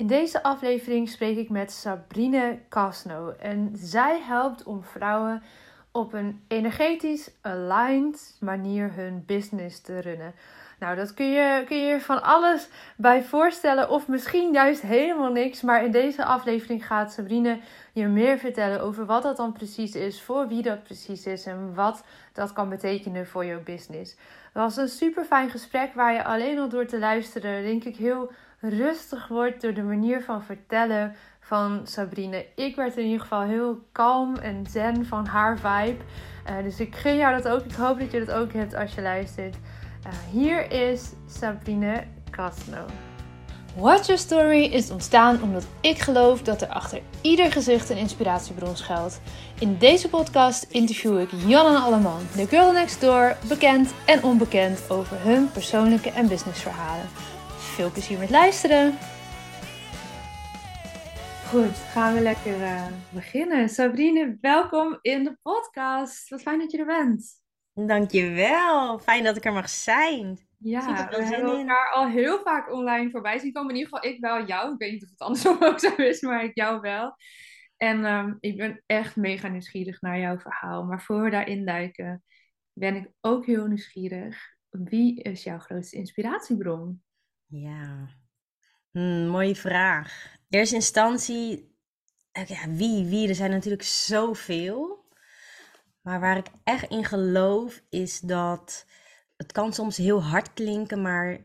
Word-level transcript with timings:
In 0.00 0.06
deze 0.06 0.42
aflevering 0.42 1.08
spreek 1.08 1.36
ik 1.36 1.48
met 1.50 1.72
Sabrine 1.72 2.58
Casno 2.68 3.34
en 3.38 3.72
zij 3.74 4.20
helpt 4.20 4.62
om 4.62 4.84
vrouwen 4.84 5.42
op 5.92 6.12
een 6.12 6.44
energetisch 6.48 7.30
aligned 7.40 8.36
manier 8.38 8.94
hun 8.94 9.24
business 9.26 9.80
te 9.80 9.98
runnen. 9.98 10.34
Nou, 10.78 10.96
dat 10.96 11.14
kun 11.14 11.30
je, 11.30 11.64
kun 11.66 11.76
je 11.76 12.00
van 12.00 12.22
alles 12.22 12.68
bij 12.96 13.22
voorstellen, 13.22 13.90
of 13.90 14.08
misschien 14.08 14.52
juist 14.52 14.82
helemaal 14.82 15.32
niks. 15.32 15.60
Maar 15.60 15.84
in 15.84 15.90
deze 15.90 16.24
aflevering 16.24 16.86
gaat 16.86 17.12
Sabrine 17.12 17.58
je 17.92 18.06
meer 18.06 18.38
vertellen 18.38 18.80
over 18.80 19.06
wat 19.06 19.22
dat 19.22 19.36
dan 19.36 19.52
precies 19.52 19.94
is, 19.94 20.22
voor 20.22 20.48
wie 20.48 20.62
dat 20.62 20.82
precies 20.82 21.26
is 21.26 21.46
en 21.46 21.74
wat 21.74 22.04
dat 22.32 22.52
kan 22.52 22.68
betekenen 22.68 23.26
voor 23.26 23.44
jouw 23.44 23.62
business. 23.62 24.16
Het 24.52 24.62
was 24.62 24.76
een 24.76 24.88
super 24.88 25.24
fijn 25.24 25.50
gesprek 25.50 25.94
waar 25.94 26.12
je 26.12 26.24
alleen 26.24 26.58
al 26.58 26.68
door 26.68 26.86
te 26.86 26.98
luisteren, 26.98 27.62
denk 27.62 27.84
ik, 27.84 27.96
heel 27.96 28.30
rustig 28.60 29.28
wordt 29.28 29.60
door 29.60 29.74
de 29.74 29.82
manier 29.82 30.22
van 30.22 30.42
vertellen 30.42 31.14
van 31.40 31.80
Sabrine. 31.84 32.46
Ik 32.54 32.76
werd 32.76 32.96
in 32.96 33.04
ieder 33.04 33.20
geval 33.20 33.42
heel 33.42 33.78
kalm 33.92 34.36
en 34.36 34.66
zen 34.70 35.06
van 35.06 35.26
haar 35.26 35.58
vibe. 35.58 36.02
Uh, 36.48 36.62
dus 36.62 36.80
ik 36.80 36.96
gun 36.96 37.16
jou 37.16 37.42
dat 37.42 37.52
ook. 37.52 37.64
Ik 37.64 37.72
hoop 37.72 37.98
dat 37.98 38.10
je 38.10 38.24
dat 38.24 38.34
ook 38.34 38.52
hebt 38.52 38.74
als 38.74 38.94
je 38.94 39.02
luistert. 39.02 39.56
Uh, 40.06 40.12
hier 40.30 40.70
is 40.70 41.12
Sabrine 41.26 42.04
Casno. 42.30 42.84
Watch 43.76 44.06
Your 44.06 44.20
Story 44.20 44.64
is 44.64 44.90
ontstaan 44.90 45.42
omdat 45.42 45.66
ik 45.80 45.98
geloof 45.98 46.42
dat 46.42 46.62
er 46.62 46.68
achter 46.68 47.00
ieder 47.20 47.52
gezicht 47.52 47.90
een 47.90 47.96
inspiratiebron 47.96 48.76
schuilt. 48.76 49.20
In 49.58 49.76
deze 49.78 50.08
podcast 50.08 50.66
interview 50.68 51.20
ik 51.20 51.28
Jan 51.46 51.82
Alleman, 51.82 52.20
de 52.36 52.46
girl 52.46 52.72
next 52.72 53.00
door, 53.00 53.36
bekend 53.48 53.92
en 54.06 54.22
onbekend 54.22 54.90
over 54.90 55.16
hun 55.20 55.50
persoonlijke 55.52 56.10
en 56.10 56.28
businessverhalen. 56.28 57.08
Veel 57.80 57.90
plezier 57.90 58.18
met 58.18 58.30
luisteren! 58.30 58.94
Goed, 61.46 61.76
gaan 61.76 62.14
we 62.14 62.20
lekker 62.20 62.60
uh, 62.60 62.86
beginnen. 63.10 63.68
Sabrine, 63.68 64.38
welkom 64.40 64.98
in 65.00 65.24
de 65.24 65.38
podcast. 65.42 66.28
Wat 66.28 66.42
fijn 66.42 66.58
dat 66.58 66.70
je 66.70 66.78
er 66.78 66.86
bent. 66.86 67.42
Dankjewel, 67.72 68.98
fijn 68.98 69.24
dat 69.24 69.36
ik 69.36 69.44
er 69.44 69.52
mag 69.52 69.68
zijn. 69.68 70.46
Ja, 70.58 71.08
we 71.08 71.24
hebben 71.24 71.58
elkaar 71.58 71.92
al 71.92 72.08
heel 72.08 72.40
vaak 72.42 72.72
online 72.72 73.10
voorbij 73.10 73.38
zien 73.38 73.52
komen. 73.52 73.70
In 73.70 73.76
ieder 73.76 73.92
geval, 73.92 74.10
ik 74.10 74.20
wel 74.20 74.46
jou. 74.46 74.72
Ik 74.72 74.78
weet 74.78 74.92
niet 74.92 75.04
of 75.04 75.10
het 75.10 75.20
andersom 75.20 75.56
ook 75.68 75.80
zo 75.80 75.94
is, 75.94 76.20
maar 76.20 76.44
ik 76.44 76.56
jou 76.56 76.80
wel. 76.80 77.16
En 77.76 78.04
um, 78.04 78.36
ik 78.40 78.56
ben 78.56 78.82
echt 78.86 79.16
mega 79.16 79.48
nieuwsgierig 79.48 80.00
naar 80.00 80.18
jouw 80.18 80.38
verhaal. 80.38 80.84
Maar 80.84 81.02
voor 81.02 81.22
we 81.22 81.30
daarin 81.30 81.66
duiken, 81.66 82.24
ben 82.72 82.96
ik 82.96 83.10
ook 83.20 83.46
heel 83.46 83.66
nieuwsgierig. 83.66 84.38
Wie 84.68 85.22
is 85.22 85.42
jouw 85.42 85.58
grootste 85.58 85.96
inspiratiebron? 85.96 87.02
Ja, 87.50 88.08
hmm, 88.90 89.26
mooie 89.26 89.56
vraag. 89.56 90.36
Eerste 90.48 90.74
instantie, 90.74 91.76
ja, 92.32 92.68
wie, 92.68 93.04
wie? 93.04 93.28
Er 93.28 93.34
zijn 93.34 93.50
natuurlijk 93.50 93.82
zoveel. 93.82 95.08
Maar 96.02 96.20
waar 96.20 96.36
ik 96.36 96.46
echt 96.64 96.90
in 96.90 97.04
geloof 97.04 97.82
is 97.88 98.20
dat 98.20 98.86
het 99.36 99.52
kan 99.52 99.72
soms 99.72 99.96
heel 99.96 100.22
hard 100.22 100.52
klinken, 100.52 101.02
maar 101.02 101.38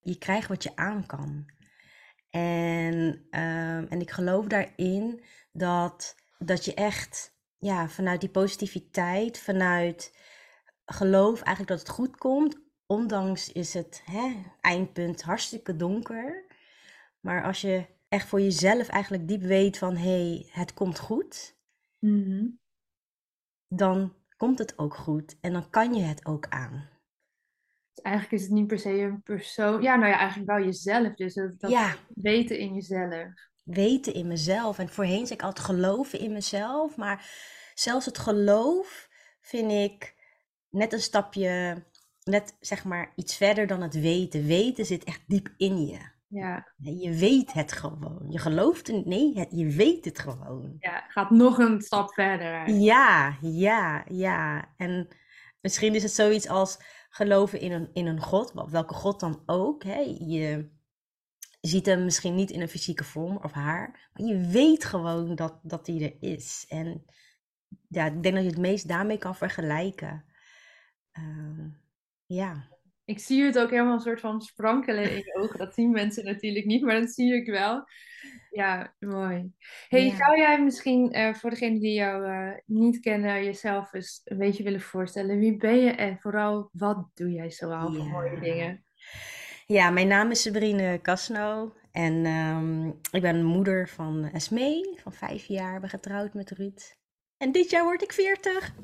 je 0.00 0.18
krijgt 0.18 0.48
wat 0.48 0.62
je 0.62 0.76
aan 0.76 1.06
kan. 1.06 1.50
En, 2.30 3.26
ehm, 3.30 3.86
en 3.88 4.00
ik 4.00 4.10
geloof 4.10 4.46
daarin 4.46 5.24
dat, 5.52 6.14
dat 6.38 6.64
je 6.64 6.74
echt 6.74 7.34
ja, 7.58 7.88
vanuit 7.88 8.20
die 8.20 8.30
positiviteit, 8.30 9.38
vanuit 9.38 10.16
geloof 10.84 11.34
eigenlijk 11.34 11.68
dat 11.68 11.78
het 11.78 11.96
goed 11.96 12.16
komt, 12.16 12.69
ondanks 12.90 13.52
is 13.52 13.74
het 13.74 14.02
hè, 14.04 14.42
eindpunt 14.60 15.22
hartstikke 15.22 15.76
donker. 15.76 16.44
Maar 17.20 17.44
als 17.44 17.60
je 17.60 17.86
echt 18.08 18.28
voor 18.28 18.40
jezelf 18.40 18.88
eigenlijk 18.88 19.28
diep 19.28 19.42
weet 19.42 19.78
van 19.78 19.96
hé, 19.96 20.08
hey, 20.08 20.46
het 20.50 20.74
komt 20.74 20.98
goed, 20.98 21.56
mhm. 21.98 22.46
dan 23.68 24.14
komt 24.36 24.58
het 24.58 24.78
ook 24.78 24.94
goed 24.94 25.36
en 25.40 25.52
dan 25.52 25.70
kan 25.70 25.94
je 25.94 26.02
het 26.02 26.26
ook 26.26 26.48
aan. 26.48 26.88
Dus 27.94 28.04
eigenlijk 28.04 28.34
is 28.34 28.42
het 28.42 28.52
niet 28.52 28.66
per 28.66 28.78
se 28.78 28.90
een 28.90 29.22
persoon. 29.22 29.82
Ja, 29.82 29.96
nou 29.96 30.10
ja, 30.10 30.18
eigenlijk 30.18 30.50
wel 30.50 30.64
jezelf. 30.64 31.14
Dus 31.14 31.34
dat, 31.34 31.60
dat 31.60 31.70
ja. 31.70 31.96
weten 32.14 32.58
in 32.58 32.74
jezelf. 32.74 33.24
Weten 33.64 34.14
in 34.14 34.26
mezelf. 34.26 34.78
En 34.78 34.88
voorheen 34.88 35.26
zei 35.26 35.38
ik 35.38 35.44
altijd 35.44 35.66
geloven 35.66 36.18
in 36.18 36.32
mezelf. 36.32 36.96
Maar 36.96 37.30
zelfs 37.74 38.06
het 38.06 38.18
geloof 38.18 39.08
vind 39.40 39.72
ik 39.72 40.14
net 40.68 40.92
een 40.92 41.00
stapje 41.00 41.84
net 42.30 42.56
zeg 42.60 42.84
maar 42.84 43.12
iets 43.16 43.36
verder 43.36 43.66
dan 43.66 43.82
het 43.82 44.00
weten. 44.00 44.44
Weten 44.46 44.86
zit 44.86 45.04
echt 45.04 45.22
diep 45.26 45.54
in 45.56 45.86
je. 45.86 45.98
Ja. 46.26 46.72
Je 46.76 47.12
weet 47.12 47.52
het 47.52 47.72
gewoon. 47.72 48.26
Je 48.28 48.38
gelooft 48.38 48.86
het, 48.86 49.06
nee, 49.06 49.46
je 49.50 49.66
weet 49.66 50.04
het 50.04 50.18
gewoon. 50.18 50.76
Ja, 50.78 51.04
gaat 51.08 51.30
nog 51.30 51.58
een 51.58 51.80
stap 51.80 52.12
verder. 52.12 52.68
Ja, 52.70 53.36
ja, 53.40 54.04
ja. 54.08 54.68
En 54.76 55.08
misschien 55.60 55.94
is 55.94 56.02
het 56.02 56.12
zoiets 56.12 56.48
als 56.48 56.78
geloven 57.08 57.60
in 57.60 57.72
een, 57.72 57.90
in 57.92 58.06
een 58.06 58.20
God, 58.20 58.52
welke 58.70 58.94
God 58.94 59.20
dan 59.20 59.42
ook. 59.46 59.84
Hè? 59.84 59.98
Je 60.18 60.70
ziet 61.60 61.86
hem 61.86 62.04
misschien 62.04 62.34
niet 62.34 62.50
in 62.50 62.60
een 62.60 62.68
fysieke 62.68 63.04
vorm 63.04 63.36
of 63.36 63.52
haar, 63.52 64.10
maar 64.12 64.26
je 64.26 64.46
weet 64.46 64.84
gewoon 64.84 65.34
dat, 65.34 65.58
dat 65.62 65.86
hij 65.86 66.02
er 66.02 66.30
is. 66.30 66.64
En 66.68 67.04
ja, 67.88 68.06
ik 68.06 68.22
denk 68.22 68.34
dat 68.34 68.44
je 68.44 68.50
het 68.50 68.58
meest 68.58 68.88
daarmee 68.88 69.18
kan 69.18 69.34
vergelijken. 69.34 70.24
Uh, 71.18 71.66
ja. 72.34 72.68
Ik 73.04 73.18
zie 73.18 73.44
het 73.44 73.58
ook 73.58 73.70
helemaal 73.70 73.94
een 73.94 74.00
soort 74.00 74.20
van 74.20 74.40
sprankelen 74.40 75.10
in 75.10 75.16
je 75.16 75.34
ogen. 75.40 75.58
Dat 75.58 75.74
zien 75.74 75.90
mensen 75.90 76.24
natuurlijk 76.24 76.66
niet, 76.66 76.82
maar 76.82 77.00
dat 77.00 77.10
zie 77.10 77.34
ik 77.34 77.46
wel. 77.46 77.84
Ja, 78.50 78.94
mooi. 78.98 79.52
Hey, 79.88 80.14
zou 80.16 80.38
jij 80.38 80.62
misschien 80.62 81.16
uh, 81.18 81.34
voor 81.34 81.50
degenen 81.50 81.80
die 81.80 81.92
jou 81.92 82.30
uh, 82.30 82.52
niet 82.66 83.00
kennen, 83.00 83.44
jezelf 83.44 83.92
eens 83.92 84.20
een 84.24 84.38
beetje 84.38 84.62
willen 84.62 84.80
voorstellen? 84.80 85.38
Wie 85.38 85.56
ben 85.56 85.76
je 85.76 85.90
en 85.90 86.18
vooral 86.18 86.68
wat 86.72 87.10
doe 87.14 87.30
jij 87.30 87.50
zoal 87.50 87.92
voor 87.92 88.04
mooie 88.04 88.40
dingen? 88.40 88.84
Ja, 89.66 89.90
mijn 89.90 90.08
naam 90.08 90.30
is 90.30 90.42
Sabrine 90.42 90.98
Casno 91.02 91.74
en 91.92 92.26
um, 92.26 92.98
ik 93.10 93.22
ben 93.22 93.44
moeder 93.44 93.88
van 93.88 94.24
Esmee 94.24 94.98
van 95.02 95.12
vijf 95.12 95.44
jaar. 95.44 95.80
ben 95.80 95.90
getrouwd 95.90 96.34
met 96.34 96.50
Ruud. 96.50 96.99
En 97.40 97.52
dit 97.52 97.70
jaar 97.70 97.84
word 97.84 98.02
ik 98.02 98.12
40. 98.12 98.70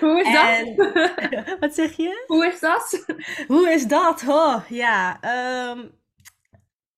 Hoe 0.00 0.20
is 0.24 0.32
dat? 0.32 0.76
wat 1.60 1.74
zeg 1.74 1.96
je? 1.96 2.24
Hoe 2.26 2.46
is 2.46 2.60
dat? 2.60 3.04
Hoe 3.46 3.70
is 3.70 3.86
dat? 3.86 4.24
Oh, 4.28 4.64
ja. 4.68 5.20
Um, 5.70 5.90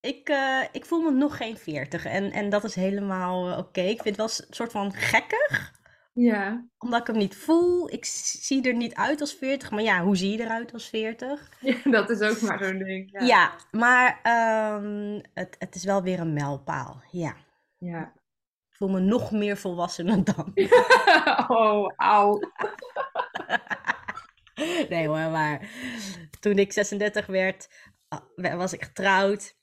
ik, 0.01 0.29
uh, 0.29 0.63
ik 0.73 0.85
voel 0.85 1.01
me 1.01 1.11
nog 1.11 1.37
geen 1.37 1.57
40 1.57 2.05
en, 2.05 2.31
en 2.31 2.51
dat 2.51 2.65
is 2.65 2.75
helemaal 2.75 3.49
uh, 3.49 3.59
oké. 3.59 3.61
Okay. 3.61 3.89
Ik 3.89 4.03
vind 4.03 4.17
het 4.17 4.37
wel 4.37 4.47
een 4.47 4.55
soort 4.55 4.73
van 4.73 4.93
gekkig. 4.93 5.81
Ja. 6.13 6.67
Omdat 6.79 7.01
ik 7.01 7.07
hem 7.07 7.17
niet 7.17 7.37
voel. 7.37 7.93
Ik 7.93 8.05
zie 8.05 8.69
er 8.69 8.75
niet 8.75 8.95
uit 8.95 9.21
als 9.21 9.35
40. 9.35 9.71
Maar 9.71 9.83
ja, 9.83 10.03
hoe 10.03 10.17
zie 10.17 10.31
je 10.31 10.45
eruit 10.45 10.73
als 10.73 10.89
40? 10.89 11.51
Ja, 11.61 11.91
dat 11.91 12.11
is 12.11 12.21
ook 12.21 12.41
maar 12.41 12.65
zo'n 12.65 12.79
ding. 12.79 13.11
Ja, 13.13 13.21
ja 13.21 13.53
maar 13.71 14.21
um, 14.83 15.21
het, 15.35 15.57
het 15.59 15.75
is 15.75 15.85
wel 15.85 16.03
weer 16.03 16.21
een 16.21 16.33
mijlpaal. 16.33 17.03
Ja. 17.11 17.35
Ja 17.79 18.13
voel 18.83 19.01
me 19.01 19.01
nog 19.01 19.31
meer 19.31 19.57
volwassen 19.57 20.25
dan. 20.35 20.53
oh, 21.49 21.93
auw. 21.97 22.41
nee 24.89 25.07
hoor, 25.07 25.31
maar 25.31 25.69
toen 26.41 26.59
ik 26.59 26.73
36 26.73 27.27
werd, 27.27 27.69
ah, 28.09 28.57
was 28.57 28.73
ik 28.73 28.85
getrouwd. 28.85 29.57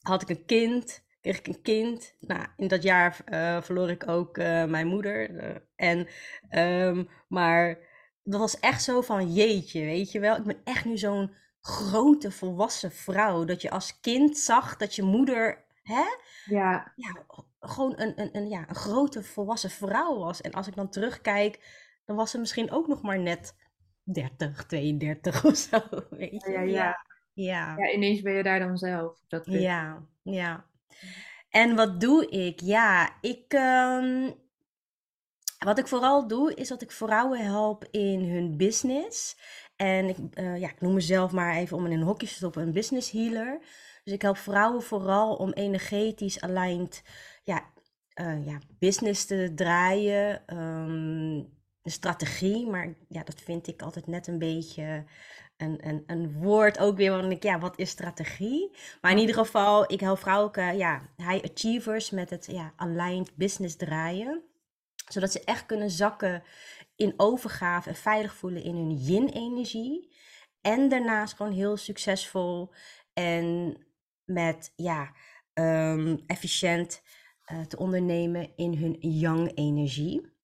Had 0.00 0.22
ik 0.22 0.28
een 0.28 0.44
kind, 0.44 1.04
kreeg 1.20 1.38
ik 1.38 1.46
een 1.46 1.62
kind. 1.62 2.16
Nou, 2.20 2.46
in 2.56 2.68
dat 2.68 2.82
jaar 2.82 3.16
uh, 3.26 3.62
verloor 3.62 3.90
ik 3.90 4.08
ook 4.08 4.38
uh, 4.38 4.64
mijn 4.64 4.86
moeder. 4.86 5.30
Uh, 5.30 5.56
en, 5.76 6.08
um, 6.88 7.08
maar 7.28 7.78
dat 8.22 8.40
was 8.40 8.60
echt 8.60 8.82
zo 8.82 9.00
van 9.00 9.32
jeetje, 9.32 9.84
weet 9.84 10.12
je 10.12 10.20
wel. 10.20 10.36
Ik 10.36 10.44
ben 10.44 10.60
echt 10.64 10.84
nu 10.84 10.98
zo'n 10.98 11.34
grote 11.60 12.30
volwassen 12.30 12.92
vrouw. 12.92 13.44
Dat 13.44 13.62
je 13.62 13.70
als 13.70 14.00
kind 14.00 14.38
zag 14.38 14.76
dat 14.76 14.94
je 14.94 15.02
moeder, 15.02 15.64
hè? 15.82 16.04
Ja. 16.44 16.92
ja 16.96 17.24
gewoon 17.60 17.92
een, 17.96 18.20
een, 18.20 18.36
een, 18.36 18.48
ja, 18.48 18.68
een 18.68 18.74
grote 18.74 19.22
volwassen 19.22 19.70
vrouw 19.70 20.18
was. 20.18 20.40
En 20.40 20.52
als 20.52 20.66
ik 20.66 20.74
dan 20.74 20.90
terugkijk, 20.90 21.58
dan 22.04 22.16
was 22.16 22.30
ze 22.30 22.38
misschien 22.38 22.70
ook 22.70 22.86
nog 22.86 23.02
maar 23.02 23.18
net 23.18 23.56
30, 24.02 24.66
32 24.66 25.44
of 25.44 25.56
zo. 25.56 25.80
Weet 26.10 26.42
je? 26.42 26.50
Ja, 26.50 26.60
ja, 26.60 27.04
ja. 27.32 27.76
ja. 27.76 27.90
ineens 27.90 28.20
ben 28.20 28.32
je 28.32 28.42
daar 28.42 28.58
dan 28.58 28.78
zelf. 28.78 29.20
Dat 29.28 29.46
ja, 29.46 30.06
ja. 30.22 30.64
En 31.50 31.76
wat 31.76 32.00
doe 32.00 32.28
ik? 32.28 32.60
Ja, 32.60 33.16
ik. 33.20 33.52
Um, 33.52 34.34
wat 35.58 35.78
ik 35.78 35.86
vooral 35.86 36.26
doe, 36.26 36.54
is 36.54 36.68
dat 36.68 36.82
ik 36.82 36.92
vrouwen 36.92 37.44
help 37.44 37.84
in 37.90 38.24
hun 38.24 38.56
business. 38.56 39.36
En 39.76 40.08
ik, 40.08 40.16
uh, 40.34 40.60
ja, 40.60 40.68
ik 40.68 40.80
noem 40.80 40.94
mezelf 40.94 41.32
maar 41.32 41.54
even 41.54 41.76
om 41.76 41.86
in 41.86 41.92
een 41.92 42.02
hokje 42.02 42.26
te 42.26 42.32
stoppen, 42.32 42.62
een 42.62 42.72
business 42.72 43.10
healer. 43.10 43.60
Dus 44.04 44.12
ik 44.12 44.22
help 44.22 44.36
vrouwen 44.36 44.82
vooral 44.82 45.34
om 45.34 45.52
energetisch 45.52 46.40
aligned 46.40 47.02
ja, 47.42 47.64
uh, 48.20 48.46
ja, 48.46 48.58
business 48.78 49.24
te 49.24 49.52
draaien. 49.54 50.42
Um, 50.58 51.58
een 51.82 51.90
strategie, 51.90 52.66
maar 52.66 52.94
ja, 53.08 53.22
dat 53.22 53.40
vind 53.40 53.66
ik 53.66 53.82
altijd 53.82 54.06
net 54.06 54.26
een 54.26 54.38
beetje 54.38 55.04
een, 55.56 55.88
een, 55.88 56.02
een 56.06 56.32
woord 56.32 56.78
ook 56.78 56.96
weer, 56.96 57.10
want 57.10 57.32
ik, 57.32 57.42
ja, 57.42 57.58
wat 57.58 57.78
is 57.78 57.90
strategie? 57.90 58.70
Maar 59.00 59.10
in 59.10 59.18
ieder 59.18 59.34
geval, 59.34 59.92
ik 59.92 60.00
help 60.00 60.18
vrouwen, 60.18 60.76
ja, 60.76 61.08
high 61.16 61.44
achievers 61.50 62.10
met 62.10 62.30
het 62.30 62.46
ja, 62.46 62.72
aligned 62.76 63.36
business 63.36 63.76
draaien. 63.76 64.42
Zodat 65.08 65.32
ze 65.32 65.44
echt 65.44 65.66
kunnen 65.66 65.90
zakken 65.90 66.42
in 66.96 67.14
overgave 67.16 67.88
en 67.88 67.96
veilig 67.96 68.34
voelen 68.34 68.62
in 68.62 68.76
hun 68.76 68.96
yin-energie. 68.96 70.16
En 70.60 70.88
daarnaast 70.88 71.34
gewoon 71.34 71.52
heel 71.52 71.76
succesvol 71.76 72.72
en 73.12 73.76
met, 74.32 74.72
ja, 74.76 75.12
um, 75.54 76.22
efficiënt 76.26 77.02
uh, 77.52 77.60
te 77.60 77.76
ondernemen 77.76 78.56
in 78.56 78.74
hun 78.74 78.96
yang-energie. 79.00 80.38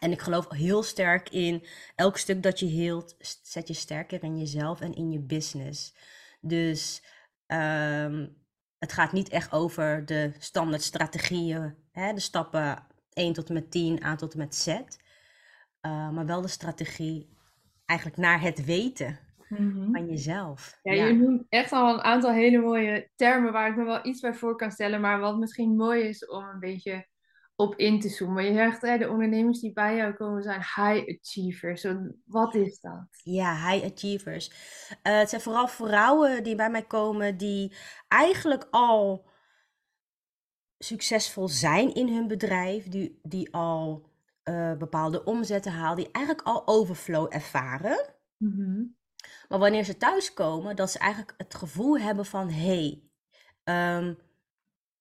En 0.00 0.12
ik 0.12 0.20
geloof 0.20 0.50
heel 0.50 0.82
sterk 0.82 1.28
in 1.28 1.66
elk 1.94 2.16
stuk 2.16 2.42
dat 2.42 2.58
je 2.58 2.66
heelt, 2.66 3.16
zet 3.42 3.68
je 3.68 3.74
sterker 3.74 4.22
in 4.22 4.38
jezelf 4.38 4.80
en 4.80 4.94
in 4.94 5.10
je 5.10 5.20
business. 5.20 5.94
Dus 6.40 7.02
um, 7.46 8.36
het 8.78 8.92
gaat 8.92 9.12
niet 9.12 9.28
echt 9.28 9.52
over 9.52 10.06
de 10.06 10.32
standaard 10.38 10.82
strategieën, 10.82 11.74
hè, 11.92 12.12
de 12.12 12.20
stappen 12.20 12.86
1 13.12 13.32
tot 13.32 13.48
en 13.48 13.54
met 13.54 13.70
10, 13.70 14.04
A 14.04 14.16
tot 14.16 14.32
en 14.32 14.38
met 14.38 14.54
Z. 14.54 14.66
Uh, 14.66 14.80
maar 16.10 16.26
wel 16.26 16.40
de 16.40 16.48
strategie 16.48 17.36
eigenlijk 17.84 18.18
naar 18.18 18.40
het 18.40 18.64
weten 18.64 19.25
mm-hmm. 19.48 19.92
van 19.92 20.06
jezelf. 20.06 20.78
Ja, 20.82 20.92
ja, 20.92 21.04
je 21.04 21.14
noemt 21.14 21.44
echt 21.48 21.72
al 21.72 21.94
een 21.94 22.02
aantal 22.02 22.32
hele 22.32 22.58
mooie 22.58 23.10
termen 23.14 23.52
waar 23.52 23.70
ik 23.70 23.76
me 23.76 23.84
wel 23.84 24.06
iets 24.06 24.20
bij 24.20 24.34
voor 24.34 24.56
kan 24.56 24.70
stellen. 24.70 25.00
Maar 25.00 25.20
wat 25.20 25.38
misschien 25.38 25.76
mooi 25.76 26.02
is 26.02 26.26
om 26.26 26.44
een 26.44 26.60
beetje 26.60 27.06
op 27.56 27.74
in 27.76 28.00
te 28.00 28.08
zoomen. 28.08 28.44
Je 28.44 28.52
zegt, 28.52 28.82
hè, 28.82 28.98
de 28.98 29.08
ondernemers 29.08 29.60
die 29.60 29.72
bij 29.72 29.96
jou 29.96 30.14
komen 30.14 30.42
zijn 30.42 30.60
high 30.60 31.18
achievers. 31.18 31.86
Wat 32.24 32.54
is 32.54 32.80
dat? 32.80 33.06
Ja, 33.22 33.70
high 33.70 33.92
achievers. 33.92 34.50
Uh, 35.02 35.18
het 35.18 35.28
zijn 35.28 35.40
vooral 35.40 35.68
vrouwen 35.68 36.42
die 36.42 36.54
bij 36.54 36.70
mij 36.70 36.82
komen 36.82 37.36
die 37.36 37.72
eigenlijk 38.08 38.66
al 38.70 39.28
succesvol 40.78 41.48
zijn 41.48 41.94
in 41.94 42.08
hun 42.08 42.26
bedrijf, 42.26 42.88
die, 42.88 43.20
die 43.22 43.54
al 43.54 44.10
uh, 44.44 44.76
bepaalde 44.76 45.24
omzetten 45.24 45.72
halen, 45.72 45.96
die 45.96 46.12
eigenlijk 46.12 46.46
al 46.46 46.66
overflow 46.66 47.26
ervaren. 47.30 48.14
Mm-hmm. 48.36 48.96
Maar 49.48 49.58
wanneer 49.58 49.84
ze 49.84 49.96
thuiskomen, 49.96 50.76
dat 50.76 50.90
ze 50.90 50.98
eigenlijk 50.98 51.34
het 51.36 51.54
gevoel 51.54 51.98
hebben 51.98 52.26
van 52.26 52.50
hé, 52.50 53.00
hey, 53.64 53.96
um, 53.98 54.18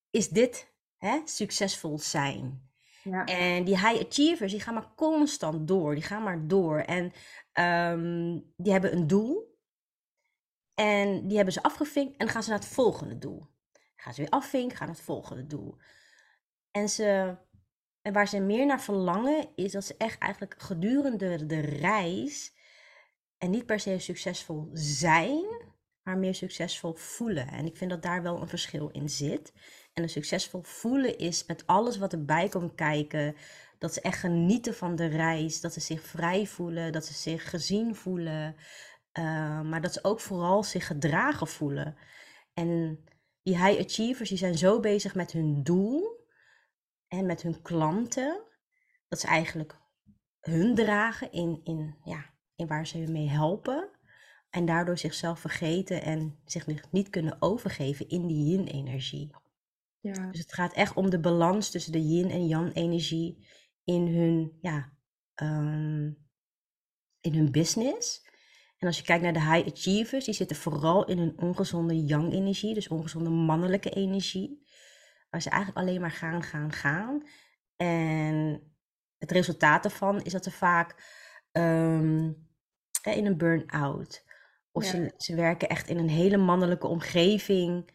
is 0.09 0.29
dit 0.29 0.73
hè, 0.97 1.21
succesvol 1.25 1.99
zijn. 1.99 2.69
Ja. 3.03 3.25
En 3.25 3.63
die 3.63 3.77
high 3.77 4.05
achievers, 4.05 4.51
die 4.51 4.61
gaan 4.61 4.73
maar 4.73 4.93
constant 4.95 5.67
door. 5.67 5.93
Die 5.93 6.03
gaan 6.03 6.23
maar 6.23 6.47
door. 6.47 6.79
En 6.79 7.11
um, 7.93 8.53
die 8.57 8.71
hebben 8.71 8.93
een 8.93 9.07
doel. 9.07 9.53
En 10.73 11.27
die 11.27 11.35
hebben 11.35 11.53
ze 11.53 11.63
afgevinkt 11.63 12.11
en 12.11 12.25
dan 12.25 12.29
gaan 12.29 12.43
ze 12.43 12.49
naar 12.49 12.59
het 12.59 12.67
volgende 12.67 13.17
doel. 13.17 13.47
gaan 13.95 14.13
ze 14.13 14.21
weer 14.21 14.29
afvinken, 14.29 14.77
gaan 14.77 14.87
naar 14.87 14.95
het 14.95 15.05
volgende 15.05 15.47
doel. 15.47 15.77
En, 16.71 16.89
ze, 16.89 17.37
en 18.01 18.13
waar 18.13 18.27
ze 18.27 18.39
meer 18.39 18.65
naar 18.65 18.81
verlangen, 18.81 19.47
is 19.55 19.71
dat 19.71 19.85
ze 19.85 19.95
echt 19.97 20.19
eigenlijk 20.19 20.55
gedurende 20.61 21.45
de 21.45 21.59
reis 21.59 22.53
en 23.37 23.49
niet 23.49 23.65
per 23.65 23.79
se 23.79 23.99
succesvol 23.99 24.69
zijn, 24.73 25.45
maar 26.03 26.17
meer 26.17 26.35
succesvol 26.35 26.93
voelen. 26.93 27.47
En 27.47 27.65
ik 27.65 27.77
vind 27.77 27.89
dat 27.89 28.01
daar 28.01 28.21
wel 28.21 28.41
een 28.41 28.47
verschil 28.47 28.89
in 28.89 29.09
zit. 29.09 29.53
En 29.93 30.03
een 30.03 30.09
succesvol 30.09 30.61
voelen 30.63 31.17
is 31.17 31.45
met 31.45 31.67
alles 31.67 31.97
wat 31.97 32.13
erbij 32.13 32.49
komt 32.49 32.75
kijken. 32.75 33.35
Dat 33.79 33.93
ze 33.93 34.01
echt 34.01 34.19
genieten 34.19 34.75
van 34.75 34.95
de 34.95 35.05
reis. 35.05 35.61
Dat 35.61 35.73
ze 35.73 35.79
zich 35.79 36.01
vrij 36.01 36.45
voelen. 36.47 36.91
Dat 36.91 37.05
ze 37.05 37.13
zich 37.13 37.49
gezien 37.49 37.95
voelen. 37.95 38.55
Uh, 39.19 39.61
maar 39.61 39.81
dat 39.81 39.93
ze 39.93 40.03
ook 40.03 40.19
vooral 40.19 40.63
zich 40.63 40.87
gedragen 40.87 41.47
voelen. 41.47 41.97
En 42.53 43.03
die 43.43 43.63
high 43.63 43.79
achievers 43.79 44.29
die 44.29 44.37
zijn 44.37 44.57
zo 44.57 44.79
bezig 44.79 45.15
met 45.15 45.31
hun 45.31 45.63
doel. 45.63 46.27
En 47.07 47.25
met 47.25 47.41
hun 47.41 47.61
klanten. 47.61 48.41
Dat 49.07 49.19
ze 49.19 49.27
eigenlijk 49.27 49.77
hun 50.39 50.75
dragen 50.75 51.31
in, 51.31 51.61
in, 51.63 51.95
ja, 52.03 52.33
in 52.55 52.67
waar 52.67 52.87
ze 52.87 52.97
mee 52.97 53.29
helpen. 53.29 53.89
En 54.49 54.65
daardoor 54.65 54.97
zichzelf 54.97 55.39
vergeten 55.39 56.01
en 56.01 56.39
zich 56.45 56.91
niet 56.91 57.09
kunnen 57.09 57.37
overgeven 57.39 58.09
in 58.09 58.27
die 58.27 58.45
yin-energie. 58.45 59.31
Ja. 59.99 60.29
Dus 60.31 60.39
het 60.39 60.53
gaat 60.53 60.73
echt 60.73 60.93
om 60.93 61.09
de 61.09 61.19
balans 61.19 61.69
tussen 61.69 61.91
de 61.91 62.07
yin 62.07 62.29
en 62.29 62.47
yang 62.47 62.75
energie 62.75 63.47
in 63.83 64.07
hun, 64.07 64.57
ja, 64.61 64.93
um, 65.35 66.17
in 67.21 67.33
hun 67.33 67.51
business. 67.51 68.23
En 68.77 68.87
als 68.87 68.97
je 68.97 69.03
kijkt 69.03 69.23
naar 69.23 69.33
de 69.33 69.51
high 69.51 69.67
achievers, 69.67 70.25
die 70.25 70.33
zitten 70.33 70.55
vooral 70.55 71.05
in 71.05 71.17
hun 71.17 71.39
ongezonde 71.39 72.05
yang 72.05 72.33
energie, 72.33 72.73
dus 72.73 72.87
ongezonde 72.87 73.29
mannelijke 73.29 73.89
energie. 73.89 74.67
Waar 75.29 75.41
ze 75.41 75.49
eigenlijk 75.49 75.87
alleen 75.87 76.01
maar 76.01 76.11
gaan, 76.11 76.43
gaan, 76.43 76.71
gaan. 76.71 77.23
En 77.75 78.61
het 79.17 79.31
resultaat 79.31 79.83
daarvan 79.83 80.21
is 80.21 80.31
dat 80.31 80.43
ze 80.43 80.51
vaak 80.51 80.95
um, 81.51 82.44
in 83.13 83.25
een 83.25 83.37
burn-out. 83.37 84.23
Of 84.71 84.83
ze, 84.83 85.13
ze 85.17 85.35
werken 85.35 85.69
echt 85.69 85.89
in 85.89 85.97
een 85.97 86.09
hele 86.09 86.37
mannelijke 86.37 86.87
omgeving. 86.87 87.89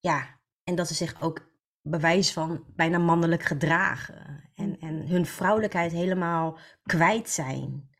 Ja, 0.00 0.40
en 0.64 0.74
dat 0.74 0.88
ze 0.88 0.94
zich 0.94 1.22
ook 1.22 1.50
bewijs 1.82 2.32
van 2.32 2.64
bijna 2.76 2.98
mannelijk 2.98 3.42
gedragen. 3.42 4.50
En, 4.54 4.78
en 4.80 5.06
hun 5.06 5.26
vrouwelijkheid 5.26 5.92
helemaal 5.92 6.58
kwijt 6.82 7.28
zijn. 7.28 7.90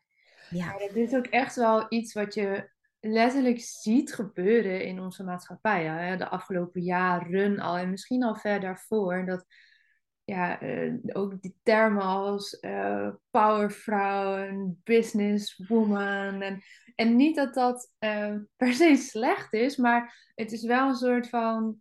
Ja. 0.49 0.65
ja, 0.65 0.77
dit 0.77 0.95
is 0.95 1.15
ook 1.15 1.25
echt 1.25 1.55
wel 1.55 1.85
iets 1.89 2.13
wat 2.13 2.33
je 2.33 2.69
letterlijk 2.99 3.59
ziet 3.59 4.13
gebeuren 4.13 4.85
in 4.85 4.99
onze 4.99 5.23
maatschappij. 5.23 5.85
Hè? 5.85 6.17
De 6.17 6.27
afgelopen 6.27 6.81
jaren 6.81 7.59
al 7.59 7.77
en 7.77 7.89
misschien 7.89 8.23
al 8.23 8.35
ver 8.35 8.59
daarvoor. 8.59 9.25
Dat 9.25 9.45
ja, 10.29 10.61
uh, 10.63 10.93
ook 11.13 11.41
die 11.41 11.55
termen 11.63 12.01
als 12.01 12.57
uh, 12.61 13.09
powervrouw 13.29 14.37
en 14.37 14.81
businesswoman. 14.83 16.41
En, 16.41 16.61
en 16.95 17.15
niet 17.15 17.35
dat 17.35 17.53
dat 17.53 17.93
uh, 17.99 18.35
per 18.55 18.73
se 18.73 18.95
slecht 18.95 19.53
is, 19.53 19.77
maar 19.77 20.31
het 20.35 20.51
is 20.51 20.63
wel 20.63 20.87
een 20.87 20.95
soort 20.95 21.29
van 21.29 21.79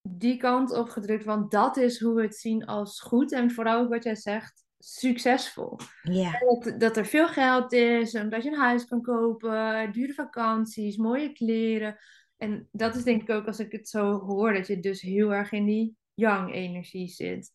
die 0.00 0.36
kant 0.36 0.72
op 0.72 0.88
gedrukt, 0.88 1.24
want 1.24 1.50
dat 1.50 1.76
is 1.76 2.00
hoe 2.00 2.14
we 2.14 2.22
het 2.22 2.36
zien 2.36 2.64
als 2.64 3.00
goed. 3.00 3.32
En 3.32 3.50
vooral 3.50 3.80
ook 3.80 3.88
wat 3.88 4.04
jij 4.04 4.16
zegt, 4.16 4.64
succesvol. 4.78 5.78
Ja. 6.02 6.38
Dat, 6.38 6.80
dat, 6.80 6.96
er 6.96 7.06
veel 7.06 7.28
geld 7.28 7.72
is, 7.72 8.14
omdat 8.14 8.42
je 8.42 8.50
een 8.50 8.58
huis 8.58 8.84
kan 8.84 9.02
kopen, 9.02 9.92
dure 9.92 10.12
vakanties, 10.12 10.96
mooie 10.96 11.32
kleren. 11.32 11.96
En 12.36 12.68
dat 12.72 12.94
is 12.94 13.04
denk 13.04 13.22
ik 13.22 13.30
ook 13.30 13.46
als 13.46 13.58
ik 13.58 13.72
het 13.72 13.88
zo 13.88 14.18
hoor, 14.18 14.52
dat 14.52 14.66
je 14.66 14.80
dus 14.80 15.00
heel 15.00 15.32
erg 15.32 15.52
in 15.52 15.66
die 15.66 15.96
young-energie 16.14 17.08
zit. 17.08 17.52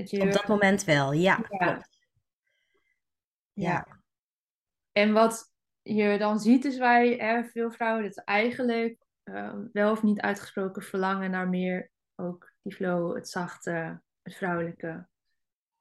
Dat 0.00 0.10
je... 0.10 0.20
Op 0.20 0.32
dat 0.32 0.48
moment 0.48 0.84
wel, 0.84 1.12
ja. 1.12 1.40
Ja. 3.52 3.86
En 4.92 5.12
wat 5.12 5.52
je 5.82 6.18
dan 6.18 6.40
ziet 6.40 6.64
is 6.64 6.78
wij, 6.78 7.14
hè, 7.14 7.44
veel 7.44 7.70
vrouwen, 7.70 8.02
dat 8.02 8.24
eigenlijk 8.24 9.06
Ehm, 9.32 9.64
wel 9.72 9.90
of 9.90 10.02
niet 10.02 10.20
uitgesproken 10.20 10.82
verlangen 10.82 11.30
naar 11.30 11.48
meer 11.48 11.90
ook 12.16 12.52
die 12.62 12.74
flow, 12.74 13.14
het 13.14 13.28
zachte, 13.28 14.00
het 14.22 14.34
vrouwelijke. 14.34 15.06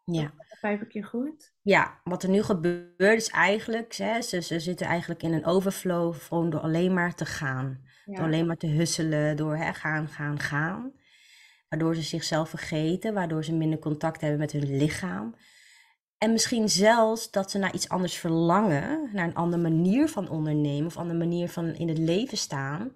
Ja. 0.03 0.33
Ik 0.61 0.91
je 0.91 1.03
goed? 1.03 1.53
Ja, 1.61 1.99
wat 2.03 2.23
er 2.23 2.29
nu 2.29 2.43
gebeurt 2.43 3.21
is 3.21 3.29
eigenlijk, 3.29 3.93
hè, 3.93 4.21
ze, 4.21 4.41
ze 4.41 4.59
zitten 4.59 4.87
eigenlijk 4.87 5.23
in 5.23 5.33
een 5.33 5.45
overflow 5.45 6.15
gewoon 6.15 6.49
door 6.49 6.59
alleen 6.59 6.93
maar 6.93 7.15
te 7.15 7.25
gaan. 7.25 7.85
Door 8.05 8.23
alleen 8.23 8.47
maar 8.47 8.57
te 8.57 8.67
husselen, 8.67 9.35
door 9.35 9.55
hè, 9.55 9.73
gaan, 9.73 10.07
gaan, 10.07 10.39
gaan. 10.39 10.93
Waardoor 11.69 11.95
ze 11.95 12.01
zichzelf 12.01 12.49
vergeten, 12.49 13.13
waardoor 13.13 13.43
ze 13.43 13.53
minder 13.53 13.79
contact 13.79 14.21
hebben 14.21 14.39
met 14.39 14.51
hun 14.51 14.77
lichaam. 14.77 15.35
En 16.17 16.31
misschien 16.31 16.69
zelfs 16.69 17.31
dat 17.31 17.51
ze 17.51 17.57
naar 17.57 17.73
iets 17.73 17.89
anders 17.89 18.15
verlangen, 18.15 19.09
naar 19.13 19.27
een 19.27 19.35
andere 19.35 19.61
manier 19.61 20.09
van 20.09 20.29
ondernemen 20.29 20.85
of 20.85 20.95
een 20.95 21.01
andere 21.01 21.19
manier 21.19 21.49
van 21.49 21.65
in 21.65 21.87
het 21.87 21.97
leven 21.97 22.37
staan 22.37 22.91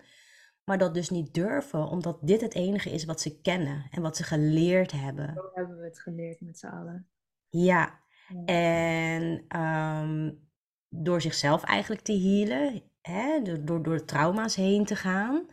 maar 0.63 0.77
dat 0.77 0.93
dus 0.93 1.09
niet 1.09 1.33
durven, 1.33 1.87
omdat 1.87 2.17
dit 2.21 2.41
het 2.41 2.53
enige 2.53 2.89
is 2.89 3.05
wat 3.05 3.21
ze 3.21 3.41
kennen 3.41 3.87
en 3.89 4.01
wat 4.01 4.17
ze 4.17 4.23
geleerd 4.23 4.91
hebben. 4.91 5.33
Zo 5.33 5.49
hebben 5.53 5.77
we 5.77 5.83
het 5.83 5.99
geleerd 5.99 6.41
met 6.41 6.59
z'n 6.59 6.67
allen. 6.67 7.07
Ja, 7.49 7.99
en 8.45 9.45
um, 9.59 10.49
door 10.89 11.21
zichzelf 11.21 11.63
eigenlijk 11.63 12.01
te 12.01 12.19
healen, 12.19 12.81
hè, 13.01 13.41
door, 13.41 13.65
door, 13.65 13.83
door 13.83 14.05
trauma's 14.05 14.55
heen 14.55 14.85
te 14.85 14.95
gaan, 14.95 15.45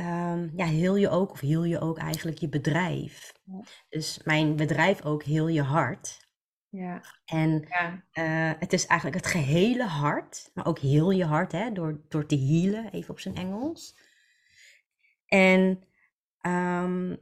um, 0.00 0.52
ja, 0.56 0.64
heel 0.64 0.96
je 0.96 1.08
ook, 1.08 1.30
of 1.30 1.40
heel 1.40 1.64
je 1.64 1.80
ook 1.80 1.98
eigenlijk 1.98 2.38
je 2.38 2.48
bedrijf. 2.48 3.32
Ja. 3.44 3.60
Dus 3.88 4.20
mijn 4.24 4.56
bedrijf 4.56 5.04
ook 5.04 5.22
heel 5.22 5.48
je 5.48 5.62
hart. 5.62 6.28
Ja. 6.68 7.02
En 7.24 7.64
ja. 7.68 8.04
Uh, 8.14 8.60
het 8.60 8.72
is 8.72 8.86
eigenlijk 8.86 9.24
het 9.24 9.32
gehele 9.32 9.84
hart, 9.84 10.50
maar 10.54 10.66
ook 10.66 10.78
heel 10.78 11.10
je 11.10 11.24
hart, 11.24 11.52
hè, 11.52 11.72
door, 11.72 12.00
door 12.08 12.26
te 12.26 12.38
healen, 12.38 12.92
even 12.92 13.10
op 13.10 13.20
zijn 13.20 13.36
Engels. 13.36 13.98
En, 15.26 15.84
um, 16.46 17.18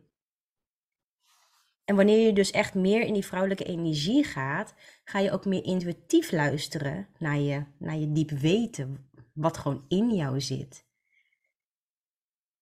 en 1.85 1.97
wanneer 1.97 2.27
je 2.27 2.33
dus 2.33 2.51
echt 2.51 2.75
meer 2.75 3.01
in 3.01 3.13
die 3.13 3.25
vrouwelijke 3.25 3.65
energie 3.65 4.25
gaat, 4.25 4.75
ga 5.05 5.19
je 5.19 5.31
ook 5.31 5.45
meer 5.45 5.65
intuïtief 5.65 6.33
luisteren 6.33 7.09
naar 7.19 7.39
je, 7.39 7.65
naar 7.79 7.97
je 7.97 8.13
diep 8.13 8.31
weten. 8.31 9.11
wat 9.33 9.59
gewoon 9.59 9.85
in 9.89 10.15
jou 10.15 10.41
zit. 10.41 10.88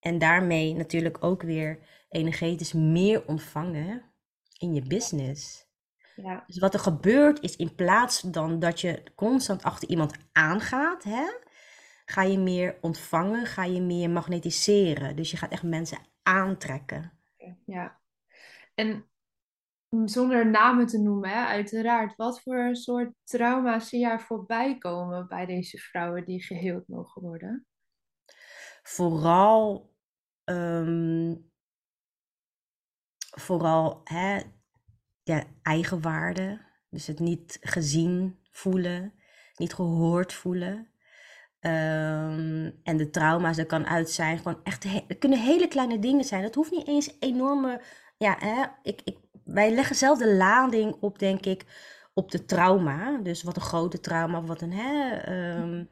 En 0.07 0.19
daarmee 0.19 0.75
natuurlijk 0.75 1.25
ook 1.25 1.43
weer 1.43 1.79
energetisch 2.09 2.73
meer 2.73 3.27
ontvangen 3.27 4.03
in 4.59 4.75
je 4.75 4.83
business. 4.83 5.69
Ja. 6.17 6.45
Dus 6.47 6.59
wat 6.59 6.75
er 6.75 6.81
gebeurt 6.81 7.43
is 7.43 7.57
in 7.57 7.75
plaats 7.75 8.21
dan 8.21 8.59
dat 8.59 8.81
je 8.81 9.03
constant 9.15 9.63
achter 9.63 9.89
iemand 9.89 10.15
aangaat, 10.33 11.03
hè, 11.03 11.25
ga 12.05 12.23
je 12.23 12.39
meer 12.39 12.79
ontvangen, 12.81 13.47
ga 13.47 13.65
je 13.65 13.81
meer 13.81 14.11
magnetiseren. 14.11 15.17
Dus 15.17 15.31
je 15.31 15.37
gaat 15.37 15.51
echt 15.51 15.63
mensen 15.63 15.99
aantrekken. 16.23 17.13
Ja. 17.65 18.01
En 18.75 19.11
zonder 20.05 20.51
namen 20.51 20.87
te 20.87 20.99
noemen, 20.99 21.31
hè, 21.31 21.45
uiteraard. 21.45 22.17
Wat 22.17 22.43
voor 22.43 22.77
soort 22.77 23.13
trauma's 23.25 23.89
zie 23.89 24.01
jij 24.01 24.19
voorbij 24.19 24.79
komen 24.79 25.29
bij 25.29 25.47
deze 25.47 25.79
vrouwen 25.79 26.25
die 26.25 26.43
geheeld 26.43 26.89
mogen 26.89 27.23
worden? 27.23 27.67
Vooral, 28.83 29.95
ehm, 30.47 31.35
vooral 33.31 34.01
hè, 34.05 34.41
ja, 35.23 35.45
eigenwaarde. 35.63 36.61
Dus 36.91 37.07
het 37.07 37.19
niet 37.19 37.59
gezien 37.61 38.39
voelen, 38.51 39.13
niet 39.57 39.75
gehoord 39.75 40.33
voelen. 40.33 40.89
Ehm, 41.61 42.71
en 42.83 42.97
de 42.97 43.11
trauma's, 43.11 43.57
dat 43.57 43.67
kan 43.67 43.87
uit 43.87 44.11
zijn, 44.11 44.37
gewoon 44.37 44.61
echt, 44.63 44.85
het 44.85 45.19
kunnen 45.19 45.39
hele 45.41 45.69
kleine 45.69 45.99
dingen 45.99 46.25
zijn. 46.25 46.43
Dat 46.43 46.55
hoeft 46.55 46.71
niet 46.71 46.87
eens 46.87 47.17
enorme, 47.21 47.81
ja, 48.17 48.37
hè, 48.39 48.65
ik, 48.83 49.01
ik, 49.05 49.17
wij 49.45 49.71
leggen 49.75 49.97
zelf 49.97 50.19
de 50.19 50.35
lading 50.35 50.97
op, 51.01 51.19
denk 51.19 51.47
ik, 51.47 51.65
op 52.15 52.31
de 52.31 52.45
trauma. 52.45 53.19
Dus 53.19 53.43
wat 53.43 53.57
een 53.57 53.63
grote 53.63 54.01
trauma, 54.01 54.43
wat 54.43 54.61
een, 54.61 54.73
hè, 54.73 55.17
ehm, 55.17 55.85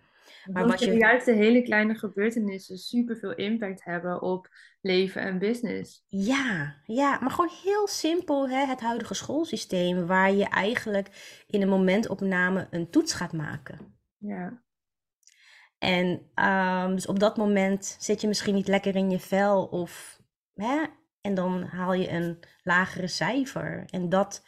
maar 0.53 0.67
wat 0.67 0.81
je... 0.81 0.97
juist 0.97 1.27
de 1.27 1.33
hele 1.33 1.63
kleine 1.63 1.95
gebeurtenissen 1.95 2.79
superveel 2.79 3.35
impact 3.35 3.85
hebben 3.85 4.23
op 4.23 4.49
leven 4.81 5.23
en 5.23 5.39
business. 5.39 6.05
Ja, 6.09 6.77
ja, 6.87 7.19
maar 7.21 7.31
gewoon 7.31 7.55
heel 7.63 7.87
simpel 7.89 8.49
hè, 8.49 8.67
het 8.67 8.81
huidige 8.81 9.15
schoolsysteem, 9.15 10.07
waar 10.07 10.33
je 10.33 10.45
eigenlijk 10.45 11.43
in 11.47 11.63
een 11.63 11.69
momentopname 11.69 12.67
een 12.71 12.91
toets 12.91 13.13
gaat 13.15 13.33
maken. 13.33 13.79
Ja. 14.19 14.63
En 15.79 16.31
um, 16.35 16.95
dus 16.95 17.07
op 17.07 17.19
dat 17.19 17.37
moment 17.37 17.97
zit 17.99 18.21
je 18.21 18.29
misschien 18.29 18.55
niet 18.55 18.69
lekker 18.69 18.97
in 18.97 19.11
je 19.11 19.21
vel 19.21 19.65
of 19.65 20.21
hè, 20.55 20.83
en 21.21 21.35
dan 21.35 21.63
haal 21.63 21.93
je 21.93 22.11
een 22.11 22.39
lagere 22.63 23.07
cijfer. 23.09 23.85
En 23.91 24.09
dat 24.09 24.47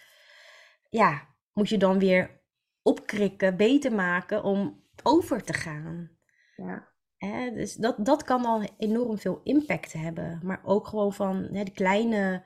ja, 0.90 1.34
moet 1.52 1.68
je 1.68 1.78
dan 1.78 1.98
weer 1.98 2.40
opkrikken, 2.82 3.56
beter 3.56 3.92
maken 3.92 4.44
om 4.44 4.84
over 5.02 5.44
te 5.44 5.52
gaan. 5.52 6.10
Ja. 6.56 6.94
Hè, 7.16 7.50
dus 7.50 7.74
dat, 7.74 8.04
dat 8.04 8.22
kan 8.22 8.44
al 8.44 8.62
enorm 8.78 9.18
veel 9.18 9.40
impact 9.42 9.92
hebben. 9.92 10.40
Maar 10.42 10.60
ook 10.64 10.86
gewoon 10.86 11.12
van 11.12 11.48
hè, 11.52 11.64
de 11.64 11.72
kleine 11.72 12.44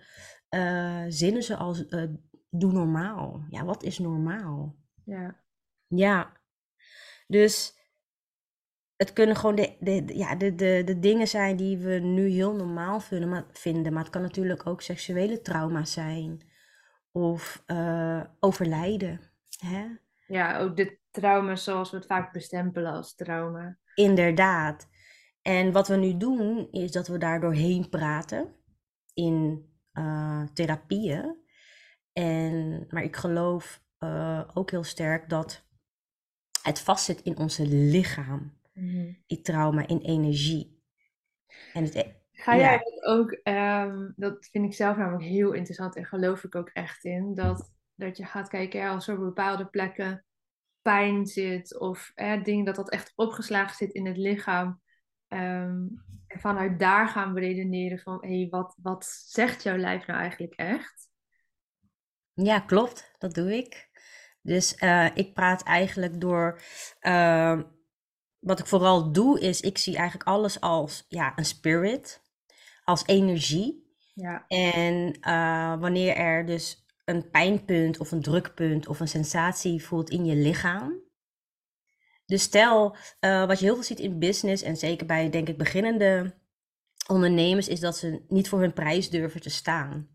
uh, 0.50 1.04
zinnen 1.08 1.42
zoals 1.42 1.84
uh, 1.88 2.10
doe 2.50 2.72
normaal. 2.72 3.44
Ja, 3.48 3.64
wat 3.64 3.82
is 3.82 3.98
normaal? 3.98 4.76
Ja. 5.04 5.44
Ja. 5.86 6.36
Dus 7.26 7.78
het 8.96 9.12
kunnen 9.12 9.36
gewoon 9.36 9.54
de, 9.54 9.76
de, 9.80 10.16
ja, 10.16 10.34
de, 10.34 10.54
de, 10.54 10.82
de 10.84 10.98
dingen 10.98 11.28
zijn 11.28 11.56
die 11.56 11.78
we 11.78 11.92
nu 11.92 12.28
heel 12.28 12.54
normaal 12.54 13.00
vinden 13.00 13.28
maar, 13.28 13.46
vinden. 13.52 13.92
Maar 13.92 14.02
het 14.02 14.12
kan 14.12 14.22
natuurlijk 14.22 14.66
ook 14.66 14.82
seksuele 14.82 15.40
trauma's 15.40 15.92
zijn. 15.92 16.48
Of 17.12 17.62
uh, 17.66 18.24
overlijden. 18.40 19.20
Hè? 19.58 19.86
Ja, 20.26 20.58
ook 20.58 20.76
de 20.76 20.99
trauma's 21.10 21.64
zoals 21.64 21.90
we 21.90 21.96
het 21.96 22.06
vaak 22.06 22.32
bestempelen 22.32 22.92
als 22.92 23.14
trauma. 23.14 23.78
Inderdaad. 23.94 24.88
En 25.42 25.72
wat 25.72 25.88
we 25.88 25.96
nu 25.96 26.16
doen, 26.16 26.68
is 26.70 26.92
dat 26.92 27.08
we 27.08 27.18
daar 27.18 27.40
doorheen 27.40 27.88
praten 27.88 28.54
in 29.14 29.68
uh, 29.92 30.42
therapieën. 30.54 31.36
En, 32.12 32.86
maar 32.88 33.02
ik 33.02 33.16
geloof 33.16 33.82
uh, 33.98 34.48
ook 34.54 34.70
heel 34.70 34.84
sterk 34.84 35.28
dat 35.28 35.66
het 36.62 36.80
vastzit 36.80 37.22
in 37.22 37.38
onze 37.38 37.66
lichaam. 37.66 38.58
Mhm. 38.72 39.12
Die 39.26 39.40
trauma 39.40 39.86
in 39.86 40.00
energie. 40.00 40.82
En 41.72 41.84
het, 41.84 41.94
e- 41.94 42.14
Ga 42.32 42.56
jij 42.56 42.78
dat 42.78 43.02
ook, 43.04 43.40
um, 43.42 44.12
dat 44.16 44.48
vind 44.50 44.64
ik 44.64 44.74
zelf 44.74 44.96
namelijk 44.96 45.24
heel 45.24 45.52
interessant 45.52 45.96
en 45.96 46.04
geloof 46.04 46.44
ik 46.44 46.54
ook 46.54 46.68
echt 46.68 47.04
in, 47.04 47.34
dat, 47.34 47.72
dat 47.94 48.16
je 48.16 48.24
gaat 48.24 48.48
kijken 48.48 48.88
als 48.88 49.08
er 49.08 49.18
bepaalde 49.18 49.66
plekken 49.66 50.24
pijn 50.82 51.26
zit 51.26 51.78
of 51.78 52.10
eh, 52.14 52.44
dingen 52.44 52.64
dat 52.64 52.76
dat 52.76 52.90
echt 52.90 53.12
opgeslagen 53.14 53.76
zit 53.76 53.92
in 53.92 54.06
het 54.06 54.16
lichaam. 54.16 54.80
Um, 55.28 56.04
en 56.26 56.40
vanuit 56.40 56.78
daar 56.78 57.08
gaan 57.08 57.32
we 57.32 57.40
redeneren 57.40 57.98
van, 57.98 58.18
hé, 58.20 58.38
hey, 58.38 58.48
wat, 58.50 58.76
wat 58.82 59.04
zegt 59.26 59.62
jouw 59.62 59.76
lijf 59.76 60.06
nou 60.06 60.20
eigenlijk 60.20 60.52
echt? 60.54 61.08
Ja, 62.32 62.60
klopt. 62.60 63.14
Dat 63.18 63.34
doe 63.34 63.56
ik. 63.56 63.90
Dus 64.42 64.82
uh, 64.82 65.16
ik 65.16 65.34
praat 65.34 65.62
eigenlijk 65.62 66.20
door 66.20 66.60
uh, 67.00 67.60
wat 68.38 68.58
ik 68.58 68.66
vooral 68.66 69.12
doe, 69.12 69.40
is 69.40 69.60
ik 69.60 69.78
zie 69.78 69.96
eigenlijk 69.96 70.28
alles 70.28 70.60
als 70.60 71.04
ja, 71.08 71.32
een 71.36 71.44
spirit, 71.44 72.22
als 72.84 73.06
energie. 73.06 73.88
Ja. 74.14 74.44
En 74.46 75.18
uh, 75.20 75.80
wanneer 75.80 76.16
er 76.16 76.46
dus 76.46 76.79
een 77.10 77.30
pijnpunt 77.30 77.98
of 77.98 78.12
een 78.12 78.22
drukpunt 78.22 78.88
of 78.88 79.00
een 79.00 79.08
sensatie 79.08 79.84
voelt 79.84 80.10
in 80.10 80.24
je 80.24 80.34
lichaam. 80.34 81.08
Dus 82.26 82.42
stel, 82.42 82.96
uh, 83.20 83.46
wat 83.46 83.58
je 83.58 83.64
heel 83.64 83.74
veel 83.74 83.84
ziet 83.84 84.00
in 84.00 84.18
business 84.18 84.62
en 84.62 84.76
zeker 84.76 85.06
bij, 85.06 85.30
denk 85.30 85.48
ik, 85.48 85.58
beginnende 85.58 86.38
ondernemers, 87.08 87.68
is 87.68 87.80
dat 87.80 87.96
ze 87.96 88.24
niet 88.28 88.48
voor 88.48 88.60
hun 88.60 88.72
prijs 88.72 89.10
durven 89.10 89.40
te 89.40 89.50
staan. 89.50 90.08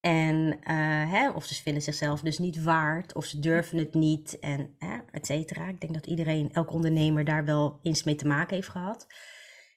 En 0.00 0.36
uh, 0.46 1.10
hè, 1.12 1.30
of 1.30 1.44
ze 1.44 1.62
vinden 1.62 1.82
zichzelf 1.82 2.20
dus 2.20 2.38
niet 2.38 2.62
waard, 2.62 3.14
of 3.14 3.24
ze 3.24 3.38
durven 3.38 3.78
het 3.78 3.94
niet, 3.94 4.38
en 4.38 4.74
hè, 4.78 4.98
et 5.10 5.26
cetera. 5.26 5.68
Ik 5.68 5.80
denk 5.80 5.94
dat 5.94 6.06
iedereen, 6.06 6.52
elk 6.52 6.72
ondernemer 6.72 7.24
daar 7.24 7.44
wel 7.44 7.78
eens 7.82 8.04
mee 8.04 8.14
te 8.14 8.26
maken 8.26 8.54
heeft 8.54 8.68
gehad. 8.68 9.06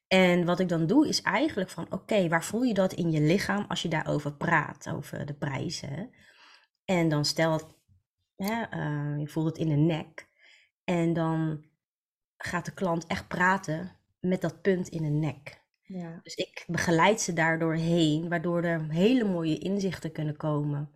En 0.08 0.46
wat 0.46 0.60
ik 0.60 0.70
dan 0.70 0.88
doe, 0.88 1.08
is 1.08 1.22
eigenlijk 1.22 1.70
van, 1.70 1.88
oké, 1.90 2.28
waar 2.28 2.44
voel 2.44 2.64
je 2.64 2.74
dat 2.74 2.94
in 2.94 3.12
je 3.12 3.22
lichaam 3.22 3.66
als 3.68 3.82
je 3.82 3.88
daarover 3.88 4.34
praat, 4.34 4.90
over 4.90 5.26
de 5.26 5.34
prijzen? 5.34 6.10
En 6.90 7.10
dan 7.10 7.26
stel, 7.26 7.62
hè, 8.36 8.78
uh, 8.78 9.20
je 9.20 9.28
voelt 9.28 9.48
het 9.48 9.58
in 9.58 9.68
de 9.68 9.76
nek. 9.76 10.28
En 10.84 11.14
dan 11.14 11.66
gaat 12.38 12.66
de 12.66 12.74
klant 12.74 13.08
echt 13.08 13.28
praten 13.28 13.92
met 14.20 14.42
dat 14.42 14.62
punt 14.62 14.88
in 14.88 15.04
de 15.04 15.10
nek. 15.10 15.62
Ja. 15.82 16.20
Dus 16.24 16.36
ik 16.36 16.64
begeleid 16.68 17.22
ze 17.22 17.34
daardoor 17.34 17.76
heen, 17.76 18.30
waardoor 18.30 18.64
er 18.64 18.92
hele 18.92 19.24
mooie 19.24 19.58
inzichten 19.58 20.12
kunnen 20.12 20.38
komen. 20.38 20.92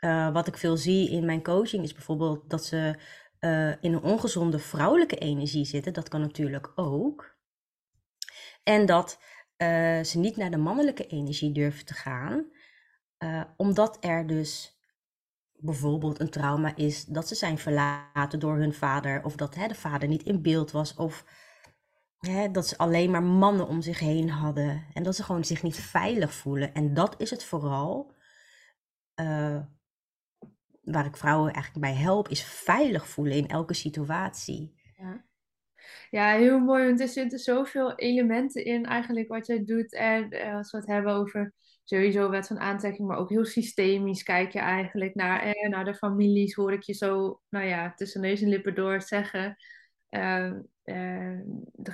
Uh, 0.00 0.32
wat 0.32 0.46
ik 0.46 0.56
veel 0.56 0.76
zie 0.76 1.10
in 1.10 1.24
mijn 1.24 1.42
coaching 1.42 1.82
is 1.82 1.92
bijvoorbeeld 1.92 2.50
dat 2.50 2.64
ze 2.64 2.98
uh, 3.40 3.68
in 3.68 3.92
een 3.92 4.02
ongezonde 4.02 4.58
vrouwelijke 4.58 5.18
energie 5.18 5.64
zitten. 5.64 5.92
Dat 5.92 6.08
kan 6.08 6.20
natuurlijk 6.20 6.72
ook. 6.74 7.36
En 8.62 8.86
dat 8.86 9.20
uh, 9.56 10.02
ze 10.02 10.18
niet 10.18 10.36
naar 10.36 10.50
de 10.50 10.56
mannelijke 10.56 11.06
energie 11.06 11.52
durven 11.52 11.84
te 11.84 11.94
gaan, 11.94 12.54
omdat 13.56 13.96
er 14.00 14.26
dus 14.26 14.75
bijvoorbeeld 15.58 16.20
een 16.20 16.30
trauma 16.30 16.76
is 16.76 17.04
dat 17.04 17.28
ze 17.28 17.34
zijn 17.34 17.58
verlaten 17.58 18.38
door 18.38 18.56
hun 18.56 18.74
vader, 18.74 19.24
of 19.24 19.36
dat 19.36 19.54
hè, 19.54 19.68
de 19.68 19.74
vader 19.74 20.08
niet 20.08 20.22
in 20.22 20.42
beeld 20.42 20.70
was, 20.70 20.94
of 20.94 21.24
Hè, 22.18 22.50
dat 22.50 22.66
ze 22.66 22.78
alleen 22.78 23.10
maar 23.10 23.22
mannen 23.22 23.68
om 23.68 23.82
zich 23.82 23.98
heen 23.98 24.30
hadden. 24.30 24.84
En 24.92 25.02
dat 25.02 25.16
ze 25.16 25.22
gewoon 25.22 25.44
zich 25.44 25.62
niet 25.62 25.76
veilig 25.76 26.34
voelen. 26.34 26.74
En 26.74 26.94
dat 26.94 27.20
is 27.20 27.30
het 27.30 27.44
vooral. 27.44 28.14
Uh, 29.20 29.60
waar 30.82 31.06
ik 31.06 31.16
vrouwen 31.16 31.52
eigenlijk 31.52 31.86
bij 31.86 31.94
help, 31.94 32.28
is 32.28 32.44
veilig 32.44 33.08
voelen 33.08 33.36
in 33.36 33.48
elke 33.48 33.74
situatie. 33.74 34.74
Ja, 34.96 35.24
ja 36.10 36.36
heel 36.36 36.58
mooi. 36.58 36.86
Want 36.86 37.00
er 37.00 37.08
zitten 37.08 37.38
zoveel 37.38 37.94
elementen 37.94 38.64
in 38.64 38.84
eigenlijk 38.84 39.28
wat 39.28 39.46
jij 39.46 39.64
doet. 39.64 39.92
En 39.92 40.30
eh, 40.30 40.54
als 40.54 40.70
we 40.70 40.78
het 40.78 40.86
hebben 40.86 41.12
over 41.12 41.52
sowieso 41.88 42.30
wet 42.30 42.46
van 42.46 42.58
aantrekking, 42.58 43.08
maar 43.08 43.18
ook 43.18 43.30
heel 43.30 43.44
systemisch 43.44 44.22
kijk 44.22 44.52
je 44.52 44.58
eigenlijk 44.58 45.14
naar, 45.14 45.40
eh, 45.40 45.68
naar 45.68 45.84
de 45.84 45.94
families, 45.94 46.54
hoor 46.54 46.72
ik 46.72 46.82
je 46.82 46.92
zo, 46.92 47.40
nou 47.48 47.66
ja, 47.66 47.94
tussen 47.94 48.20
neus 48.20 48.42
en 48.42 48.48
lippen 48.48 48.74
door 48.74 49.02
zeggen. 49.02 49.56
Uh, 50.10 50.52
uh, 50.84 51.38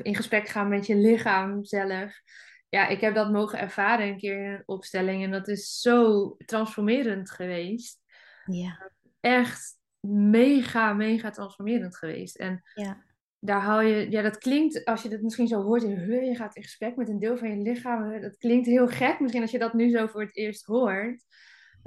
in 0.03 0.15
gesprek 0.15 0.49
gaan 0.49 0.69
met 0.69 0.87
je 0.87 0.97
lichaam 0.97 1.65
zelf. 1.65 2.21
Ja, 2.69 2.87
ik 2.87 3.01
heb 3.01 3.15
dat 3.15 3.33
mogen 3.33 3.59
ervaren 3.59 4.07
een 4.07 4.19
keer 4.19 4.45
in 4.45 4.53
een 4.53 4.63
opstelling 4.67 5.25
en 5.25 5.31
dat 5.31 5.49
is 5.49 5.81
zo 5.81 6.29
transformerend 6.37 7.31
geweest. 7.31 8.01
Ja. 8.45 8.91
Echt 9.21 9.79
mega, 10.09 10.93
mega 10.93 11.31
transformerend 11.31 11.97
geweest. 11.97 12.37
En 12.37 12.63
ja. 12.75 13.05
Daar 13.45 13.61
haal 13.61 13.81
je, 13.81 14.11
ja, 14.11 14.23
dat 14.23 14.39
klinkt, 14.39 14.85
als 14.85 15.03
je 15.03 15.09
dat 15.09 15.21
misschien 15.21 15.47
zo 15.47 15.63
hoort, 15.63 15.83
je 15.83 16.35
gaat 16.35 16.57
in 16.57 16.63
gesprek 16.63 16.97
met 16.97 17.09
een 17.09 17.19
deel 17.19 17.37
van 17.37 17.49
je 17.51 17.63
lichaam. 17.63 18.21
Dat 18.21 18.37
klinkt 18.37 18.67
heel 18.67 18.89
gek 18.89 19.21
misschien 19.21 19.43
als 19.43 19.51
je 19.51 19.59
dat 19.59 19.73
nu 19.73 19.91
zo 19.91 20.07
voor 20.07 20.21
het 20.21 20.37
eerst 20.37 20.65
hoort. 20.65 21.25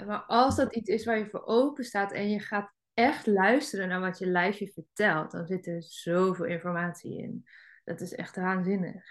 Maar 0.05 0.23
als 0.27 0.55
dat 0.55 0.75
iets 0.75 0.89
is 0.89 1.05
waar 1.05 1.17
je 1.17 1.29
voor 1.29 1.45
open 1.45 1.83
staat 1.83 2.11
en 2.11 2.29
je 2.29 2.39
gaat 2.39 2.73
echt 2.93 3.27
luisteren 3.27 3.87
naar 3.87 3.99
wat 3.99 4.19
je 4.19 4.25
lijfje 4.25 4.71
vertelt, 4.71 5.31
dan 5.31 5.45
zit 5.45 5.67
er 5.67 5.83
zoveel 5.83 6.45
informatie 6.45 7.17
in. 7.17 7.45
Dat 7.83 8.01
is 8.01 8.13
echt 8.13 8.35
waanzinnig. 8.35 9.05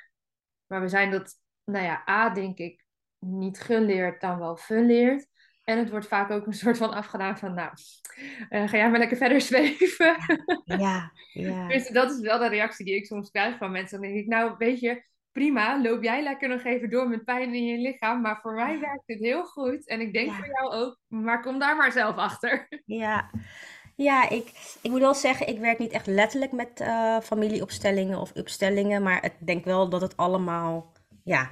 Maar 0.66 0.80
we 0.80 0.88
zijn 0.88 1.10
dat, 1.10 1.34
nou 1.64 1.84
ja, 1.84 2.08
A, 2.08 2.30
denk 2.30 2.58
ik, 2.58 2.84
niet 3.18 3.60
geleerd 3.60 4.20
dan 4.20 4.38
wel 4.38 4.56
verleerd. 4.56 5.26
En 5.64 5.78
het 5.78 5.90
wordt 5.90 6.06
vaak 6.06 6.30
ook 6.30 6.46
een 6.46 6.52
soort 6.52 6.76
van 6.76 6.94
afgedaan 6.94 7.38
van, 7.38 7.54
nou, 7.54 7.70
uh, 8.50 8.68
ga 8.68 8.76
jij 8.76 8.90
maar 8.90 8.98
lekker 8.98 9.16
verder 9.16 9.40
zweven. 9.40 10.16
Ja, 10.64 11.12
ja. 11.32 11.68
Dus 11.74 11.88
dat 11.88 12.10
is 12.10 12.20
wel 12.20 12.38
de 12.38 12.48
reactie 12.48 12.84
die 12.84 12.94
ik 12.94 13.06
soms 13.06 13.30
krijg 13.30 13.56
van 13.56 13.72
mensen. 13.72 14.00
Dan 14.00 14.08
denk 14.10 14.20
ik, 14.20 14.26
nou, 14.28 14.54
weet 14.58 14.80
je, 14.80 15.04
prima, 15.32 15.80
loop 15.82 16.02
jij 16.02 16.22
lekker 16.22 16.48
nog 16.48 16.64
even 16.64 16.90
door 16.90 17.08
met 17.08 17.24
pijn 17.24 17.54
in 17.54 17.64
je 17.64 17.78
lichaam. 17.78 18.20
Maar 18.20 18.38
voor 18.42 18.54
mij 18.54 18.80
werkt 18.80 19.06
dit 19.06 19.18
heel 19.18 19.44
goed. 19.44 19.88
En 19.88 20.00
ik 20.00 20.12
denk 20.12 20.28
Ja. 20.30 20.36
voor 20.36 20.46
jou 20.46 20.72
ook, 20.72 20.98
maar 21.08 21.42
kom 21.42 21.58
daar 21.58 21.76
maar 21.76 21.92
zelf 21.92 22.16
achter. 22.16 22.68
Ja, 22.84 23.30
ja 23.96 24.28
ik, 24.30 24.76
ik 24.82 24.90
moet 24.90 25.00
wel 25.00 25.14
zeggen, 25.14 25.48
ik 25.48 25.58
werk 25.58 25.78
niet 25.78 25.92
echt 25.92 26.06
letterlijk 26.06 26.52
met 26.52 26.80
eh, 26.80 27.20
familieopstellingen 27.20 28.20
of 28.20 28.32
opstellingen, 28.32 29.02
maar 29.02 29.24
ik 29.24 29.32
denk 29.46 29.64
wel 29.64 29.88
dat 29.88 30.00
het 30.00 30.16
allemaal 30.16 30.92
ja, 31.24 31.50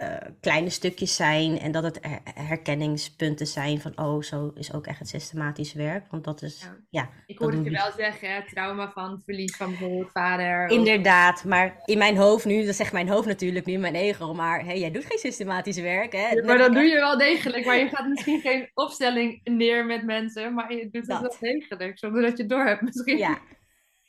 eh, 0.00 0.16
kleine 0.40 0.70
stukjes 0.70 1.16
zijn 1.16 1.58
en 1.58 1.72
dat 1.72 1.82
het 1.82 1.98
her- 2.00 2.20
herkenningspunten 2.44 3.46
zijn 3.46 3.80
van, 3.80 3.92
oh, 3.98 4.22
zo 4.22 4.52
is 4.54 4.72
ook 4.74 4.86
echt 4.86 4.98
het 4.98 5.08
systematisch 5.08 5.72
werk. 5.72 6.04
Want 6.10 6.24
dat 6.24 6.42
is, 6.42 6.60
Ja. 6.62 6.76
ja, 6.90 7.08
Ik 7.26 7.38
hoorde 7.38 7.56
het 7.56 7.64
je 7.64 7.70
we. 7.70 7.76
wel 7.76 7.92
zeggen, 7.96 8.34
hè, 8.34 8.46
trauma 8.46 8.90
van 8.90 9.22
verlies 9.24 9.56
van 9.56 9.68
bijvoorbeeld 9.68 10.10
vader. 10.12 10.64
of- 10.64 10.70
Inderdaad, 10.70 11.44
maar 11.44 11.80
in 11.84 11.98
mijn 11.98 12.16
hoofd 12.16 12.44
nu, 12.44 12.64
dat 12.66 12.74
zegt 12.74 12.92
mijn 12.92 13.08
hoofd 13.08 13.26
natuurlijk, 13.26 13.66
niet 13.66 13.78
mijn 13.80 13.94
ego, 13.94 14.34
maar 14.34 14.64
hey, 14.64 14.78
jij 14.78 14.90
doet 14.90 15.04
geen 15.04 15.18
systematisch 15.18 15.78
werk, 15.80 16.12
hè? 16.12 16.28
Ja, 16.28 16.44
maar 16.44 16.58
dat 16.58 16.72
doe 16.72 16.82
je 16.82 16.94
wel 16.94 17.18
degelijk. 17.18 17.64
Maar 17.66 17.78
je 17.78 17.88
gaat 17.88 18.08
misschien 18.08 18.40
geen 18.40 18.70
opstelling 18.74 19.40
neer 19.44 19.86
met 19.86 20.04
mensen, 20.04 20.54
maar 20.54 20.72
je 20.74 20.82
doet 20.82 20.92
het 20.92 21.06
Dat. 21.06 21.20
wel 21.20 21.36
degelijk, 21.52 21.98
zonder 21.98 22.22
dat 22.22 22.36
je 22.36 22.42
het 22.42 22.48
door 22.52 22.64
hebt 22.66 22.82
misschien. 22.82 23.16
Ja, 23.18 23.38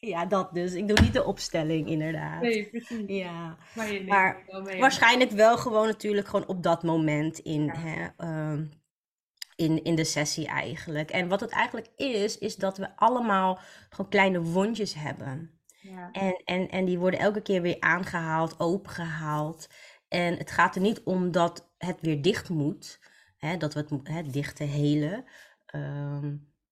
ja, 0.10 0.25
dat 0.25 0.53
dus. 0.53 0.74
Ik 0.74 0.88
doe 0.88 1.01
niet 1.01 1.13
de 1.13 1.24
opstelling, 1.24 1.88
inderdaad. 1.89 2.41
Nee, 2.41 2.70
precies. 2.70 3.03
Ja. 3.08 3.58
Maar 3.75 3.88
je 3.88 3.93
neemt 3.93 4.08
Maar 4.08 4.36
het 4.36 4.51
wel 4.51 4.62
mee. 4.62 4.79
Waarschijnlijk 4.79 5.31
wel 5.31 5.58
gewoon 5.58 5.88
natuurlijk 5.88 6.27
gewoon 6.27 6.48
op 6.48 6.63
dat 6.63 6.84
moment 6.84 7.39
in, 7.39 7.63
Ja. 7.63 7.74
hè, 7.75 8.08
ehm, 8.17 8.65
in, 9.55 9.84
in 9.84 9.96
de 9.96 10.03
sessie 10.03 10.48
eigenlijk. 10.48 11.12
En 11.12 11.27
wat 11.27 11.39
het 11.39 11.50
eigenlijk 11.50 11.88
is, 11.96 12.38
is 12.38 12.55
dat 12.55 12.77
we 12.77 12.96
allemaal 12.96 13.60
gewoon 13.89 14.12
kleine 14.12 14.41
wondjes 14.41 14.93
hebben. 14.93 15.60
Ja. 15.81 16.12
En, 16.12 16.41
en, 16.46 16.70
en 16.70 16.86
die 16.86 17.00
worden 17.00 17.20
elke 17.20 17.41
keer 17.41 17.62
weer 17.62 17.79
aangehaald, 17.79 18.60
opengehaald. 18.60 19.67
En 20.08 20.38
het 20.38 20.51
gaat 20.51 20.75
er 20.75 20.81
niet 20.81 21.03
om 21.03 21.31
dat 21.31 21.74
het 21.77 21.98
weer 22.01 22.22
dicht 22.22 22.50
moet, 22.50 23.00
hè, 23.38 23.58
dat 23.58 23.74
we 23.74 23.79
het 23.79 24.08
hè, 24.08 24.22
dichte 24.22 24.63
helen. 24.63 25.25
Ehm, 25.65 26.29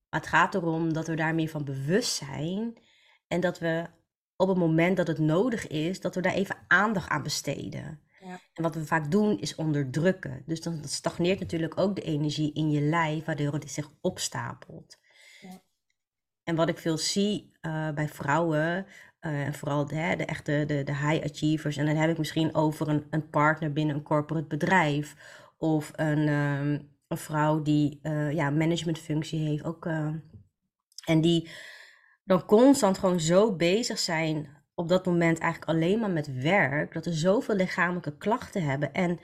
maar 0.09 0.19
het 0.19 0.27
gaat 0.27 0.55
erom 0.55 0.93
dat 0.93 1.07
we 1.07 1.15
daar 1.15 1.35
meer 1.35 1.49
van 1.49 1.63
bewust 1.65 2.15
zijn. 2.15 2.77
En 3.29 3.39
dat 3.39 3.59
we 3.59 3.85
op 4.35 4.47
het 4.47 4.57
moment 4.57 4.97
dat 4.97 5.07
het 5.07 5.19
nodig 5.19 5.67
is, 5.67 6.01
dat 6.01 6.15
we 6.15 6.21
daar 6.21 6.33
even 6.33 6.55
aandacht 6.67 7.09
aan 7.09 7.23
besteden. 7.23 7.99
Ja. 8.19 8.39
En 8.53 8.63
wat 8.63 8.75
we 8.75 8.85
vaak 8.85 9.11
doen 9.11 9.39
is 9.39 9.55
onderdrukken. 9.55 10.43
Dus 10.45 10.61
dan 10.61 10.83
stagneert 10.83 11.39
natuurlijk 11.39 11.79
ook 11.79 11.95
de 11.95 12.01
energie 12.01 12.53
in 12.53 12.71
je 12.71 12.81
lijf, 12.81 13.25
waardoor 13.25 13.53
het 13.53 13.71
zich 13.71 13.91
opstapelt. 14.01 14.97
Ja. 15.41 15.61
En 16.43 16.55
wat 16.55 16.69
ik 16.69 16.77
veel 16.77 16.97
zie 16.97 17.51
eh, 17.61 17.91
bij 17.91 18.07
vrouwen, 18.07 18.85
eh, 19.19 19.45
en 19.45 19.53
vooral 19.53 19.85
de, 19.85 20.13
de 20.17 20.25
echte 20.25 20.63
de, 20.67 20.83
de 20.83 20.95
high 20.95 21.23
achievers, 21.23 21.77
en 21.77 21.85
dan 21.85 21.95
heb 21.95 22.09
ik 22.09 22.17
misschien 22.17 22.55
over 22.55 22.87
een, 22.87 23.05
een 23.09 23.29
partner 23.29 23.73
binnen 23.73 23.95
een 23.95 24.03
corporate 24.03 24.47
bedrijf 24.47 25.15
of 25.57 25.91
een, 25.95 26.27
ehm, 26.27 26.79
een 27.07 27.17
vrouw 27.17 27.61
die 27.61 27.99
eh 28.01 28.31
ja, 28.31 28.49
managementfunctie 28.49 29.47
heeft, 29.47 29.63
ook, 29.63 29.85
en 31.05 31.21
die 31.21 31.49
dan 32.29 32.45
constant 32.45 32.97
gewoon 32.97 33.19
zo 33.19 33.55
bezig 33.55 33.99
zijn 33.99 34.49
op 34.73 34.89
dat 34.89 35.05
moment 35.05 35.39
eigenlijk 35.39 35.71
alleen 35.71 35.99
maar 35.99 36.09
met 36.09 36.41
werk, 36.41 36.93
dat 36.93 37.03
ze 37.03 37.13
zoveel 37.13 37.55
lichamelijke 37.55 38.17
klachten 38.17 38.63
hebben. 38.63 38.93
En 38.93 39.19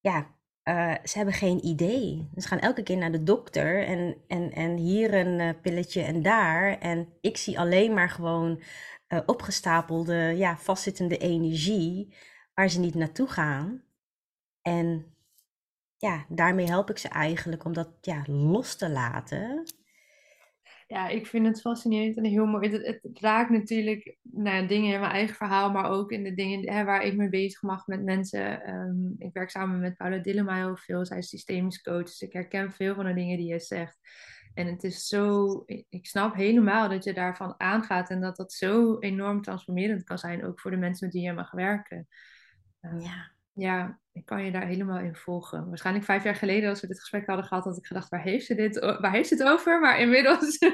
ja, 0.00 0.26
eh, 0.62 0.94
ze 1.04 1.16
hebben 1.16 1.34
geen 1.34 1.64
idee. 1.66 2.30
Ze 2.36 2.48
gaan 2.48 2.58
elke 2.58 2.82
keer 2.82 2.96
naar 2.96 3.12
de 3.12 3.22
dokter 3.22 3.86
en, 3.86 4.16
en, 4.28 4.52
en 4.52 4.76
hier 4.76 5.14
een 5.14 5.40
eh, 5.40 5.60
pilletje 5.62 6.02
en 6.02 6.22
daar. 6.22 6.78
En 6.78 7.08
ik 7.20 7.36
zie 7.36 7.58
alleen 7.58 7.94
maar 7.94 8.10
gewoon 8.10 8.62
eh, 9.06 9.20
opgestapelde, 9.26 10.14
ja, 10.14 10.56
vastzittende 10.56 11.18
energie 11.18 12.14
waar 12.54 12.68
ze 12.68 12.80
niet 12.80 12.94
naartoe 12.94 13.28
gaan. 13.28 13.82
En 14.62 15.14
ja, 15.96 16.24
daarmee 16.28 16.66
help 16.66 16.90
ik 16.90 16.98
ze 16.98 17.08
eigenlijk 17.08 17.64
om 17.64 17.72
dat 17.72 17.88
ja, 18.00 18.22
los 18.26 18.76
te 18.76 18.88
laten. 18.88 19.64
Ja, 20.86 21.08
ik 21.08 21.26
vind 21.26 21.46
het 21.46 21.60
fascinerend 21.60 22.16
en 22.16 22.24
heel 22.24 22.46
mooi. 22.46 22.70
Het, 22.70 23.00
raakt 23.12 23.50
natuurlijk 23.50 24.16
ja, 24.22 24.62
dingen 24.62 24.92
in 24.92 25.00
mijn 25.00 25.12
eigen 25.12 25.36
verhaal, 25.36 25.70
maar 25.70 25.90
ook 25.90 26.10
in 26.10 26.24
de 26.24 26.34
dingen 26.34 26.72
hè, 26.72 26.84
waar 26.84 27.02
ik 27.02 27.16
mee 27.16 27.28
bezig 27.28 27.62
mag 27.62 27.86
met 27.86 28.02
mensen. 28.02 28.62
Ehm, 28.62 29.06
ik 29.18 29.32
werk 29.32 29.50
samen 29.50 29.80
met 29.80 29.96
Paula 29.96 30.18
Dillema 30.18 30.56
heel 30.56 30.76
veel. 30.76 31.06
Zij 31.06 31.18
is 31.18 31.28
systemisch 31.28 31.82
coach, 31.82 32.04
dus 32.04 32.20
ik 32.20 32.32
herken 32.32 32.72
veel 32.72 32.94
van 32.94 33.04
de 33.04 33.14
dingen 33.14 33.36
die 33.36 33.46
je 33.46 33.60
zegt. 33.60 33.98
En 34.54 34.66
het 34.66 34.84
is 34.84 35.06
zo, 35.06 35.62
ik 35.66 35.86
ik 35.88 36.06
snap 36.06 36.34
helemaal 36.34 36.88
dat 36.88 37.04
je 37.04 37.14
daarvan 37.14 37.54
aangaat 37.56 38.10
en 38.10 38.20
dat 38.20 38.36
dat 38.36 38.52
zo 38.52 38.98
enorm 38.98 39.42
transformerend 39.42 40.04
kan 40.04 40.18
zijn, 40.18 40.44
ook 40.44 40.60
voor 40.60 40.70
de 40.70 40.76
mensen 40.76 41.06
met 41.06 41.14
wie 41.14 41.24
je 41.24 41.32
mag 41.32 41.50
werken. 41.50 42.08
Ehm, 42.80 42.98
Ja. 42.98 43.35
Ja, 43.56 43.98
ik 44.12 44.24
kan 44.24 44.44
je 44.44 44.50
daar 44.52 44.66
helemaal 44.66 44.98
in 44.98 45.14
volgen. 45.14 45.68
Waarschijnlijk 45.68 46.04
vijf 46.04 46.24
jaar 46.24 46.34
geleden, 46.34 46.68
als 46.70 46.80
we 46.80 46.86
dit 46.86 47.00
gesprek 47.00 47.26
hadden 47.26 47.44
gehad, 47.44 47.64
had 47.64 47.76
ik 47.76 47.86
gedacht, 47.86 48.08
waar 48.08 48.22
heeft 48.22 48.46
ze 48.46 48.54
dit, 48.54 48.78
waar 48.78 49.12
heeft 49.12 49.28
ze 49.28 49.34
het 49.34 49.44
over? 49.46 49.80
Maar 49.80 49.98
inmiddels... 50.00 50.58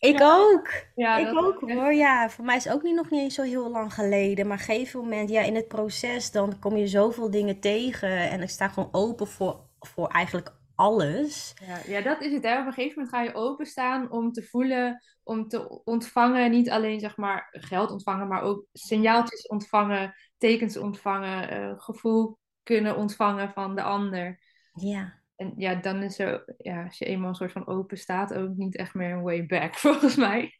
Ik 0.00 0.18
Ja. 0.18 0.36
ook. 0.36 0.68
ja, 0.94 1.16
ik 1.16 1.38
ook 1.38 1.62
echt- 1.68 1.78
hoor. 1.78 1.92
Ja, 1.92 2.30
voor 2.30 2.44
mij 2.44 2.56
is 2.56 2.64
het 2.64 2.72
ook 2.72 2.82
niet, 2.82 2.94
nog 2.94 3.10
niet 3.10 3.20
eens 3.20 3.34
zo 3.34 3.42
heel 3.42 3.70
lang 3.70 3.94
geleden. 3.94 4.46
Maar 4.46 4.56
op 4.60 4.68
een 4.68 4.74
gegeven 4.74 5.00
moment, 5.00 5.30
ja, 5.30 5.42
in 5.42 5.54
het 5.54 5.68
proces, 5.68 6.30
dan 6.30 6.58
kom 6.58 6.76
je 6.76 6.86
zoveel 6.86 7.30
dingen 7.30 7.60
tegen. 7.60 8.30
En 8.30 8.40
ik 8.42 8.48
sta 8.50 8.68
gewoon 8.68 8.88
open 8.92 9.26
voor, 9.26 9.60
voor 9.80 10.08
eigenlijk 10.08 10.52
alles. 10.74 11.54
Ja, 11.66 11.78
ja, 11.94 12.00
dat 12.00 12.20
is 12.20 12.32
het. 12.32 12.42
Hè. 12.42 12.60
Op 12.60 12.66
een 12.66 12.72
gegeven 12.72 12.94
moment 13.02 13.14
ga 13.16 13.22
je 13.22 13.34
openstaan 13.34 14.10
om 14.10 14.32
te 14.32 14.42
voelen, 14.42 15.02
om 15.22 15.48
te 15.48 15.82
ontvangen. 15.84 16.50
Niet 16.50 16.70
alleen 16.70 17.00
zeg 17.00 17.16
maar 17.16 17.48
geld 17.50 17.90
ontvangen, 17.90 18.28
maar 18.28 18.42
ook 18.42 18.64
signaaltjes 18.72 19.46
ontvangen, 19.46 20.14
tekens 20.44 20.76
ontvangen, 20.76 21.50
eh, 21.50 21.72
gevoel 21.76 22.38
kunnen 22.62 22.96
ontvangen 22.96 23.52
van 23.52 23.74
de 23.74 23.82
ander. 23.82 24.40
Ja. 24.72 25.22
En 25.36 25.52
ja, 25.56 25.74
dan 25.74 26.02
is 26.02 26.18
er, 26.18 26.54
ja, 26.58 26.84
als 26.84 26.98
je 26.98 27.04
eenmaal 27.04 27.28
een 27.28 27.34
soort 27.34 27.52
van 27.52 27.66
open 27.66 27.98
staat, 27.98 28.34
ook 28.34 28.56
niet 28.56 28.76
echt 28.76 28.94
meer 28.94 29.10
een 29.10 29.22
way 29.22 29.46
back, 29.46 29.74
volgens 29.84 30.16
mij. 30.16 30.54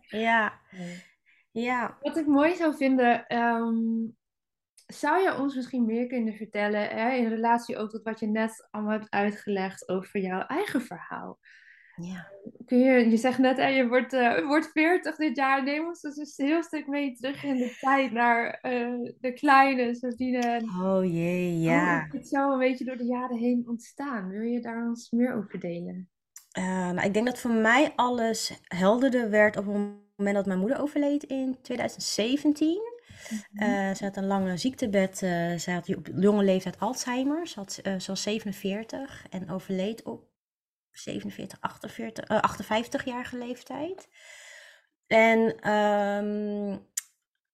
Ja. 0.00 0.60
Ja. 1.50 1.96
Wat 2.00 2.16
ik 2.16 2.26
mooi 2.26 2.54
zou 2.54 2.76
vinden, 2.76 3.26
ehm, 3.26 4.08
zou 4.86 5.22
je 5.22 5.38
ons 5.38 5.54
misschien 5.54 5.86
meer 5.86 6.06
kunnen 6.06 6.34
vertellen, 6.34 6.88
hè, 6.88 7.12
in 7.12 7.28
relatie 7.28 7.76
ook 7.76 7.90
tot 7.90 8.02
wat 8.02 8.20
je 8.20 8.26
net 8.26 8.68
allemaal 8.70 8.92
hebt 8.92 9.10
uitgelegd 9.10 9.88
over 9.88 10.20
jouw 10.20 10.40
eigen 10.40 10.82
verhaal? 10.82 11.38
Ja. 12.00 12.28
Kun 12.66 12.78
je, 12.78 13.10
je 13.10 13.16
zegt 13.16 13.38
net, 13.38 13.56
hè, 13.56 13.66
je 13.66 13.88
wordt, 13.88 14.10
je 14.10 14.44
wordt 14.46 14.70
40 14.72 15.16
dit 15.16 15.36
jaar. 15.36 15.64
Neem 15.64 15.86
ons 15.86 16.00
dus 16.00 16.38
een 16.38 16.46
heel 16.46 16.62
stuk 16.62 16.86
mee 16.86 17.14
terug 17.14 17.44
in 17.44 17.56
de 17.56 17.76
tijd 17.80 18.12
naar 18.12 18.58
eh, 18.62 18.94
de 19.20 19.32
kleine 19.32 19.94
Sabine. 19.94 20.62
Oh 20.82 21.04
jee, 21.04 21.52
Hoe 21.52 21.62
ja. 21.62 22.04
is 22.04 22.10
dit 22.10 22.28
zo 22.28 22.52
een 22.52 22.58
beetje 22.58 22.84
door 22.84 22.96
de 22.96 23.04
jaren 23.04 23.38
heen 23.38 23.64
ontstaan? 23.68 24.28
Wil 24.28 24.42
je 24.42 24.60
daar 24.60 24.88
ons 24.88 25.10
meer 25.10 25.34
over 25.34 25.60
delen? 25.60 26.08
Eh, 26.50 26.64
nou, 26.64 27.00
ik 27.06 27.14
denk 27.14 27.26
dat 27.26 27.38
voor 27.38 27.50
mij 27.50 27.92
alles 27.96 28.60
helderder 28.64 29.30
werd 29.30 29.56
op 29.56 29.66
het 29.66 29.74
moment 29.74 30.36
dat 30.36 30.46
mijn 30.46 30.58
moeder 30.58 30.80
overleed 30.80 31.22
in 31.22 31.58
2017. 31.62 32.80
Eh, 33.52 33.94
ze 33.94 34.04
had 34.04 34.16
een 34.16 34.26
lange 34.26 34.56
ziektebed. 34.56 35.22
eh 35.22 35.54
ze 35.56 35.70
had 35.70 35.96
op 35.96 36.08
jonge 36.14 36.44
leeftijd 36.44 36.78
Alzheimer. 36.80 37.46
Ze, 37.46 37.58
had, 37.58 37.80
eh, 37.82 37.98
ze 37.98 38.10
was 38.10 38.22
47 38.22 39.26
en 39.30 39.50
overleed 39.50 40.02
op 40.02 40.29
47, 40.92 41.60
48, 41.60 42.24
eh, 42.24 42.42
58-jarige 42.42 43.38
leeftijd. 43.38 44.08
En 45.06 45.60
ehm, 45.60 46.78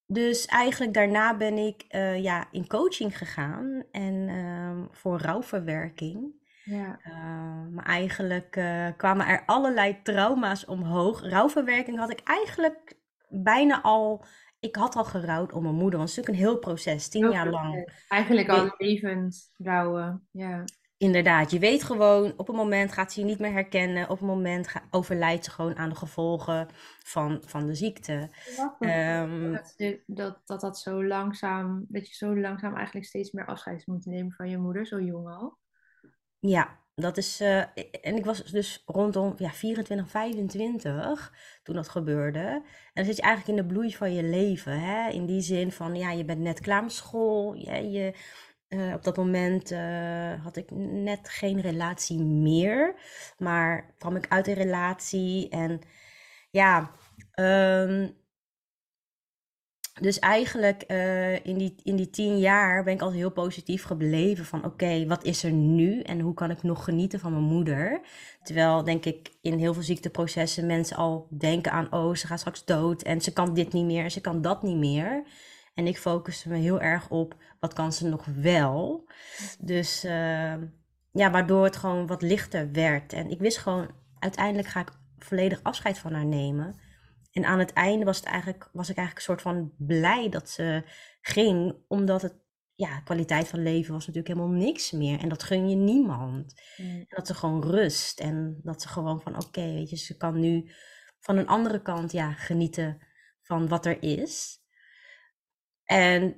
dus 0.07 0.47
eigenlijk 0.47 0.95
daarna 0.95 1.37
ben 1.37 1.59
ik 1.59 1.85
eh, 1.89 2.23
ja, 2.23 2.49
in 2.51 2.67
coaching 2.67 3.19
gegaan 3.19 3.85
en 3.91 4.29
ehm, 4.29 4.85
voor 4.91 5.21
rouwverwerking. 5.21 6.45
Ja, 6.65 6.99
Uh, 7.07 7.75
maar 7.75 7.85
eigenlijk 7.85 8.57
eh, 8.57 8.87
kwamen 8.97 9.27
er 9.27 9.43
allerlei 9.47 10.03
trauma's 10.03 10.65
omhoog. 10.65 11.23
Rouwverwerking 11.23 11.99
had 11.99 12.11
ik 12.11 12.21
eigenlijk 12.25 12.97
bijna 13.29 13.83
al. 13.83 14.25
Ik 14.61 14.77
had 14.77 14.97
al 14.97 15.05
gerouwd 15.05 15.53
om 15.53 15.63
mijn 15.63 15.75
moeder. 15.75 15.99
Want 15.99 16.11
het 16.11 16.19
is 16.19 16.25
natuurlijk 16.25 16.45
een 16.45 16.53
heel 16.53 16.75
proces, 16.75 17.09
tien 17.09 17.23
heel 17.23 17.33
jaar 17.33 17.49
proces. 17.49 17.67
lang. 17.67 17.93
Eigenlijk 18.09 18.49
al 18.49 18.75
levend 18.79 19.53
rouwen. 19.57 20.29
Ja. 20.31 20.65
Inderdaad, 20.99 21.51
je 21.51 21.59
weet 21.59 21.83
gewoon, 21.83 22.33
op 22.37 22.49
een 22.49 22.55
moment 22.55 22.93
gaat 22.93 23.13
ze 23.13 23.21
je 23.21 23.27
niet 23.27 23.39
meer 23.39 23.53
herkennen. 23.53 24.11
Op 24.11 24.21
een 24.21 24.27
moment 24.27 24.73
overlijdt 24.91 25.45
ze 25.45 25.51
gewoon 25.51 25.77
aan 25.77 25.89
de 25.89 25.95
gevolgen 25.95 26.69
van, 27.05 27.43
van 27.47 27.67
de 27.67 27.75
ziekte. 27.75 28.31
Ehm, 28.79 29.53
dat, 29.53 29.75
dat, 30.07 30.41
dat 30.45 30.61
dat 30.61 30.79
zo 30.79 31.05
langzaam, 31.05 31.85
dat 31.89 32.09
je 32.09 32.15
zo 32.15 32.39
langzaam 32.41 32.75
eigenlijk 32.75 33.07
steeds 33.07 33.31
meer 33.31 33.47
afscheid 33.47 33.87
moet 33.87 34.07
nemen 34.07 34.33
van 34.33 34.49
je 34.51 34.59
moeder, 34.59 34.87
zo 34.87 35.01
jong 35.01 35.29
al. 35.29 35.59
Ja, 36.39 36.79
dat 36.95 37.17
is. 37.17 37.41
eh, 37.41 37.59
en 38.03 38.17
ik 38.17 38.25
was 38.25 38.45
dus 38.45 38.83
rondom 38.87 39.35
ja, 39.37 39.51
24, 39.51 40.11
25 40.11 41.33
toen 41.63 41.75
dat 41.75 41.89
gebeurde. 41.89 42.39
En 42.39 42.63
dan 42.93 43.05
zit 43.05 43.17
je 43.17 43.23
eigenlijk 43.23 43.59
in 43.59 43.67
de 43.67 43.73
bloei 43.73 43.95
van 43.97 44.15
je 44.15 44.23
leven. 44.23 44.81
Hè? 44.81 45.11
In 45.11 45.27
die 45.27 45.41
zin 45.41 45.73
van, 45.73 45.95
ja, 45.95 46.11
je 46.11 46.25
bent 46.25 46.41
net 46.41 46.61
klaar 46.61 46.83
met 46.83 46.93
school. 46.93 47.55
Je, 47.55 47.91
je, 47.91 48.15
eh, 48.69 48.93
op 48.95 49.05
dat 49.05 49.17
moment 49.17 49.71
eh, 49.71 50.45
had 50.45 50.57
ik 50.57 50.71
net 50.71 51.29
geen 51.29 51.61
relatie 51.61 52.19
meer. 52.21 52.95
Maar 53.39 53.95
kwam 53.99 54.17
ik 54.17 54.27
uit 54.29 54.47
een 54.47 54.55
relatie. 54.55 55.49
En 55.49 55.81
ja, 56.51 56.91
ehm, 57.33 58.09
dus 60.01 60.19
eigenlijk 60.19 60.83
eh, 60.83 61.47
in 61.47 61.59
die, 61.59 61.75
in 61.83 61.97
die 61.97 62.11
tien 62.11 62.39
jaar 62.39 62.85
ben 62.85 62.95
ik 62.95 63.01
altijd 63.01 63.21
heel 63.21 63.31
positief 63.31 63.85
gebleven 63.85 64.45
van 64.45 64.65
oké, 64.65 65.07
wat 65.07 65.25
is 65.25 65.45
er 65.45 65.53
nu 65.53 66.01
en 66.01 66.21
hoe 66.21 66.35
kan 66.35 66.51
ik 66.51 66.63
nog 66.63 66.85
genieten 66.85 67.21
van 67.21 67.33
mijn 67.33 67.45
moeder? 67.45 68.01
Terwijl 68.43 68.85
denk 68.85 69.05
ik 69.05 69.31
in 69.41 69.59
heel 69.59 69.75
veel 69.75 69.83
ziekteprocessen 69.83 70.67
mensen 70.67 70.97
al 70.97 71.29
denken 71.39 71.73
aan 71.73 71.93
oh, 71.93 72.15
ze 72.15 72.27
gaat 72.27 72.39
straks 72.39 72.65
dood 72.65 73.03
en 73.03 73.21
ze 73.21 73.33
kan 73.33 73.55
dit 73.55 73.73
niet 73.73 73.85
meer 73.85 74.05
en 74.05 74.11
ze 74.11 74.21
kan 74.21 74.43
dat 74.43 74.63
niet 74.63 74.77
meer. 74.77 75.25
En 75.77 75.87
ik 75.87 75.99
focuste 75.99 76.49
me 76.49 76.57
heel 76.57 76.81
erg 76.81 77.11
op 77.11 77.37
wat 77.61 77.73
kan 77.73 77.93
ze 77.93 78.09
nog 78.09 78.25
wel. 78.25 79.09
Dus 79.59 80.05
uh, 80.05 80.55
ja, 81.13 81.31
waardoor 81.31 81.65
het 81.65 81.77
gewoon 81.77 82.07
wat 82.07 82.23
lichter 82.23 82.73
werd. 82.73 83.13
En 83.13 83.31
ik 83.31 83.39
wist 83.39 83.59
gewoon, 83.59 83.91
uiteindelijk 84.19 84.69
ga 84.69 84.81
ik 84.81 84.93
volledig 85.19 85.63
afscheid 85.63 85.99
van 85.99 86.13
haar 86.13 86.27
nemen. 86.27 86.81
En 87.33 87.45
aan 87.45 87.59
het 87.59 87.73
einde 87.73 88.05
was, 88.05 88.17
het 88.17 88.27
eigenlijk, 88.27 88.69
was 88.73 88.91
ik 88.91 88.97
eigenlijk 88.97 89.29
een 89.29 89.35
soort 89.35 89.43
van 89.43 89.73
blij 89.79 90.29
dat 90.29 90.51
ze 90.51 90.83
ging, 91.21 91.75
omdat 91.89 92.23
het, 92.23 92.35
ja, 92.75 93.01
kwaliteit 93.01 93.49
van 93.49 93.63
leven 93.63 93.93
was 93.93 94.07
natuurlijk 94.07 94.35
helemaal 94.35 94.59
niks 94.59 94.91
meer. 94.91 95.21
En 95.21 95.29
dat 95.29 95.43
gun 95.43 95.69
je 95.69 95.77
niemand. 95.77 96.63
Mm. 96.77 96.87
En 96.87 97.07
dat 97.09 97.27
ze 97.27 97.35
gewoon 97.35 97.71
rust 97.71 98.21
en 98.21 98.61
dat 98.63 98.83
ze 98.83 98.89
gewoon 98.89 99.21
van, 99.21 99.37
oké, 99.37 99.73
weet 99.73 99.91
je, 99.91 99.97
ze 99.97 100.17
kan 100.17 100.41
nu 100.41 100.71
van 101.21 101.37
een 101.37 101.47
andere 101.47 101.83
kant, 101.83 102.13
ja, 102.13 102.33
genieten 102.33 102.99
van 103.43 103.69
wat 103.69 103.87
er 103.87 104.03
is. 104.03 104.65
En 105.87 106.37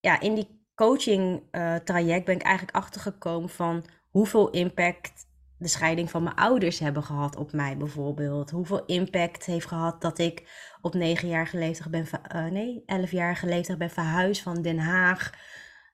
ja, 0.00 0.20
in 0.20 0.34
die 0.34 0.64
coaching 0.74 1.42
uh, 1.52 1.76
traject 1.76 2.24
ben 2.24 2.34
ik 2.34 2.42
eigenlijk 2.42 2.76
achtergekomen 2.76 3.48
van 3.48 3.84
hoeveel 4.10 4.50
impact 4.50 5.30
de 5.58 5.68
scheiding 5.68 6.10
van 6.10 6.22
mijn 6.22 6.36
ouders 6.36 6.78
hebben 6.78 7.02
gehad 7.02 7.36
op 7.36 7.52
mij 7.52 7.76
bijvoorbeeld. 7.76 8.50
Hoeveel 8.50 8.84
impact 8.84 9.44
heeft 9.44 9.66
gehad 9.66 10.00
dat 10.00 10.18
ik 10.18 10.42
op 10.80 10.94
negen 10.94 11.28
jaar 11.28 11.50
leeftijd 11.52 11.90
ben, 11.90 12.06
uh, 12.36 12.44
nee, 12.46 12.82
jaar 13.10 13.40
leeftijd 13.44 13.78
ben 13.78 13.90
verhuisd 13.90 14.42
van 14.42 14.62
Den 14.62 14.78
Haag 14.78 15.30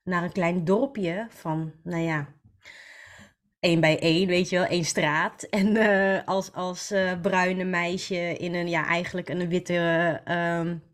naar 0.03 0.23
een 0.23 0.31
klein 0.31 0.65
dorpje 0.65 1.27
van, 1.29 1.73
nou 1.83 2.01
ja, 2.01 2.27
één 3.59 3.79
bij 3.79 3.99
één, 3.99 4.27
weet 4.27 4.49
je 4.49 4.57
wel, 4.57 4.65
één 4.65 4.85
straat. 4.85 5.43
En 5.49 5.75
uh, 5.75 6.19
als, 6.25 6.53
als 6.53 6.93
bruine 7.21 7.63
meisje 7.63 8.37
in 8.37 8.53
een, 8.53 8.69
ja, 8.69 8.85
eigenlijk 8.85 9.29
een 9.29 9.49
witte 9.49 10.21
um, 10.25 10.88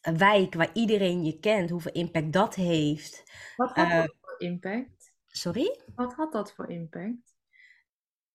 wijk 0.00 0.54
waar 0.54 0.70
iedereen 0.72 1.24
je 1.24 1.38
kent, 1.38 1.70
hoeveel 1.70 1.92
impact 1.92 2.32
dat 2.32 2.54
heeft. 2.54 3.22
Wat 3.56 3.70
had 3.74 3.90
dat 3.90 4.14
voor 4.20 4.34
impact? 4.38 5.12
Sorry? 5.26 5.80
Wat 5.94 6.14
had 6.14 6.32
dat 6.32 6.52
voor 6.52 6.70
impact? 6.70 7.36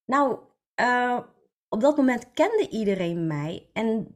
Nou, 0.06 0.40
uh, 0.82 1.20
op 1.70 1.82
dat 1.82 1.98
moment 1.98 2.32
kende 2.32 2.68
iedereen 2.70 3.28
mij. 3.28 3.70
En 3.74 4.16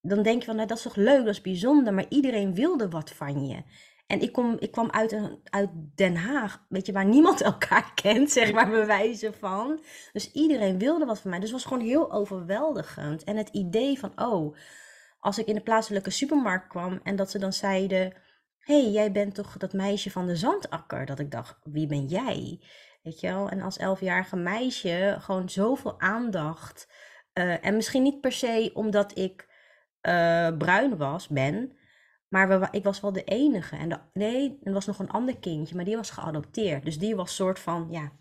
dan 0.00 0.22
denk 0.22 0.40
je 0.40 0.46
van, 0.46 0.56
nou, 0.56 0.68
dat 0.68 0.76
is 0.76 0.82
toch 0.82 0.96
leuk, 0.96 1.24
dat 1.24 1.34
is 1.34 1.40
bijzonder. 1.40 1.94
Maar 1.94 2.06
iedereen 2.08 2.54
wilde 2.54 2.88
wat 2.88 3.10
van 3.10 3.46
je. 3.46 3.62
En 4.06 4.20
ik, 4.20 4.32
kom, 4.32 4.56
ik 4.58 4.70
kwam 4.70 4.90
uit, 4.90 5.12
een, 5.12 5.40
uit 5.44 5.70
Den 5.94 6.16
Haag, 6.16 6.64
weet 6.68 6.86
je, 6.86 6.92
waar 6.92 7.04
niemand 7.04 7.40
elkaar 7.52 7.92
kent, 7.94 8.30
zeg 8.30 8.52
maar, 8.52 8.70
bewijzen 8.70 9.34
van. 9.34 9.80
Dus 10.12 10.32
iedereen 10.32 10.78
wilde 10.78 11.04
wat 11.04 11.20
van 11.20 11.30
mij. 11.30 11.40
Dus 11.40 11.50
het 11.50 11.62
was 11.62 11.68
gewoon 11.72 11.86
heel 11.86 12.12
overweldigend. 12.12 13.24
En 13.24 13.36
het 13.36 13.48
idee 13.48 13.98
van, 13.98 14.12
oh, 14.16 14.56
als 15.18 15.38
ik 15.38 15.46
in 15.46 15.54
de 15.54 15.60
plaatselijke 15.60 16.10
supermarkt 16.10 16.68
kwam 16.68 17.00
en 17.02 17.16
dat 17.16 17.30
ze 17.30 17.38
dan 17.38 17.52
zeiden... 17.52 18.12
hey, 18.58 18.90
jij 18.90 19.12
bent 19.12 19.34
toch 19.34 19.56
dat 19.56 19.72
meisje 19.72 20.10
van 20.10 20.26
de 20.26 20.36
zandakker? 20.36 21.06
Dat 21.06 21.18
ik 21.18 21.30
dacht, 21.30 21.58
wie 21.62 21.86
ben 21.86 22.06
jij? 22.06 22.60
Weet 23.02 23.20
je 23.20 23.26
wel? 23.26 23.48
En 23.48 23.60
als 23.60 23.76
elfjarige 23.76 24.36
meisje 24.36 25.16
gewoon 25.20 25.48
zoveel 25.50 26.00
aandacht. 26.00 26.92
Uh, 27.34 27.64
en 27.64 27.74
misschien 27.76 28.02
niet 28.02 28.20
per 28.20 28.32
se 28.32 28.70
omdat 28.74 29.18
ik 29.18 29.46
uh, 30.02 30.56
bruin 30.56 30.96
was, 30.96 31.28
ben. 31.28 31.76
Maar 32.28 32.60
we, 32.60 32.68
ik 32.70 32.84
was 32.84 33.00
wel 33.00 33.12
de 33.12 33.24
enige. 33.24 33.76
En 33.76 33.88
de, 33.88 33.98
nee, 34.12 34.58
er 34.62 34.72
was 34.72 34.86
nog 34.86 34.98
een 34.98 35.10
ander 35.10 35.38
kindje, 35.38 35.74
maar 35.74 35.84
die 35.84 35.96
was 35.96 36.10
geadopteerd. 36.10 36.84
Dus 36.84 36.98
die 36.98 37.16
was 37.16 37.34
soort 37.34 37.58
van, 37.58 37.88
ja, 37.90 38.12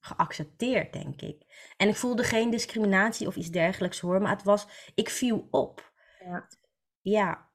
geaccepteerd, 0.00 0.92
denk 0.92 1.20
ik. 1.20 1.72
En 1.76 1.88
ik 1.88 1.96
voelde 1.96 2.24
geen 2.24 2.50
discriminatie 2.50 3.26
of 3.26 3.36
iets 3.36 3.50
dergelijks 3.50 4.00
hoor. 4.00 4.20
Maar 4.20 4.32
het 4.32 4.42
was, 4.42 4.66
ik 4.94 5.08
viel 5.08 5.48
op. 5.50 5.91
Ja. 6.24 6.48
Ja. 7.00 7.50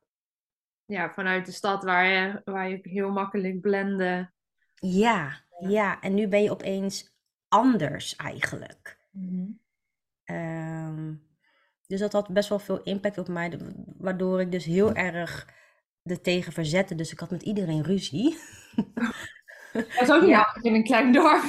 Ja, 0.85 1.13
vanuit 1.13 1.45
de 1.45 1.51
stad 1.51 1.83
waar 1.83 2.05
je, 2.05 2.41
waar 2.45 2.69
je 2.69 2.79
heel 2.81 3.11
makkelijk 3.11 3.61
blende. 3.61 4.31
Ja, 4.75 5.41
ja, 5.59 6.01
en 6.01 6.13
nu 6.13 6.27
ben 6.27 6.43
je 6.43 6.51
opeens 6.51 7.15
anders 7.47 8.15
eigenlijk. 8.15 8.97
Mm 9.11 9.65
um, 10.29 11.25
dus 11.87 11.99
dat 11.99 12.13
had 12.13 12.27
best 12.27 12.49
wel 12.49 12.59
veel 12.59 12.83
impact 12.83 13.17
op 13.17 13.27
mij, 13.27 13.59
waardoor 13.97 14.41
ik 14.41 14.51
dus 14.51 14.65
heel 14.65 14.93
erg 14.93 15.47
er 16.03 16.21
tegen 16.21 16.53
verzette. 16.53 16.95
Dus 16.95 17.11
ik 17.11 17.19
had 17.19 17.31
met 17.31 17.43
iedereen 17.43 17.83
ruzie. 17.83 18.37
Dat 19.77 20.01
is 20.01 20.11
ook 20.11 20.21
niet 20.21 20.29
ja. 20.29 20.57
in 20.61 20.75
een 20.75 20.83
klein 20.83 21.11
dorp. 21.11 21.43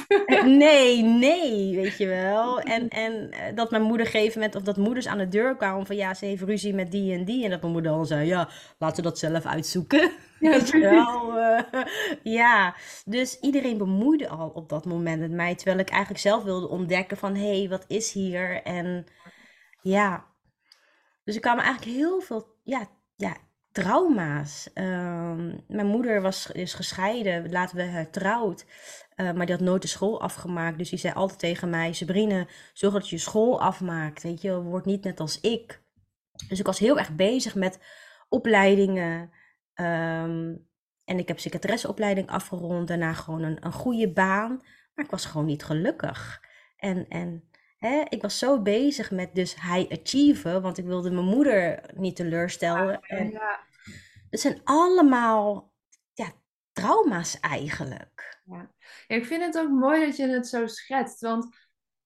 Nee, 0.45 1.03
nee, 1.03 1.75
weet 1.75 1.97
je 1.97 2.07
wel. 2.07 2.59
En, 2.59 2.87
en 2.89 3.31
eh, 3.31 3.55
dat 3.55 3.71
mijn 3.71 3.83
moeder 3.83 4.05
gegeven 4.05 4.39
moment, 4.39 4.55
of 4.55 4.63
dat 4.63 4.77
moeders 4.77 5.07
aan 5.07 5.17
de 5.17 5.27
deur 5.27 5.55
kwamen 5.55 5.85
van 5.85 5.95
ja, 5.95 6.13
ze 6.13 6.25
heeft 6.25 6.43
ruzie 6.43 6.73
met 6.73 6.91
die 6.91 7.13
en 7.13 7.25
die. 7.25 7.43
En 7.43 7.49
dat 7.49 7.61
mijn 7.61 7.73
moeder 7.73 7.91
dan 7.91 8.05
zei, 8.05 8.27
ja, 8.27 8.49
laten 8.77 9.03
we 9.03 9.09
dat 9.09 9.19
zelf 9.19 9.45
uitzoeken. 9.45 10.11
Ja, 10.39 10.51
weet 10.51 10.69
je 10.69 10.79
wel. 10.79 11.37
Uh, 11.37 11.83
ja, 12.23 12.75
dus 13.05 13.39
iedereen 13.39 13.77
bemoeide 13.77 14.27
al 14.27 14.49
op 14.49 14.69
dat 14.69 14.85
moment 14.85 15.19
met 15.19 15.31
mij. 15.31 15.55
Terwijl 15.55 15.79
ik 15.79 15.89
eigenlijk 15.89 16.21
zelf 16.21 16.43
wilde 16.43 16.67
ontdekken 16.67 17.17
van 17.17 17.35
hé, 17.35 17.59
hey, 17.59 17.69
wat 17.69 17.85
is 17.87 18.11
hier? 18.11 18.63
En 18.63 19.05
ja, 19.81 20.25
dus 21.23 21.35
er 21.35 21.41
kwamen 21.41 21.63
eigenlijk 21.63 21.97
heel 21.97 22.21
veel 22.21 22.47
ja, 22.63 22.87
ja, 23.15 23.35
trauma's. 23.83 24.69
Uh, 24.75 25.35
mijn 25.67 25.87
moeder 25.87 26.21
was, 26.21 26.51
is 26.51 26.73
gescheiden, 26.73 27.51
laten 27.51 27.75
we 27.75 27.83
hertrouwd. 27.83 28.65
Uh, 29.15 29.31
maar 29.31 29.45
die 29.45 29.55
had 29.55 29.63
nooit 29.63 29.81
de 29.81 29.87
school 29.87 30.21
afgemaakt. 30.21 30.77
Dus 30.77 30.89
die 30.89 30.99
zei 30.99 31.13
altijd 31.13 31.39
tegen 31.39 31.69
mij: 31.69 31.93
Sabrine, 31.93 32.47
zorg 32.73 32.93
dat 32.93 33.09
je 33.09 33.15
je 33.15 33.21
school 33.21 33.61
afmaakt. 33.61 34.23
Weet 34.23 34.41
je, 34.41 34.61
word 34.61 34.85
niet 34.85 35.03
net 35.03 35.19
als 35.19 35.39
ik. 35.39 35.81
Dus 36.47 36.59
ik 36.59 36.65
was 36.65 36.79
heel 36.79 36.97
erg 36.97 37.15
bezig 37.15 37.55
met 37.55 37.79
opleidingen. 38.29 39.31
Um, 39.75 40.67
en 41.05 41.17
ik 41.17 41.27
heb 41.27 41.39
secretaresseopleiding 41.39 42.29
afgerond. 42.29 42.87
Daarna 42.87 43.13
gewoon 43.13 43.43
een, 43.43 43.65
een 43.65 43.73
goede 43.73 44.11
baan. 44.11 44.61
Maar 44.93 45.05
ik 45.05 45.11
was 45.11 45.25
gewoon 45.25 45.45
niet 45.45 45.63
gelukkig. 45.63 46.41
En, 46.77 47.07
en 47.07 47.49
hè, 47.77 48.03
ik 48.09 48.21
was 48.21 48.39
zo 48.39 48.61
bezig 48.61 49.11
met 49.11 49.35
dus 49.35 49.55
high 49.55 49.91
achieven. 49.91 50.61
Want 50.61 50.77
ik 50.77 50.85
wilde 50.85 51.11
mijn 51.11 51.25
moeder 51.25 51.81
niet 51.95 52.15
teleurstellen. 52.15 52.87
Ja, 52.87 52.99
en, 53.01 53.29
ja. 53.29 53.67
Het 54.29 54.39
zijn 54.39 54.61
allemaal 54.63 55.71
ja, 56.13 56.31
trauma's 56.71 57.39
eigenlijk. 57.39 58.41
Ja. 58.43 58.71
ja, 59.07 59.15
ik 59.15 59.25
vind 59.25 59.43
het 59.43 59.57
ook 59.57 59.69
mooi 59.69 60.05
dat 60.05 60.17
je 60.17 60.27
het 60.27 60.47
zo 60.47 60.67
schetst. 60.67 61.21
Want 61.21 61.55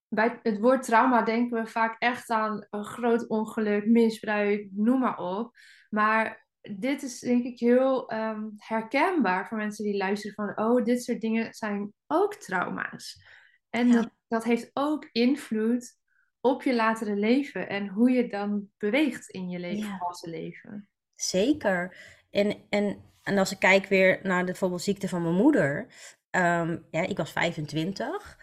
bij 0.07 0.39
het 0.43 0.59
woord 0.59 0.83
trauma 0.83 1.21
denken 1.21 1.63
we 1.63 1.69
vaak 1.69 1.95
echt 1.99 2.29
aan 2.29 2.67
een 2.69 2.85
groot 2.85 3.27
ongeluk, 3.27 3.85
misbruik, 3.85 4.67
noem 4.71 4.99
maar 4.99 5.17
op. 5.17 5.57
Maar 5.89 6.47
dit 6.61 7.03
is 7.03 7.19
denk 7.19 7.43
ik 7.43 7.59
heel 7.59 8.13
um, 8.13 8.53
herkenbaar 8.57 9.47
voor 9.47 9.57
mensen 9.57 9.85
die 9.85 9.97
luisteren 9.97 10.35
van, 10.35 10.65
oh, 10.65 10.83
dit 10.83 11.03
soort 11.03 11.21
dingen 11.21 11.53
zijn 11.53 11.93
ook 12.07 12.35
trauma's. 12.35 13.21
En 13.69 13.87
ja. 13.87 13.93
dat, 13.93 14.09
dat 14.27 14.43
heeft 14.43 14.69
ook 14.73 15.09
invloed 15.11 15.97
op 16.41 16.63
je 16.63 16.75
latere 16.75 17.15
leven 17.15 17.69
en 17.69 17.87
hoe 17.87 18.11
je 18.11 18.27
dan 18.27 18.67
beweegt 18.77 19.29
in 19.29 19.49
je 19.49 19.59
leven, 19.59 19.87
ja. 19.87 19.97
volwassen 19.97 20.29
leven. 20.29 20.89
Zeker. 21.15 21.95
En, 22.31 22.55
en, 22.69 22.97
en 23.23 23.37
als 23.37 23.51
ik 23.51 23.59
kijk 23.59 23.85
weer 23.85 24.19
naar 24.23 24.39
de 24.39 24.45
bijvoorbeeld 24.45 24.81
ziekte 24.81 25.07
van 25.09 25.21
mijn 25.21 25.35
moeder. 25.35 25.87
Um, 26.31 26.85
ja, 26.91 27.01
ik 27.01 27.17
was 27.17 27.31
25. 27.31 28.37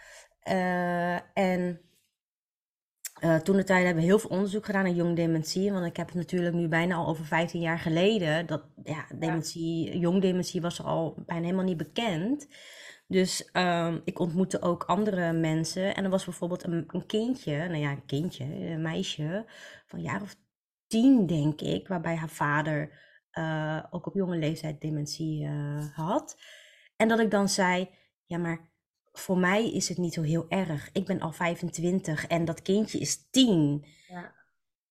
Uh, 0.48 1.14
en 1.38 1.80
uh, 3.20 3.36
toen 3.36 3.56
de 3.56 3.64
tijd 3.64 3.84
hebben 3.84 4.02
we 4.02 4.08
heel 4.08 4.18
veel 4.18 4.30
onderzoek 4.30 4.64
gedaan 4.64 4.84
naar 4.84 4.92
jong 4.92 5.16
dementie. 5.16 5.72
Want 5.72 5.86
ik 5.86 5.96
heb 5.96 6.06
het 6.06 6.16
natuurlijk 6.16 6.54
nu 6.54 6.68
bijna 6.68 6.94
al 6.94 7.06
over 7.06 7.24
15 7.24 7.60
jaar 7.60 7.78
geleden. 7.78 8.46
Dat 8.46 8.62
ja, 8.84 9.06
dementie, 9.18 9.92
ja. 9.92 9.98
jong 9.98 10.20
dementie 10.20 10.60
was 10.60 10.82
al 10.82 11.22
bijna 11.26 11.44
helemaal 11.44 11.64
niet 11.64 11.76
bekend. 11.76 12.48
Dus 13.06 13.50
um, 13.52 14.00
ik 14.04 14.18
ontmoette 14.18 14.62
ook 14.62 14.84
andere 14.84 15.32
mensen. 15.32 15.94
En 15.94 16.04
er 16.04 16.10
was 16.10 16.24
bijvoorbeeld 16.24 16.64
een, 16.64 16.84
een 16.86 17.06
kindje, 17.06 17.56
nou 17.56 17.76
ja, 17.76 17.90
een 17.90 18.06
kindje, 18.06 18.44
een 18.44 18.82
meisje 18.82 19.44
van 19.86 19.98
een 19.98 20.04
jaar 20.04 20.22
of 20.22 20.36
tien, 20.90 21.26
denk 21.26 21.60
ik, 21.60 21.88
waarbij 21.88 22.16
haar 22.16 22.28
vader 22.28 22.98
uh, 23.38 23.84
ook 23.90 24.06
op 24.06 24.14
jonge 24.14 24.36
leeftijd 24.36 24.80
dementie 24.80 25.44
uh, 25.44 25.96
had. 25.96 26.40
En 26.96 27.08
dat 27.08 27.18
ik 27.18 27.30
dan 27.30 27.48
zei, 27.48 27.88
ja, 28.26 28.38
maar 28.38 28.70
voor 29.12 29.38
mij 29.38 29.72
is 29.72 29.88
het 29.88 29.98
niet 29.98 30.14
zo 30.14 30.22
heel 30.22 30.46
erg. 30.48 30.90
Ik 30.92 31.06
ben 31.06 31.20
al 31.20 31.32
25 31.32 32.26
en 32.26 32.44
dat 32.44 32.62
kindje 32.62 32.98
is 32.98 33.30
10. 33.30 33.84
Ja. 34.08 34.34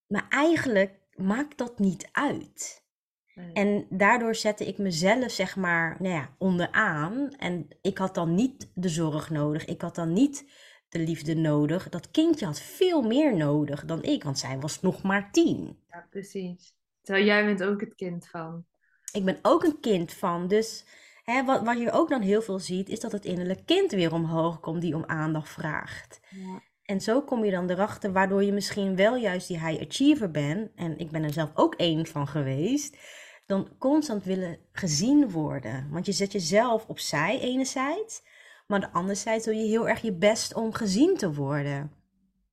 Maar 0.08 0.26
eigenlijk 0.30 1.00
maakt 1.16 1.58
dat 1.58 1.80
niet 1.80 2.10
uit. 2.12 2.88
Nee. 3.34 3.54
En 3.54 3.86
daardoor 3.90 4.36
zette 4.36 4.66
ik 4.66 4.78
mezelf, 4.78 5.32
zeg 5.32 5.56
maar, 5.56 5.98
nou 6.00 6.14
ja, 6.14 6.36
onderaan. 6.38 7.36
En 7.38 7.68
ik 7.82 7.98
had 7.98 8.16
dan 8.16 8.36
niet 8.36 8.72
de 8.74 8.90
zorg 8.90 9.30
nodig. 9.30 9.66
Ik 9.66 9.82
had 9.82 9.96
dan 9.96 10.14
niet 10.14 10.52
de 10.90 11.00
liefde 11.00 11.36
nodig. 11.36 11.90
Dat 11.90 12.12
kindje 12.12 12.46
had 12.46 12.60
veel 12.60 13.02
meer 13.02 13.36
nodig 13.36 13.86
dan 13.86 14.04
ik, 14.04 14.24
want 14.24 14.40
zij 14.40 14.60
was 14.60 14.82
nog 14.82 15.04
maar 15.04 15.32
tien. 15.32 15.80
Ja, 15.88 16.08
precies. 16.10 16.74
Terwijl 17.02 17.26
jij 17.26 17.46
bent 17.46 17.64
ook 17.64 17.82
het 17.82 17.96
kind 17.96 18.28
van. 18.28 18.66
Ik 19.12 19.26
ben 19.26 19.40
ook 19.42 19.64
een 19.64 19.80
kind 19.80 20.14
van. 20.14 20.48
Dus 20.48 20.86
hè, 21.24 21.46
wat, 21.46 21.64
wat 21.64 21.80
je 21.80 21.92
ook 21.92 22.10
dan 22.10 22.22
heel 22.22 22.42
veel 22.42 22.60
ziet, 22.60 22.90
is 22.90 23.00
dat 23.00 23.12
het 23.12 23.26
innerlijk 23.26 23.66
kind 23.66 23.92
weer 23.92 24.14
omhoog 24.14 24.60
komt 24.60 24.82
die 24.82 24.96
om 24.96 25.04
aandacht 25.06 25.50
vraagt. 25.50 26.20
Ja. 26.30 26.62
En 26.84 27.02
zo 27.02 27.22
kom 27.22 27.46
je 27.46 27.52
dan 27.52 27.70
erachter, 27.70 28.12
waardoor 28.12 28.44
je 28.44 28.52
misschien 28.52 28.96
wel 28.96 29.16
juist 29.16 29.48
die 29.48 29.66
high 29.66 29.82
achiever 29.82 30.32
bent. 30.32 30.72
En 30.76 30.98
ik 30.98 31.12
ben 31.12 31.24
er 31.24 31.34
zelf 31.34 31.52
ook 31.54 31.76
één 31.76 32.06
van 32.06 32.28
geweest. 32.28 32.98
Dan 33.46 33.70
constant 33.78 34.24
willen 34.24 34.58
gezien 34.72 35.32
worden. 35.32 35.90
Want 35.92 36.06
je 36.06 36.12
zet 36.12 36.32
jezelf 36.32 36.86
opzij 36.88 37.40
enerzijds. 37.40 38.24
Maar 38.70 38.80
de 38.80 38.92
anderzijds 38.92 39.46
doe 39.46 39.56
je 39.56 39.68
heel 39.68 39.88
erg 39.88 40.02
je 40.02 40.14
best 40.14 40.54
om 40.54 40.74
gezien 40.74 41.18
te 41.18 41.34
worden. 41.34 41.92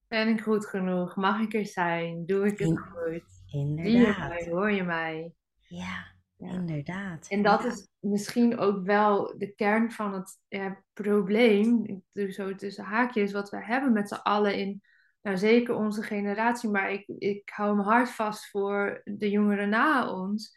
Ben 0.09 0.29
ik 0.29 0.41
goed 0.41 0.67
genoeg? 0.67 1.17
Mag 1.17 1.41
ik 1.41 1.55
er 1.55 1.67
zijn? 1.67 2.27
Doe 2.27 2.47
ik 2.47 2.59
het 2.59 2.69
In- 2.69 2.79
goed? 2.79 3.23
Zie 3.47 3.61
je 3.75 3.83
Inderdaad. 3.85 4.29
mij? 4.29 4.49
Hoor 4.51 4.71
je 4.71 4.83
mij? 4.83 5.33
Ja, 5.61 6.05
Ja. 6.37 6.51
inderdaad. 6.51 7.27
En 7.29 7.43
dat 7.43 7.63
Ja. 7.63 7.69
is 7.69 7.89
misschien 8.01 8.59
ook 8.59 8.85
wel 8.85 9.35
de 9.39 9.55
kern 9.55 9.93
van 9.93 10.15
het 10.15 10.39
ja, 10.49 10.83
probleem, 10.93 11.85
ik 11.85 11.99
doe 12.13 12.33
zo 12.33 12.55
tussen 12.55 12.85
haakjes, 12.85 13.33
wat 13.33 13.51
we 13.51 13.65
hebben 13.65 13.93
met 13.93 14.09
z'n 14.09 14.15
allen 14.23 14.55
in, 14.59 14.83
nou 15.23 15.37
zeker 15.37 15.75
onze 15.75 16.03
generatie, 16.03 16.71
maar 16.71 16.93
ik, 16.93 17.05
ik 17.19 17.49
hou 17.55 17.77
me 17.77 17.83
hard 17.83 18.11
vast 18.11 18.51
voor 18.51 19.01
de 19.05 19.31
jongeren 19.31 19.69
na 19.69 20.13
ons, 20.13 20.57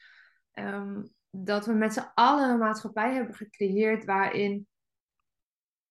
ehm, 0.51 1.01
dat 1.29 1.65
we 1.65 1.73
met 1.73 1.93
z'n 1.93 2.11
allen 2.13 2.49
een 2.49 2.59
maatschappij 2.59 3.13
hebben 3.13 3.35
gecreëerd 3.35 4.05
waarin 4.05 4.67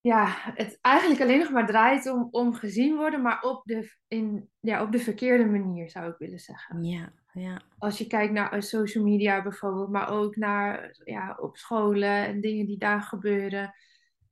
ja, 0.00 0.26
het 0.54 0.78
eigenlijk 0.80 1.20
alleen 1.20 1.38
nog 1.38 1.50
maar 1.50 1.66
draait 1.66 2.10
om, 2.10 2.28
om 2.30 2.54
gezien 2.54 2.96
worden, 2.96 3.22
maar 3.22 3.42
op 3.42 3.62
de, 3.64 3.96
in, 4.08 4.50
ja, 4.60 4.82
op 4.82 4.92
de 4.92 4.98
verkeerde 4.98 5.44
manier 5.44 5.90
zou 5.90 6.10
ik 6.10 6.18
willen 6.18 6.38
zeggen 6.38 6.84
Ja, 6.84 7.12
ja. 7.32 7.60
als 7.78 7.98
je 7.98 8.06
kijkt 8.06 8.32
naar 8.32 8.52
eh, 8.52 8.60
social 8.60 9.04
media 9.04 9.42
bijvoorbeeld, 9.42 9.90
maar 9.90 10.10
ook 10.10 10.36
naar 10.36 10.96
ja, 11.04 11.36
op 11.40 11.56
scholen 11.56 12.26
en 12.26 12.40
dingen 12.40 12.66
die 12.66 12.78
daar 12.78 13.02
gebeuren. 13.02 13.74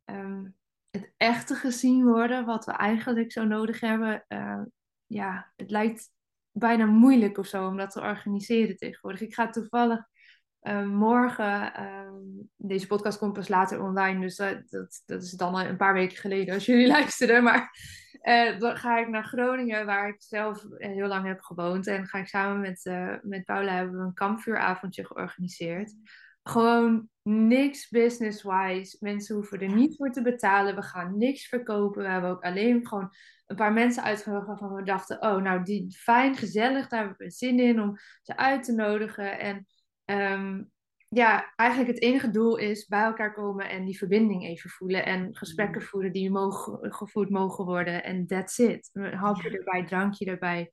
Ehm, 0.04 0.44
het 0.90 1.12
echte 1.16 1.54
gezien 1.54 2.04
worden, 2.04 2.44
wat 2.44 2.64
we 2.64 2.72
eigenlijk 2.72 3.32
zo 3.32 3.44
nodig 3.44 3.80
hebben. 3.80 4.24
eh, 4.28 4.62
ja, 5.06 5.52
het 5.56 5.70
lijkt 5.70 6.10
bijna 6.50 6.86
moeilijk 6.86 7.38
of 7.38 7.46
zo 7.46 7.66
om 7.66 7.76
dat 7.76 7.90
te 7.90 8.00
organiseren 8.00 8.76
tegenwoordig. 8.76 9.20
Ik 9.20 9.34
ga 9.34 9.50
toevallig 9.50 10.06
eh, 10.66 10.84
morgen, 10.84 11.74
ehm, 11.74 12.14
deze 12.56 12.86
podcast 12.86 13.18
komt 13.18 13.32
pas 13.32 13.48
later 13.48 13.82
online, 13.82 14.20
dus 14.20 14.36
dat, 14.36 15.02
dat, 15.06 15.22
is 15.22 15.30
dan 15.30 15.58
een 15.58 15.76
paar 15.76 15.94
weken 15.94 16.16
geleden 16.16 16.54
als 16.54 16.66
jullie 16.66 16.86
luisteren. 16.96 17.42
Maar 17.42 17.70
eh, 18.20 18.58
dan 18.58 18.76
ga 18.76 18.98
ik 18.98 19.08
naar 19.08 19.24
Groningen, 19.24 19.86
waar 19.86 20.08
ik 20.08 20.22
zelf 20.22 20.64
eh, 20.64 20.90
heel 20.90 21.06
lang 21.06 21.26
heb 21.26 21.40
gewoond. 21.40 21.86
En 21.86 22.06
ga 22.06 22.18
ik 22.18 22.28
samen 22.28 22.60
met, 22.60 22.84
eh, 22.84 23.14
met 23.22 23.44
Paula 23.44 23.72
hebben 23.72 23.98
we 23.98 24.04
een 24.04 24.14
kampvuuravondje 24.14 25.06
georganiseerd. 25.06 25.94
Gewoon 26.42 27.08
niks 27.22 27.88
business-wise. 27.88 28.96
Mensen 29.00 29.34
hoeven 29.34 29.60
er 29.60 29.74
niet 29.74 29.96
voor 29.96 30.10
te 30.10 30.22
betalen. 30.22 30.74
We 30.74 30.82
gaan 30.82 31.18
niks 31.18 31.48
verkopen. 31.48 32.02
We 32.02 32.08
hebben 32.08 32.30
ook 32.30 32.42
alleen 32.42 32.86
gewoon 32.86 33.10
een 33.46 33.56
paar 33.56 33.72
mensen 33.72 34.02
uitgenodigd 34.02 34.46
waarvan 34.46 34.74
we 34.74 34.82
dachten: 34.82 35.22
oh, 35.22 35.42
nou, 35.42 35.62
die 35.62 35.96
fijn, 35.98 36.36
gezellig. 36.36 36.88
Daar 36.88 37.00
hebben 37.00 37.18
we 37.18 37.30
zin 37.30 37.58
in 37.58 37.80
om 37.80 37.96
ze 38.22 38.36
uit 38.36 38.64
te 38.64 38.72
nodigen. 38.72 39.38
En 39.38 39.66
ehm, 40.06 40.62
ja, 41.08 41.52
eigenlijk 41.56 41.90
het 41.90 42.02
enige 42.02 42.30
doel 42.30 42.56
is 42.56 42.86
bij 42.86 43.02
elkaar 43.02 43.34
komen 43.34 43.68
en 43.68 43.84
die 43.84 43.98
verbinding 43.98 44.44
even 44.44 44.70
voelen. 44.70 45.04
En 45.04 45.36
gesprekken 45.36 45.82
voeren 45.82 46.12
die 46.12 46.30
mogen, 46.30 46.92
gevoerd 46.94 47.30
mogen 47.30 47.64
worden. 47.64 48.04
En 48.04 48.26
that's 48.26 48.58
it. 48.58 48.90
Een 48.92 49.14
hapje 49.14 49.50
Ja. 49.50 49.56
erbij, 49.56 49.84
drankje 49.86 50.24
erbij. 50.26 50.70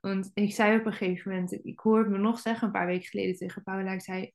Want 0.00 0.30
ik 0.34 0.52
zei 0.52 0.78
op 0.78 0.86
een 0.86 0.92
gegeven 0.92 1.30
moment, 1.32 1.64
ik 1.64 1.80
hoorde 1.80 2.10
me 2.10 2.18
nog 2.18 2.38
zeggen, 2.38 2.66
een 2.66 2.72
paar 2.72 2.86
weken 2.86 3.06
geleden 3.08 3.36
tegen 3.36 3.62
Paula, 3.62 3.92
ik 3.92 4.02
zei, 4.02 4.32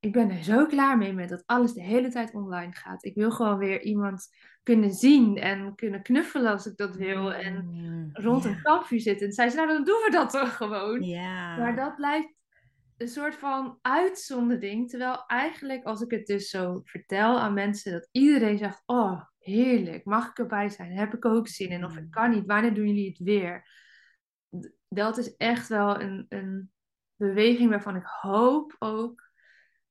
ik 0.00 0.12
ben 0.12 0.30
er 0.30 0.42
zo 0.42 0.66
klaar 0.66 0.98
mee 0.98 1.12
met 1.12 1.28
dat 1.28 1.42
alles 1.46 1.72
de 1.72 1.82
hele 1.82 2.08
tijd 2.08 2.34
online 2.34 2.72
gaat. 2.74 3.04
Ik 3.04 3.14
wil 3.14 3.30
gewoon 3.30 3.58
weer 3.58 3.82
iemand 3.82 4.28
kunnen 4.62 4.92
zien 4.92 5.36
en 5.36 5.74
kunnen 5.74 6.02
knuffelen 6.02 6.50
als 6.52 6.66
ik 6.66 6.76
dat 6.76 6.96
wil. 6.96 7.32
En 7.32 7.54
Mm, 7.64 8.08
rond 8.12 8.44
een 8.44 8.62
kampvuur 8.62 9.00
zitten. 9.00 9.26
En 9.26 9.32
zei 9.32 9.50
ze, 9.50 9.56
nou 9.56 9.68
dan 9.68 9.84
doen 9.84 10.02
we 10.04 10.10
dat 10.10 10.30
toch 10.30 10.56
gewoon. 10.56 11.02
Ja. 11.02 11.56
Maar 11.56 11.76
dat 11.76 11.98
lijkt 11.98 12.34
een 12.96 13.08
soort 13.08 13.34
van 13.34 13.78
uitzondering. 13.82 14.88
Terwijl 14.90 15.24
eigenlijk, 15.26 15.84
als 15.84 16.00
ik 16.00 16.10
het 16.10 16.26
dus 16.26 16.48
zo 16.48 16.80
vertel 16.84 17.38
aan 17.40 17.54
mensen, 17.54 17.92
dat 17.92 18.08
iedereen 18.12 18.58
zegt: 18.58 18.82
Oh, 18.86 19.22
heerlijk, 19.38 20.04
mag 20.04 20.30
ik 20.30 20.38
erbij 20.38 20.68
zijn? 20.68 20.92
Heb 20.92 21.14
ik 21.14 21.24
ook 21.24 21.48
zin 21.48 21.68
in? 21.68 21.84
Of 21.84 21.96
ik 21.96 22.10
kan 22.10 22.30
niet, 22.30 22.46
wanneer 22.46 22.74
doen 22.74 22.86
jullie 22.86 23.08
het 23.08 23.18
weer? 23.18 23.68
Dat 24.88 25.18
is 25.18 25.36
echt 25.36 25.68
wel 25.68 26.00
een, 26.00 26.26
een 26.28 26.70
beweging 27.16 27.70
waarvan 27.70 27.96
ik 27.96 28.06
hoop 28.20 28.76
ook 28.78 29.24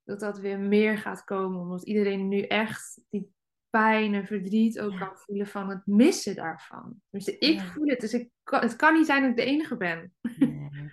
dat 0.04 0.20
dat 0.20 0.40
weer 0.40 0.60
meer 0.60 0.98
gaat 0.98 1.24
komen. 1.24 1.60
Omdat 1.60 1.84
iedereen 1.84 2.28
nu 2.28 2.42
echt 2.42 3.02
die 3.10 3.34
pijn 3.70 4.14
en 4.14 4.26
verdriet 4.26 4.80
ook 4.80 4.92
Ja. 4.92 4.98
kan 4.98 5.18
voelen 5.18 5.48
van 5.48 5.70
het 5.70 5.86
missen 5.86 6.36
daarvan. 6.36 7.02
Dus 7.10 7.28
ik 7.28 7.54
Ja. 7.60 7.64
voel 7.64 7.88
het, 7.88 8.00
dus 8.00 8.14
ik 8.14 8.30
kan, 8.44 8.62
het 8.62 8.76
kan 8.76 8.94
niet 8.94 9.06
zijn 9.06 9.22
dat 9.22 9.30
ik 9.30 9.36
de 9.38 9.44
enige 9.52 9.78
ben. 9.78 10.14
Nee. 10.38 10.92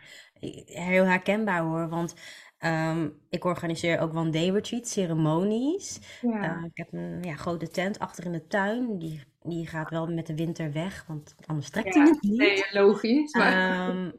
Heel 0.66 1.04
herkenbaar 1.04 1.60
hoor, 1.60 1.88
want 1.88 2.14
ehm, 2.58 3.08
ik 3.28 3.44
organiseer 3.44 3.98
ook 3.98 4.14
one 4.14 4.30
day 4.30 4.50
retreat, 4.50 4.88
ceremonies. 4.88 6.00
Ja. 6.20 6.56
Eh, 6.56 6.64
ik 6.64 6.76
heb 6.76 6.92
een 6.92 7.22
ja, 7.22 7.34
grote 7.34 7.68
tent 7.68 7.98
achter 7.98 8.24
in 8.24 8.32
de 8.32 8.46
tuin, 8.46 8.98
die, 8.98 9.20
die 9.42 9.66
gaat 9.66 9.90
wel 9.90 10.06
met 10.06 10.26
de 10.26 10.34
winter 10.34 10.72
weg, 10.72 11.04
want 11.08 11.34
anders 11.46 11.70
trekt 11.70 11.94
hij 11.94 12.04
Ja, 12.04 12.10
het 12.10 12.22
niet. 12.22 12.38
Nee, 12.38 12.64
logisch. 12.70 13.32
Maar... 13.32 13.88
Ehm, 13.88 14.10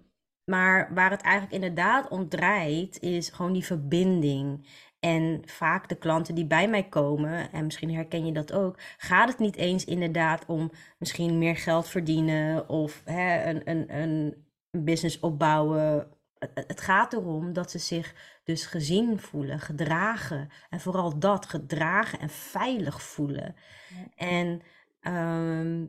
maar 0.45 0.93
waar 0.93 1.11
het 1.11 1.21
eigenlijk 1.21 1.53
inderdaad 1.53 2.07
om 2.09 2.29
draait, 2.29 3.01
is 3.01 3.29
gewoon 3.29 3.53
die 3.53 3.65
verbinding. 3.65 4.67
En 4.99 5.41
vaak 5.45 5.89
de 5.89 5.95
klanten 5.95 6.35
die 6.35 6.45
bij 6.45 6.69
mij 6.69 6.83
komen, 6.83 7.51
en 7.51 7.63
misschien 7.65 7.93
herken 7.93 8.25
je 8.25 8.31
dat 8.31 8.53
ook, 8.53 8.79
gaat 8.97 9.29
het 9.29 9.39
niet 9.39 9.55
eens 9.55 9.85
inderdaad 9.85 10.45
om 10.45 10.71
misschien 10.97 11.37
meer 11.37 11.55
geld 11.55 11.87
verdienen 11.87 12.69
of 12.69 13.01
hè, 13.05 13.49
een, 13.49 13.69
een, 13.69 13.95
een 13.95 14.45
business 14.83 15.19
opbouwen. 15.19 16.07
Het, 16.53 16.81
gaat 16.81 17.13
erom 17.13 17.53
dat 17.53 17.71
ze 17.71 17.79
zich 17.79 18.15
dus 18.43 18.65
gezien 18.65 19.19
voelen, 19.19 19.59
gedragen. 19.59 20.49
En 20.69 20.79
vooral 20.79 21.19
dat, 21.19 21.45
gedragen 21.45 22.19
en 22.19 22.29
veilig 22.29 23.01
voelen. 23.01 23.55
Ja. 23.89 24.25
En 24.27 24.61
ehm, 24.99 25.85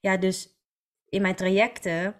ja, 0.00 0.16
dus 0.16 0.48
in 1.08 1.22
mijn 1.22 1.34
trajecten 1.34 2.14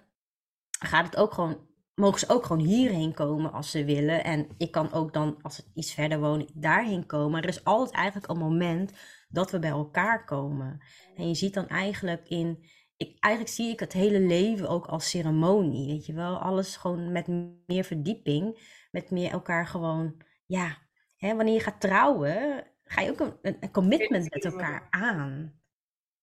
gaat 0.78 1.04
het 1.04 1.16
ook 1.16 1.32
gewoon, 1.32 1.66
mogen 1.94 2.18
ze 2.18 2.28
ook 2.28 2.46
gewoon 2.46 2.66
hierheen 2.66 3.14
komen 3.14 3.52
als 3.52 3.70
ze 3.70 3.84
willen. 3.84 4.24
En 4.24 4.48
ik 4.56 4.70
kan 4.70 4.92
ook 4.92 5.12
dan, 5.12 5.42
als 5.42 5.54
ze 5.54 5.64
iets 5.74 5.94
verder 5.94 6.20
wonen, 6.20 6.48
daarheen 6.54 7.06
komen. 7.06 7.42
Er 7.42 7.48
is 7.48 7.64
altijd 7.64 7.94
eigenlijk 7.96 8.32
een 8.32 8.38
moment 8.38 8.92
dat 9.28 9.50
we 9.50 9.58
bij 9.58 9.70
elkaar 9.70 10.24
komen. 10.24 10.80
En 11.16 11.28
je 11.28 11.34
ziet 11.34 11.54
dan 11.54 11.68
eigenlijk 11.68 12.28
in, 12.28 12.64
ik, 12.98 13.16
eigenlijk 13.18 13.54
zie 13.54 13.72
ik 13.72 13.80
het 13.80 13.92
hele 13.92 14.20
leven 14.20 14.68
ook 14.68 14.86
als 14.86 15.10
ceremonie, 15.10 15.86
weet 15.86 16.06
je 16.06 16.12
wel. 16.12 16.38
Alles 16.38 16.76
gewoon 16.76 17.12
met 17.12 17.26
meer 17.66 17.84
verdieping, 17.84 18.58
met 18.90 19.10
meer 19.10 19.30
elkaar 19.30 19.66
gewoon, 19.66 20.22
ja. 20.46 20.78
Hè, 21.16 21.36
wanneer 21.36 21.54
je 21.54 21.60
gaat 21.60 21.80
trouwen, 21.80 22.64
ga 22.84 23.00
je 23.00 23.10
ook 23.10 23.20
een, 23.20 23.34
een, 23.42 23.56
een 23.60 23.70
commitment 23.70 24.30
met 24.30 24.44
elkaar 24.44 24.86
aan. 24.90 25.60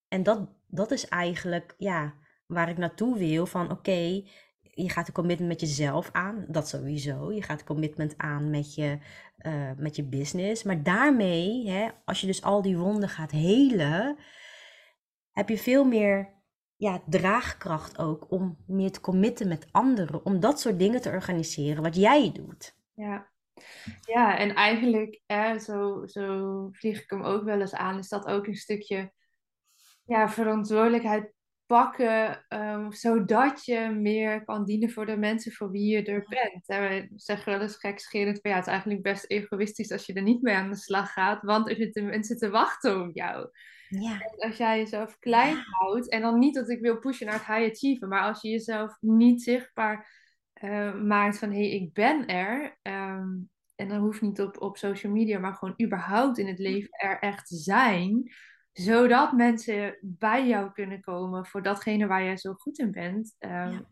En 0.08 0.24
dat, 0.24 0.50
dat 0.68 0.92
is 0.92 1.08
eigenlijk, 1.08 1.76
ja, 1.78 2.14
waar 2.46 2.70
ik 2.70 2.78
naartoe 2.78 3.18
wil. 3.18 3.46
Van 3.46 3.72
oké, 3.72 4.24
je 4.62 4.90
gaat 4.90 5.08
een 5.08 5.14
commitment 5.14 5.50
met 5.50 5.60
jezelf 5.60 6.10
aan, 6.12 6.46
dat 6.48 6.68
sowieso. 6.68 7.32
Je 7.32 7.42
gaat 7.42 7.60
een 7.60 7.66
commitment 7.66 8.18
aan 8.18 8.50
met 8.50 8.76
je, 8.76 8.98
eh, 9.38 9.72
met 9.78 9.96
je 9.96 10.04
business. 10.04 10.64
Maar 10.64 10.84
daarmee, 10.84 11.70
hè, 11.70 11.90
als 12.06 12.22
je 12.22 12.28
dus 12.28 12.44
al 12.44 12.62
die 12.62 12.78
wonden 12.78 13.10
gaat 13.10 13.32
helen, 13.32 14.18
heb 15.32 15.50
je 15.50 15.58
veel 15.58 15.84
meer 15.86 16.35
ja, 16.76 17.04
draagkracht 17.06 17.98
ook 17.98 18.32
om 18.32 18.58
meer 18.68 18.92
te 18.92 19.02
committen 19.02 19.48
met 19.48 19.68
anderen. 19.72 20.26
Om 20.26 20.40
dat 20.40 20.60
soort 20.60 20.80
dingen 20.80 21.02
te 21.02 21.10
organiseren, 21.10 21.84
wat 21.84 21.96
jij 21.96 22.32
doet. 22.32 22.76
Ja. 22.94 23.34
Ja, 24.02 24.38
en 24.38 24.56
eigenlijk, 24.56 25.22
hè, 25.26 25.60
zo, 25.60 26.06
zo 26.06 26.68
vlieg 26.72 27.02
ik 27.02 27.10
hem 27.10 27.24
ook 27.24 27.44
wel 27.44 27.62
eens 27.62 27.74
aan, 27.74 27.98
is 27.98 28.10
dat 28.10 28.26
ook 28.26 28.48
een 28.48 28.56
stukje 28.56 29.14
ja, 30.06 30.30
verantwoordelijkheid 30.30 31.34
pakken, 31.66 32.46
um, 32.50 32.92
zodat 32.92 33.66
je 33.66 33.90
meer 33.90 34.44
kan 34.44 34.66
dienen 34.66 34.92
voor 34.92 35.06
de 35.06 35.18
mensen 35.18 35.52
voor 35.52 35.72
wie 35.72 35.92
je 35.92 36.04
er 36.04 36.26
bent. 36.28 36.68
En 36.68 36.82
we 36.82 37.10
zeggen 37.16 37.52
wel 37.52 37.62
eens 37.62 37.78
gekscherend 37.78 38.40
van 38.42 38.52
ja, 38.52 38.58
het 38.58 38.66
is 38.66 38.72
eigenlijk 38.72 39.02
best 39.02 39.26
egoïstisch 39.28 39.92
als 39.92 40.06
je 40.06 40.14
er 40.14 40.22
niet 40.22 40.42
mee 40.42 40.56
aan 40.56 40.70
de 40.70 40.76
slag 40.76 41.14
gaat, 41.14 41.42
want 41.42 41.70
er 41.70 41.76
zitten 41.76 42.06
mensen 42.06 42.38
te 42.38 42.50
wachten 42.50 43.02
op 43.02 43.16
jou. 43.16 43.50
Ja. 43.90 44.22
En 44.22 44.48
als 44.50 44.58
jij 44.58 44.78
jezelf 44.78 45.20
klein 45.20 45.58
houdt, 45.70 46.10
en 46.10 46.22
dan 46.22 46.40
niet 46.40 46.56
dat 46.56 46.70
ik 46.70 46.82
wil 46.82 47.00
pushen 47.00 47.26
naar 47.26 47.36
het 47.36 47.48
high 47.48 47.72
achieven, 47.72 48.08
maar 48.08 48.22
als 48.22 48.42
je 48.42 48.50
jezelf 48.50 48.98
niet 49.00 49.44
zichtbaar 49.44 50.24
uh, 50.64 50.96
maakt 51.02 51.40
van 51.40 51.52
hé, 51.52 51.70
hey, 51.70 51.70
ik 51.70 51.94
ben 51.94 52.28
er. 52.28 52.78
Um, 52.82 53.50
en 53.76 53.88
dan 53.88 54.00
hoeft 54.00 54.22
niet 54.22 54.42
op, 54.42 54.62
op 54.62 54.78
social 54.78 55.12
media, 55.12 55.40
maar 55.40 55.54
gewoon 55.54 55.82
überhaupt 55.84 56.38
in 56.38 56.48
het 56.48 56.60
leven 56.60 56.90
er 56.92 57.20
echt 57.20 57.50
zijn 57.50 58.32
zodat 58.76 59.32
mensen 59.32 59.98
bij 60.02 60.48
jou 60.48 60.72
kunnen 60.72 61.02
komen 61.02 61.46
voor 61.46 61.64
datgene 61.64 62.08
waar 62.08 62.24
jij 62.24 62.38
zo 62.38 62.54
goed 62.54 62.80
in 62.80 62.92
bent. 62.92 63.36
Um, 63.40 63.50
ja. 63.52 63.86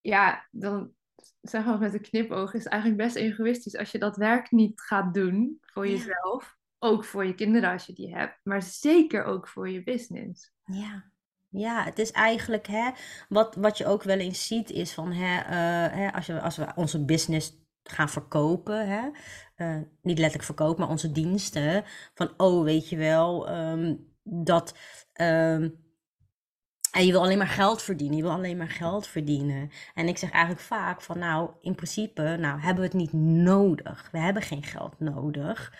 ja. 0.00 0.48
dan 0.50 0.92
zeg 1.40 1.64
maar 1.64 1.78
met 1.78 1.94
een 1.94 2.00
knipoog 2.00 2.54
is 2.54 2.64
het 2.64 2.72
eigenlijk 2.72 3.02
best 3.02 3.16
egoïstisch 3.16 3.76
als 3.76 3.90
je 3.90 3.98
dat 3.98 4.16
werk 4.16 4.50
niet 4.50 4.80
gaat 4.80 5.14
doen 5.14 5.58
voor 5.60 5.88
jezelf. 5.88 6.56
Ook 6.84 7.04
voor 7.04 7.26
je 7.26 7.34
kinderen 7.34 7.70
als 7.70 7.86
je 7.86 7.92
die 7.92 8.16
hebt, 8.16 8.40
maar 8.42 8.62
zeker 8.62 9.24
ook 9.24 9.48
voor 9.48 9.70
je 9.70 9.82
business. 9.82 10.52
Ja. 10.64 11.12
Ja, 11.48 11.84
het 11.84 11.98
is 11.98 12.10
eigenlijk 12.10 12.66
hè, 12.66 12.90
wat, 13.28 13.54
wat 13.54 13.78
je 13.78 13.86
ook 13.86 14.02
wel 14.02 14.18
eens 14.18 14.46
ziet 14.46 14.70
is 14.70 14.92
van 14.92 15.12
hè, 15.12 15.38
uh, 15.38 15.96
hè, 15.96 16.12
als, 16.12 16.26
je, 16.26 16.40
als 16.40 16.56
we 16.56 16.66
onze 16.74 17.04
business 17.04 17.52
gaan 17.82 18.08
verkopen. 18.08 18.88
Hè? 18.88 19.10
Uh, 19.56 19.82
niet 20.02 20.18
letterlijk 20.18 20.44
verkopen, 20.44 20.80
maar 20.80 20.90
onze 20.90 21.12
diensten. 21.12 21.84
Van, 22.14 22.34
oh, 22.36 22.64
weet 22.64 22.88
je 22.88 22.96
wel, 22.96 23.50
um, 23.50 24.14
dat. 24.22 24.78
Um, 25.20 25.82
en 26.92 27.06
je 27.06 27.12
wil 27.12 27.22
alleen 27.22 27.38
maar 27.38 27.46
geld 27.46 27.82
verdienen. 27.82 28.16
Je 28.16 28.22
wil 28.22 28.32
alleen 28.32 28.56
maar 28.56 28.70
geld 28.70 29.06
verdienen. 29.06 29.70
En 29.94 30.08
ik 30.08 30.18
zeg 30.18 30.30
eigenlijk 30.30 30.64
vaak 30.64 31.02
van, 31.02 31.18
nou, 31.18 31.50
in 31.60 31.74
principe, 31.74 32.36
nou, 32.40 32.60
hebben 32.60 32.82
we 32.82 32.88
het 32.88 32.98
niet 32.98 33.12
nodig. 33.44 34.08
We 34.12 34.18
hebben 34.18 34.42
geen 34.42 34.62
geld 34.62 35.00
nodig. 35.00 35.72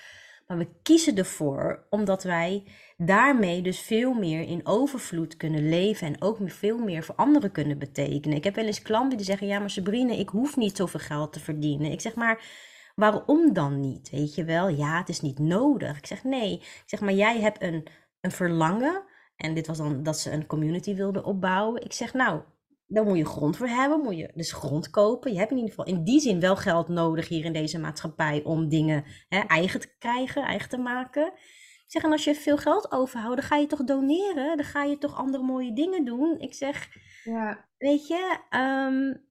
Maar 0.47 0.59
we 0.59 0.69
kiezen 0.83 1.17
ervoor 1.17 1.87
omdat 1.91 2.23
wij 2.23 2.65
daarmee 2.97 3.63
dus 3.63 3.81
veel 3.81 4.15
meer 4.15 4.43
in 4.43 4.67
overvloed 4.67 5.37
kunnen 5.37 5.69
leven 5.69 6.07
en 6.07 6.23
ook 6.23 6.39
veel 6.45 6.79
meer 6.79 7.05
voor 7.05 7.15
anderen 7.15 7.53
kunnen 7.53 7.79
betekenen. 7.79 8.37
Ik 8.37 8.45
heb 8.45 8.55
wel 8.55 8.65
eens 8.65 8.83
klanten 8.83 9.17
die 9.17 9.27
zeggen: 9.27 9.47
Ja, 9.47 9.59
maar 9.59 9.71
Sabrine, 9.71 10.19
ik 10.19 10.29
hoef 10.29 10.57
niet 10.57 10.77
zoveel 10.77 11.01
geld 11.01 11.33
te 11.33 11.41
verdienen. 11.41 11.91
Ik 11.91 12.01
zeg 12.01 12.15
maar. 12.15 12.63
Waarom 12.95 13.53
dan 13.53 13.81
niet? 13.81 14.11
Weet 14.11 14.35
je 14.35 14.45
wel, 14.45 14.69
ja, 14.69 14.99
het 14.99 15.09
is 15.09 15.21
niet 15.21 15.39
nodig. 15.39 15.99
Ik 15.99 16.07
zeg 16.07 16.25
nee. 16.25 16.53
Ik 16.53 16.83
zeg 16.87 17.01
maar, 17.01 17.13
jij 17.13 17.41
hebt 17.41 17.63
een, 17.63 17.87
een 18.21 18.31
verlangen. 18.31 19.03
En 19.37 19.55
dit 19.55 19.67
was 19.67 19.79
dan 19.79 20.03
dat 20.03 20.19
ze 20.19 20.31
een 20.31 20.47
community 20.47 20.95
wilden 20.95 21.25
opbouwen. 21.25 21.85
Ik 21.85 21.93
zeg 21.93 22.15
nou, 22.15 22.43
dan 22.87 23.07
moet 23.07 23.17
je 23.17 23.25
grond 23.25 23.57
voor 23.57 23.69
hebben, 23.69 24.01
moet 24.01 24.17
je 24.17 24.31
dus 24.35 24.53
grond 24.53 24.91
kopen. 24.91 25.33
Je 25.33 25.39
hebt 25.39 25.51
in 25.51 25.57
ieder 25.57 25.71
geval 25.71 25.95
in 25.95 26.05
die 26.05 26.21
zin 26.21 26.41
wel 26.41 26.57
geld 26.57 26.89
nodig 26.89 27.29
hier 27.29 27.45
in 27.45 27.53
deze 27.53 27.79
maatschappij 27.79 28.43
om 28.45 28.69
dingen 28.69 29.05
hè, 29.29 29.39
eigen 29.39 29.81
te 29.81 29.95
krijgen, 29.99 30.43
eigen 30.43 30.69
te 30.69 30.79
maken. 30.79 31.27
Ik 31.85 31.91
zeg, 31.91 32.03
en 32.03 32.13
als 32.13 32.25
je 32.25 32.35
veel 32.35 32.57
geld 32.57 32.93
overhoudt, 32.93 33.41
dan 33.41 33.49
ga 33.49 33.57
je 33.57 33.67
toch 33.67 33.85
doneren? 33.85 34.57
Dan 34.57 34.67
ga 34.67 34.83
je 34.83 34.99
toch 34.99 35.17
andere 35.17 35.45
mooie 35.45 35.73
dingen 35.73 36.05
doen? 36.05 36.39
Ik 36.39 36.55
zeg, 36.55 36.89
ja. 37.25 37.69
weet 37.79 38.07
je, 38.07 38.39
um, 38.51 39.27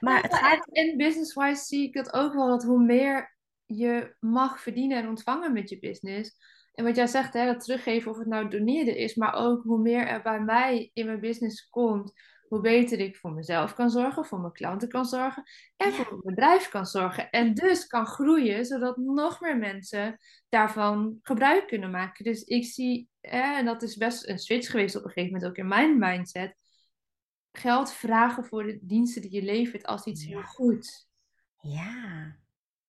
maar 0.00 0.22
het 0.22 0.34
gaat... 0.34 0.68
En 0.70 0.96
business-wise 0.96 1.64
zie 1.64 1.88
ik 1.88 1.94
het 1.94 2.12
ook 2.12 2.34
wel, 2.34 2.48
dat 2.48 2.62
hoe 2.62 2.84
meer 2.84 3.36
je 3.66 4.16
mag 4.20 4.60
verdienen 4.60 4.98
en 4.98 5.08
ontvangen 5.08 5.52
met 5.52 5.68
je 5.68 5.78
business... 5.78 6.58
En 6.74 6.86
wat 6.86 6.96
jij 6.96 7.06
zegt, 7.06 7.32
hè, 7.32 7.46
dat 7.46 7.64
teruggeven 7.64 8.10
of 8.10 8.18
het 8.18 8.26
nou 8.26 8.48
doneren 8.48 8.96
is, 8.96 9.14
maar 9.14 9.34
ook 9.34 9.62
hoe 9.62 9.78
meer 9.78 10.06
er 10.06 10.22
bij 10.22 10.40
mij 10.40 10.90
in 10.92 11.06
mijn 11.06 11.20
business 11.20 11.68
komt, 11.68 12.12
hoe 12.50 12.60
beter 12.60 12.98
ik 12.98 13.16
voor 13.16 13.32
mezelf 13.32 13.74
kan 13.74 13.90
zorgen, 13.90 14.24
voor 14.24 14.40
mijn 14.40 14.52
klanten 14.52 14.88
kan 14.88 15.04
zorgen 15.04 15.42
en 15.76 15.92
voor 15.92 16.06
mijn 16.08 16.20
bedrijf 16.34 16.68
kan 16.68 16.86
zorgen. 16.86 17.30
En 17.30 17.54
dus 17.54 17.86
kan 17.86 18.06
groeien, 18.06 18.64
zodat 18.64 18.96
nog 18.96 19.40
meer 19.40 19.58
mensen 19.58 20.18
daarvan 20.48 21.18
gebruik 21.22 21.66
kunnen 21.66 21.90
maken. 21.90 22.24
Dus 22.24 22.42
ik 22.42 22.64
zie, 22.64 23.08
en 23.20 23.64
dat 23.64 23.82
is 23.82 23.96
best 23.96 24.28
een 24.28 24.38
switch 24.38 24.70
geweest 24.70 24.96
op 24.96 25.04
een 25.04 25.10
gegeven 25.10 25.32
moment 25.32 25.50
ook 25.50 25.56
in 25.56 25.68
mijn 25.68 25.98
mindset, 25.98 26.56
geld 27.52 27.92
vragen 27.92 28.44
voor 28.44 28.64
de 28.64 28.78
diensten 28.82 29.22
die 29.22 29.32
je 29.32 29.42
levert 29.42 29.86
als 29.86 30.04
iets 30.04 30.24
heel 30.24 30.42
goeds. 30.42 31.08
Ja. 31.60 32.36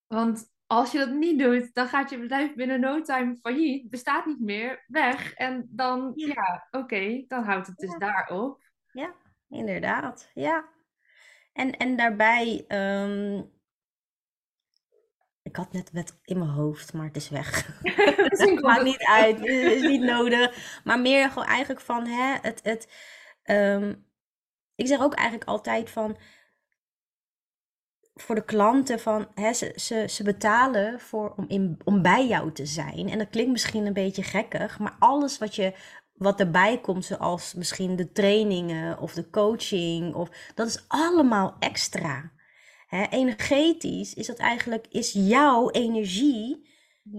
Want 0.08 0.50
als 0.68 0.92
je 0.92 0.98
dat 0.98 1.12
niet 1.14 1.40
doet, 1.40 1.74
dan 1.74 1.88
gaat 1.88 2.10
je 2.10 2.20
bedrijf 2.20 2.54
binnen 2.54 2.80
no 2.80 3.02
time 3.02 3.38
failliet, 3.42 3.90
bestaat 3.90 4.26
niet 4.26 4.40
meer, 4.40 4.84
weg. 4.88 5.34
En 5.34 5.68
dan, 5.70 6.12
ja, 6.16 6.68
oké, 6.72 7.24
dan 7.28 7.44
houdt 7.44 7.68
het 7.68 7.78
dus 7.78 7.98
daarop. 7.98 8.70
Ja 8.92 9.21
inderdaad. 9.52 10.32
Ja. 10.34 10.70
En, 11.54 11.78
en 11.78 11.96
daarbij, 11.96 12.66
um, 12.68 13.52
ik 15.42 15.56
had 15.56 15.72
net 15.72 15.92
wet 15.92 16.20
in 16.24 16.38
mijn 16.38 16.50
hoofd, 16.50 16.94
maar 16.94 17.06
het 17.06 17.16
is 17.16 17.30
weg. 17.30 17.80
het 17.84 18.62
maakt 18.62 18.84
niet 18.84 19.04
uit, 19.04 19.40
het 19.40 19.48
is 19.48 19.82
niet 19.82 20.02
nodig. 20.02 20.80
Maar 20.84 21.00
meer 21.00 21.30
gewoon 21.30 21.48
eigenlijk 21.48 21.82
van, 21.82 22.08
hè, 22.08 22.38
het, 22.42 22.60
het, 22.64 22.88
um, 23.44 24.06
ik 24.76 24.88
zeg 24.88 25.02
ook 25.02 25.14
eigenlijk 25.14 25.50
altijd 25.50 25.90
van, 25.90 26.18
voor 28.14 28.36
de 28.36 28.46
klanten 28.46 29.00
van 29.00 29.28
hè, 29.34 29.54
ze, 29.54 29.74
ze, 29.76 30.06
ze 30.08 30.24
betalen 30.24 31.00
voor, 31.00 31.34
om, 31.36 31.46
in, 31.48 31.80
om 31.84 32.02
bij 32.02 32.28
jou 32.28 32.52
te 32.52 32.66
zijn. 32.66 33.10
En 33.10 33.18
dat 33.18 33.30
klinkt 33.30 33.52
misschien 33.52 33.86
een 33.86 33.94
beetje 33.94 34.24
gekkig, 34.24 34.80
maar 34.80 34.96
alles 35.00 35.38
wat 35.38 35.56
je 35.56 35.74
wat 36.22 36.40
erbij 36.40 36.80
komt, 36.80 37.06
zoals 37.06 37.54
misschien 37.54 37.96
de 37.96 38.12
trainingen 38.12 39.00
of 39.00 39.14
de 39.14 39.30
coaching, 39.30 40.14
of, 40.14 40.30
dat 40.56 40.68
is 40.68 40.86
allemaal 40.88 41.56
extra. 41.60 42.32
Energetisch 43.10 44.14
is 44.14 44.28
dat 44.28 44.38
eigenlijk, 44.38 44.88
is 44.88 45.12
jouw 45.12 45.70
energie, 45.70 46.70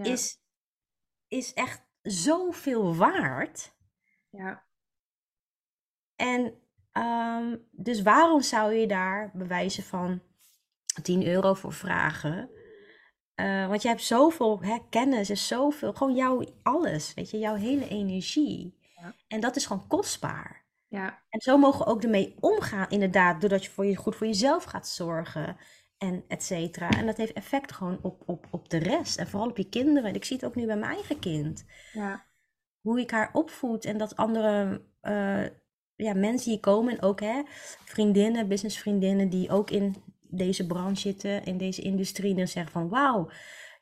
is, 0.03 0.39
is 1.29 1.53
echt 1.53 1.83
zoveel 2.03 2.97
waard. 2.97 3.75
Ja. 4.31 4.65
En 6.17 6.55
um, 6.93 7.69
dus 7.71 8.03
waarom 8.03 8.41
zou 8.41 8.73
je 8.73 8.87
daar 8.87 9.31
bewijzen 9.35 9.83
van 9.83 10.23
10 11.03 11.27
euro 11.27 11.55
voor 11.55 11.73
vragen? 11.73 12.51
Uh, 13.37 13.69
want 13.69 13.83
je 13.83 13.89
hebt 13.89 14.03
zoveel 14.03 14.63
hè, 14.63 14.79
kennis 14.91 15.31
en 15.31 15.37
zoveel, 15.37 15.93
gewoon 15.93 16.15
jouw 16.15 16.45
alles, 16.63 17.15
weet 17.15 17.31
je, 17.31 17.39
jouw 17.39 17.55
hele 17.55 17.89
energie. 17.89 18.81
En 19.29 19.41
dat 19.41 19.57
is 19.57 19.67
gewoon 19.67 19.87
kostbaar. 19.87 20.65
Ja. 20.89 21.23
En 21.29 21.41
zo 21.41 21.59
mogen 21.59 21.79
we 21.79 21.91
ook 21.91 22.03
ermee 22.03 22.37
omgaan, 22.41 22.89
inderdaad, 22.89 23.41
doordat 23.41 23.65
je, 23.65 23.71
voor 23.71 23.87
je 23.87 23.97
goed 23.97 24.17
voor 24.17 24.27
jezelf 24.27 24.65
gaat 24.65 24.89
zorgen 24.89 25.57
en 25.99 26.25
et 26.29 26.43
cetera. 26.43 26.91
En 26.91 27.07
dat 27.07 27.17
heeft 27.17 27.33
effect 27.33 27.73
gewoon 27.73 27.99
op, 28.03 28.23
op, 28.27 28.47
op 28.51 28.69
de 28.71 28.79
rest 28.79 29.19
en 29.19 29.29
vooral 29.29 29.49
op 29.49 29.57
je 29.57 29.69
kinderen. 29.69 30.15
Ik 30.15 30.25
zie 30.25 30.37
het 30.37 30.45
ook 30.45 30.55
nu 30.55 30.67
bij 30.67 30.77
mijn 30.77 30.95
eigen 30.95 31.19
kind. 31.19 31.65
Ja. 31.93 32.25
Hoe 32.81 33.01
ik 33.01 33.11
haar 33.11 33.31
opvoed 33.33 33.85
en 33.85 33.99
dat 33.99 34.17
andere 34.17 34.83
uh, 35.03 35.47
ja, 35.97 36.15
mensen 36.15 36.51
hier 36.51 36.61
komen 36.61 36.93
en 36.93 37.03
ook 37.03 37.21
hè, 37.21 37.43
vriendinnen, 37.85 38.49
businessvriendinnen 38.49 39.29
die 39.29 39.51
ook 39.51 39.71
in 39.71 39.97
deze 40.21 40.67
branche 40.67 41.01
zitten, 41.01 41.45
in 41.45 41.59
deze 41.59 41.83
industrie, 41.83 42.35
dan 42.35 42.49
zeggen 42.49 42.73
van 42.73 42.89
wauw 42.89 43.31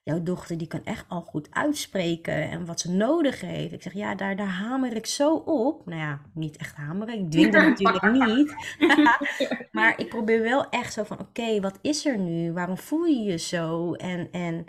jouw 0.03 0.23
dochter 0.23 0.59
die 0.59 0.67
kan 0.67 0.85
echt 0.85 1.05
al 1.09 1.21
goed 1.21 1.49
uitspreken 1.51 2.51
en 2.51 2.67
wat 2.67 2.81
ze 2.81 2.91
nodig 2.91 3.41
heeft. 3.41 3.73
Ik 3.73 3.83
zeg, 3.83 3.93
ja, 3.93 4.15
daar, 4.15 4.37
daar 4.37 4.47
hamer 4.47 4.97
ik 4.97 5.07
zo 5.07 5.35
op. 5.35 5.87
Nou 5.87 6.01
ja, 6.01 6.21
niet 6.35 6.57
echt 6.57 6.77
hameren, 6.77 7.19
ik 7.19 7.31
dwing 7.31 7.53
dat 7.53 7.63
natuurlijk 7.63 8.13
niet. 8.27 8.55
maar 9.73 9.99
ik 9.99 10.09
probeer 10.09 10.43
wel 10.43 10.69
echt 10.69 10.93
zo 10.93 11.05
van, 11.05 11.19
oké, 11.19 11.61
wat 11.61 11.79
is 11.83 12.07
er 12.07 12.19
nu? 12.19 12.53
Waarom 12.53 12.79
voel 12.79 13.05
je 13.05 13.23
je 13.23 13.37
zo? 13.37 13.93
En, 13.93 14.31
en 14.31 14.67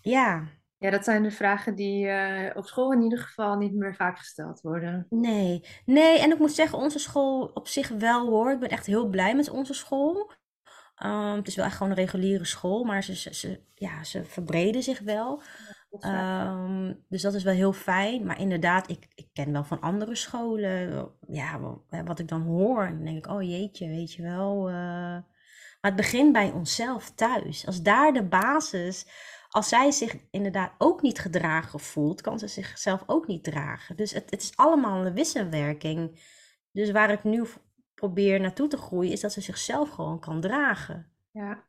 ja. 0.00 0.48
Ja, 0.78 0.90
dat 0.90 1.04
zijn 1.04 1.22
de 1.22 1.30
vragen 1.30 1.74
die 1.74 2.06
uh, 2.06 2.50
op 2.54 2.66
school 2.66 2.92
in 2.92 3.02
ieder 3.02 3.18
geval 3.18 3.56
niet 3.56 3.74
meer 3.74 3.94
vaak 3.94 4.18
gesteld 4.18 4.60
worden. 4.60 5.06
Nee, 5.10 5.64
nee, 5.84 6.18
en 6.18 6.30
ik 6.30 6.38
moet 6.38 6.52
zeggen, 6.52 6.78
onze 6.78 6.98
school 6.98 7.50
op 7.54 7.68
zich 7.68 7.88
wel 7.88 8.28
hoor. 8.28 8.50
Ik 8.52 8.58
ben 8.58 8.70
echt 8.70 8.86
heel 8.86 9.08
blij 9.08 9.36
met 9.36 9.50
onze 9.50 9.74
school. 9.74 10.32
Um, 11.04 11.36
het 11.36 11.48
is 11.48 11.54
wel 11.54 11.64
echt 11.64 11.76
gewoon 11.76 11.92
een 11.92 11.98
reguliere 11.98 12.44
school, 12.44 12.84
maar 12.84 13.02
ze, 13.02 13.34
ze, 13.34 13.60
ja, 13.74 14.04
ze 14.04 14.24
verbreden 14.24 14.82
zich 14.82 15.00
wel. 15.00 15.42
Um, 16.00 17.04
dus 17.08 17.22
dat 17.22 17.34
is 17.34 17.42
wel 17.42 17.54
heel 17.54 17.72
fijn. 17.72 18.26
Maar 18.26 18.40
inderdaad, 18.40 18.90
ik, 18.90 19.08
ik 19.14 19.28
ken 19.32 19.52
wel 19.52 19.64
van 19.64 19.80
andere 19.80 20.14
scholen. 20.14 21.08
Ja, 21.28 21.60
wat 22.04 22.18
ik 22.18 22.28
dan 22.28 22.42
hoor. 22.42 22.86
dan 22.86 23.04
denk 23.04 23.16
ik, 23.16 23.32
oh 23.32 23.42
jeetje, 23.42 23.88
weet 23.88 24.12
je 24.12 24.22
wel. 24.22 24.68
Uh... 24.68 25.18
Maar 25.82 25.90
het 25.90 26.00
begint 26.00 26.32
bij 26.32 26.50
onszelf 26.50 27.10
thuis. 27.10 27.66
Als 27.66 27.82
daar 27.82 28.12
de 28.12 28.24
basis. 28.24 29.06
Als 29.48 29.68
zij 29.68 29.90
zich 29.90 30.16
inderdaad 30.30 30.72
ook 30.78 31.02
niet 31.02 31.18
gedragen 31.18 31.80
voelt, 31.80 32.20
kan 32.20 32.38
ze 32.38 32.46
zichzelf 32.48 33.02
ook 33.06 33.26
niet 33.26 33.44
dragen. 33.44 33.96
Dus 33.96 34.12
het, 34.12 34.30
het 34.30 34.42
is 34.42 34.56
allemaal 34.56 35.06
een 35.06 35.14
wisselwerking. 35.14 36.20
Dus 36.72 36.90
waar 36.90 37.10
ik 37.10 37.24
nu 37.24 37.44
probeer 38.02 38.40
naartoe 38.40 38.68
te 38.68 38.76
groeien, 38.76 39.12
is 39.12 39.20
dat 39.20 39.32
ze 39.32 39.40
zichzelf 39.40 39.90
gewoon 39.90 40.18
kan 40.20 40.40
dragen. 40.40 41.10
Ja. 41.30 41.64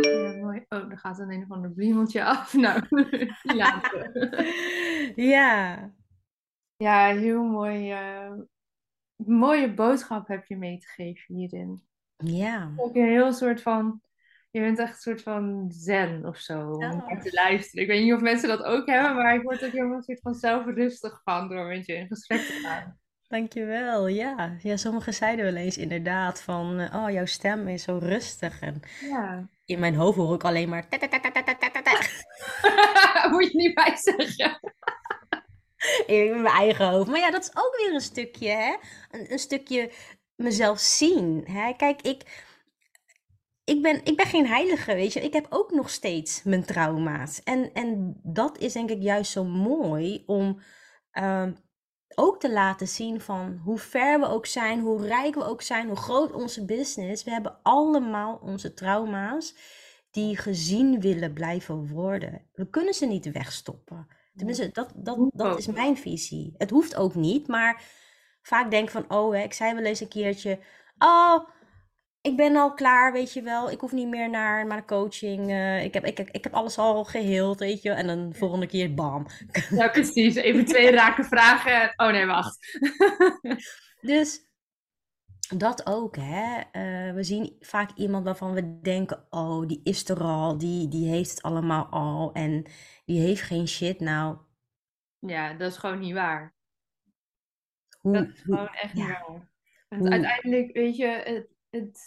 Ja, 0.00 0.32
mooi. 0.40 0.64
Oh, 0.68 0.90
er 0.90 0.98
gaat 0.98 1.18
een 1.18 1.30
een 1.30 1.42
of 1.42 1.50
ander 1.50 1.70
bloemeltje 1.70 2.24
af. 2.24 2.52
Nou, 2.64 2.82
laten 3.42 4.12
Ja. 5.32 5.90
Ja, 6.76 7.06
heel 7.06 7.42
mooi. 7.42 7.92
Uh, 7.92 8.32
mooie 9.16 9.74
boodschap 9.74 10.28
heb 10.28 10.44
je 10.46 10.56
mee 10.56 10.78
te 10.78 10.86
geven 10.86 11.34
hierin. 11.34 11.82
Ja. 12.16 12.72
Ook 12.76 12.94
een 12.96 13.08
heel 13.08 13.32
soort 13.32 13.62
van, 13.62 14.00
je 14.50 14.60
bent 14.60 14.78
echt 14.78 14.94
een 14.94 15.00
soort 15.00 15.22
van 15.22 15.66
zen 15.72 16.26
of 16.26 16.36
zo, 16.36 16.70
om 16.70 16.80
Ja. 16.80 16.94
naar 16.94 17.22
te 17.22 17.32
luisteren. 17.32 17.82
Ik 17.84 17.90
weet 17.90 18.02
niet 18.04 18.14
of 18.14 18.20
mensen 18.20 18.48
dat 18.48 18.62
ook 18.62 18.86
hebben, 18.86 19.14
maar 19.14 19.34
ik 19.34 19.42
word 19.42 19.64
ook 19.64 19.72
helemaal 19.72 19.96
een 19.96 20.02
soort 20.02 20.20
van 20.20 20.34
zelfrustig 20.34 21.20
van 21.24 21.48
door 21.48 21.66
met 21.66 21.86
je 21.86 21.94
in 21.94 22.06
gesprek 22.06 22.40
te 22.40 22.52
gaan. 22.52 22.98
Dankjewel, 23.34 24.06
ja. 24.06 24.56
Ja, 24.62 24.76
sommigen 24.76 25.14
zeiden 25.14 25.44
wel 25.44 25.54
eens 25.54 25.78
inderdaad 25.78 26.42
van, 26.42 26.78
eh, 26.78 27.02
oh, 27.02 27.10
jouw 27.10 27.26
stem 27.26 27.68
is 27.68 27.82
zo 27.82 27.98
rustig. 28.02 28.60
En 28.60 28.82
Ja, 29.00 29.48
in 29.64 29.78
mijn 29.78 29.94
hoofd 29.94 30.16
hoor 30.16 30.34
ik 30.34 30.44
alleen 30.44 30.68
maar... 30.68 30.86
moet 33.30 33.52
je 33.52 33.56
niet 33.56 33.74
bij 33.74 33.96
zeggen. 33.96 34.60
in 36.16 36.42
mijn 36.42 36.54
eigen 36.54 36.88
hoofd. 36.88 37.10
Maar 37.10 37.18
ja, 37.18 37.30
dat 37.30 37.42
is 37.42 37.56
ook 37.56 37.76
weer 37.76 37.94
een 37.94 38.00
stukje, 38.00 38.48
hè? 38.48 38.76
Een, 39.10 39.32
een 39.32 39.38
stukje 39.38 39.92
mezelf 40.34 40.78
zien. 40.78 41.44
Hè? 41.50 41.72
Kijk, 41.72 42.02
ik, 42.02 42.22
ik, 43.64 43.82
ben, 43.82 44.04
ik 44.04 44.16
ben 44.16 44.26
geen 44.26 44.46
heilige, 44.46 44.94
weet 44.94 45.12
je. 45.12 45.20
Ik 45.20 45.32
heb 45.32 45.46
ook 45.50 45.70
nog 45.70 45.90
steeds 45.90 46.42
mijn 46.42 46.64
trauma's. 46.64 47.42
En, 47.42 47.72
en 47.72 48.20
dat 48.22 48.58
is 48.58 48.72
denk 48.72 48.90
ik 48.90 49.02
juist 49.02 49.30
zo 49.30 49.44
mooi 49.44 50.22
om 50.26 50.60
ehm, 51.10 51.52
ook 52.14 52.40
te 52.40 52.52
laten 52.52 52.88
zien 52.88 53.20
van 53.20 53.60
hoe 53.64 53.78
ver 53.78 54.20
we 54.20 54.26
ook 54.26 54.46
zijn, 54.46 54.80
hoe 54.80 55.06
rijk 55.06 55.34
we 55.34 55.44
ook 55.44 55.62
zijn, 55.62 55.86
hoe 55.86 55.96
groot 55.96 56.32
onze 56.32 56.64
business. 56.64 57.24
We 57.24 57.30
hebben 57.30 57.58
allemaal 57.62 58.40
onze 58.42 58.74
trauma's 58.74 59.56
die 60.10 60.36
gezien 60.36 61.00
willen 61.00 61.32
blijven 61.32 61.88
worden. 61.88 62.42
We 62.52 62.68
kunnen 62.70 62.94
ze 62.94 63.06
niet 63.06 63.32
wegstoppen. 63.32 64.06
Tenminste, 64.36 64.70
dat, 64.72 64.92
dat, 64.94 65.30
dat 65.32 65.58
is 65.58 65.66
mijn 65.66 65.96
visie. 65.96 66.54
Het 66.56 66.70
hoeft 66.70 66.96
ook 66.96 67.14
niet, 67.14 67.48
maar 67.48 67.82
vaak 68.42 68.70
denk 68.70 68.84
ik 68.84 68.90
van, 68.90 69.10
oh, 69.10 69.34
hè, 69.34 69.42
ik 69.42 69.52
zei 69.52 69.74
wel 69.74 69.84
eens 69.84 70.00
een 70.00 70.08
keertje, 70.08 70.58
oh, 70.98 71.48
ik 72.24 72.36
ben 72.36 72.56
al 72.56 72.74
klaar, 72.74 73.12
weet 73.12 73.32
je 73.32 73.42
wel. 73.42 73.70
Ik 73.70 73.80
hoef 73.80 73.92
niet 73.92 74.08
meer 74.08 74.30
naar 74.30 74.66
mijn 74.66 74.86
coaching. 74.86 75.50
eh, 75.50 75.84
ik, 75.84 75.94
heb, 75.94 76.04
ik, 76.04 76.18
ik 76.18 76.44
heb 76.44 76.54
alles 76.54 76.78
al 76.78 77.04
geheeld, 77.04 77.58
weet 77.58 77.82
je. 77.82 77.90
En 77.90 78.06
dan 78.06 78.34
volgende 78.34 78.66
keer, 78.66 78.94
bam. 78.94 79.26
Ja, 79.70 79.88
precies. 79.88 80.34
Even 80.34 80.64
twee 80.64 80.90
rake 81.00 81.24
vragen. 81.24 81.92
Oh 81.96 82.10
nee, 82.12 82.26
wacht. 82.26 82.58
Dus 84.00 84.46
dat 85.56 85.86
ook, 85.86 86.16
hè. 86.16 86.60
Eh, 86.72 87.14
we 87.14 87.22
zien 87.22 87.56
vaak 87.60 87.90
iemand 87.94 88.24
waarvan 88.24 88.52
we 88.52 88.80
denken, 88.80 89.26
oh, 89.30 89.66
die 89.66 89.80
is 89.82 90.08
er 90.08 90.20
al, 90.22 90.58
die, 90.58 90.88
die 90.88 91.08
heeft 91.08 91.30
het 91.30 91.42
allemaal 91.42 91.86
al 91.86 92.32
en 92.32 92.64
die 93.04 93.20
heeft 93.20 93.42
geen 93.42 93.68
shit. 93.68 94.00
Nou, 94.00 94.36
Ja, 95.18 95.52
dat 95.54 95.70
is 95.70 95.76
gewoon 95.78 95.98
niet 95.98 96.12
waar. 96.12 96.54
hoe, 98.00 98.12
Dat 98.12 98.28
is 98.28 98.40
gewoon 98.40 98.68
echt 98.68 98.94
niet 98.94 99.06
ja, 99.06 99.20
waar. 99.26 99.52
Want 99.88 100.08
uiteindelijk, 100.12 100.72
weet 100.72 100.96
je, 100.96 101.06
het, 101.06 101.48
het, 101.74 102.00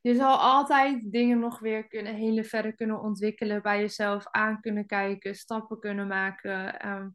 je 0.00 0.14
zal 0.14 0.36
altijd 0.36 1.12
dingen 1.12 1.38
nog 1.38 1.58
weer 1.58 1.88
kunnen, 1.88 2.14
hele 2.14 2.44
verder 2.44 2.74
kunnen 2.74 3.00
ontwikkelen, 3.00 3.62
bij 3.62 3.80
jezelf 3.80 4.26
aan 4.30 4.60
kunnen 4.60 4.86
kijken, 4.86 5.34
stappen 5.34 5.80
kunnen 5.80 6.06
maken. 6.06 6.80
ehm, 6.80 7.08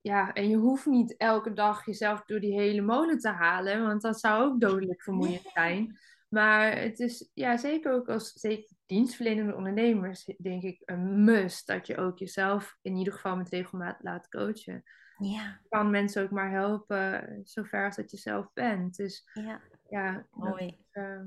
ja, 0.00 0.32
en 0.32 0.48
je 0.48 0.56
hoeft 0.56 0.86
niet 0.86 1.16
elke 1.16 1.52
dag 1.52 1.86
jezelf 1.86 2.24
door 2.24 2.40
die 2.40 2.60
hele 2.60 2.80
molen 2.80 3.18
te 3.18 3.28
halen, 3.28 3.82
want 3.82 4.02
dat 4.02 4.20
zou 4.20 4.44
ook 4.44 4.60
dodelijk 4.60 5.02
vermoeiend 5.02 5.50
zijn. 5.54 5.98
Maar 6.28 6.78
het 6.78 7.00
is 7.00 7.30
ja, 7.34 7.56
zeker 7.56 7.92
ook 7.92 8.08
als 8.08 8.32
zeker 8.32 8.76
dienstverlenende 8.86 9.54
ondernemers, 9.54 10.24
denk 10.38 10.62
ik, 10.62 10.82
een 10.84 11.24
must 11.24 11.66
dat 11.66 11.86
je 11.86 11.96
ook 11.96 12.18
jezelf 12.18 12.78
in 12.82 12.96
ieder 12.96 13.12
geval 13.12 13.36
met 13.36 13.48
regelmaat 13.48 14.02
laat 14.02 14.28
coachen 14.28 14.84
ja, 15.18 15.60
kan 15.68 15.90
mensen 15.90 16.22
ook 16.22 16.30
maar 16.30 16.50
helpen 16.50 17.40
zover 17.44 17.84
als 17.84 17.96
dat 17.96 18.10
je 18.10 18.16
zelf 18.16 18.52
bent. 18.52 18.96
Dus 18.96 19.28
ja, 19.32 19.60
ja, 19.88 20.26
mooi. 20.30 20.66
is 20.66 20.86
ehm, 20.90 21.26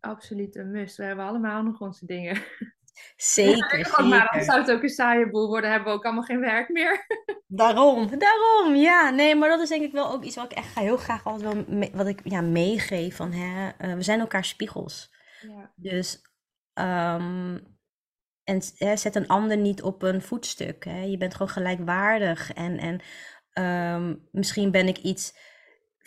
absoluut 0.00 0.56
een 0.56 0.70
must. 0.70 0.96
We 0.96 1.04
hebben 1.04 1.24
allemaal 1.24 1.62
nog 1.62 1.80
onze 1.80 2.06
dingen. 2.06 2.42
Zeker, 3.16 4.04
maar, 4.08 4.30
dan 4.32 4.42
zou 4.42 4.60
het 4.60 4.70
ook 4.70 4.82
een 4.82 4.88
saaie 4.88 5.30
boel 5.30 5.48
worden, 5.48 5.70
hebben 5.70 5.88
we 5.88 5.98
ook 5.98 6.04
allemaal 6.04 6.22
geen 6.22 6.40
werk 6.40 6.68
meer. 6.68 7.06
Daarom, 7.50 8.18
daarom, 8.18 8.74
ja. 8.74 9.10
Nee, 9.10 9.34
maar 9.34 9.48
dat 9.48 9.60
is 9.60 9.68
denk 9.68 9.82
ik 9.82 9.92
wel 9.92 10.10
ook 10.10 10.24
iets 10.24 10.36
wat 10.36 10.52
ik 10.52 10.58
echt 10.58 10.78
heel 10.78 10.96
graag 10.96 11.24
altijd 11.24 11.66
wel 11.66 11.88
wat 11.92 12.06
ik 12.06 12.20
ja, 12.24 12.40
meegeef 12.40 13.16
van, 13.16 13.32
hè, 13.32 13.68
eh, 13.78 13.94
we 13.94 14.02
zijn 14.02 14.20
elkaar 14.20 14.44
spiegels. 14.44 15.14
Ja, 15.40 15.72
Dus, 15.76 16.22
ehm, 16.72 17.58
en 18.44 18.60
hè, 18.76 18.96
zet 18.96 19.14
een 19.14 19.26
ander 19.26 19.56
niet 19.56 19.82
op 19.82 20.02
een 20.02 20.22
voetstuk. 20.22 20.84
Hè. 20.84 21.02
Je 21.02 21.16
bent 21.16 21.32
gewoon 21.32 21.48
gelijkwaardig. 21.48 22.52
En, 22.52 22.78
en 22.78 23.00
ehm, 23.52 24.14
misschien 24.30 24.70
ben 24.70 24.88
ik 24.88 24.98
iets 24.98 25.34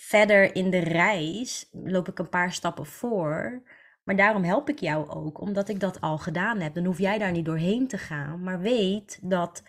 verder 0.01 0.55
in 0.55 0.69
de 0.69 0.79
reis, 0.79 1.69
loop 1.71 2.07
ik 2.07 2.19
een 2.19 2.29
paar 2.29 2.51
stappen 2.51 2.85
voor. 2.85 3.63
Maar 4.03 4.15
daarom 4.15 4.43
help 4.43 4.69
ik 4.69 4.79
jou 4.79 5.09
ook, 5.09 5.41
omdat 5.41 5.69
ik 5.69 5.79
dat 5.79 6.01
al 6.01 6.17
gedaan 6.17 6.59
heb. 6.59 6.73
Dan 6.73 6.85
hoef 6.85 6.97
jij 6.97 7.17
daar 7.17 7.31
niet 7.31 7.45
doorheen 7.45 7.87
te 7.87 7.97
gaan. 7.97 8.43
Maar 8.43 8.59
weet 8.59 9.19
dat 9.21 9.63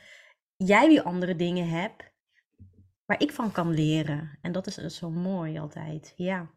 jij 0.56 0.88
weer 0.88 1.02
andere 1.02 1.36
dingen 1.36 1.68
hebt 1.68 2.12
waar 3.04 3.20
ik 3.20 3.32
van 3.32 3.52
kan 3.52 3.70
leren. 3.70 4.38
En 4.42 4.52
dat 4.52 4.66
is 4.66 4.74
dus 4.74 4.96
zo 4.96 5.10
mooi 5.10 5.58
altijd. 5.58 6.12
Ja. 6.16 6.50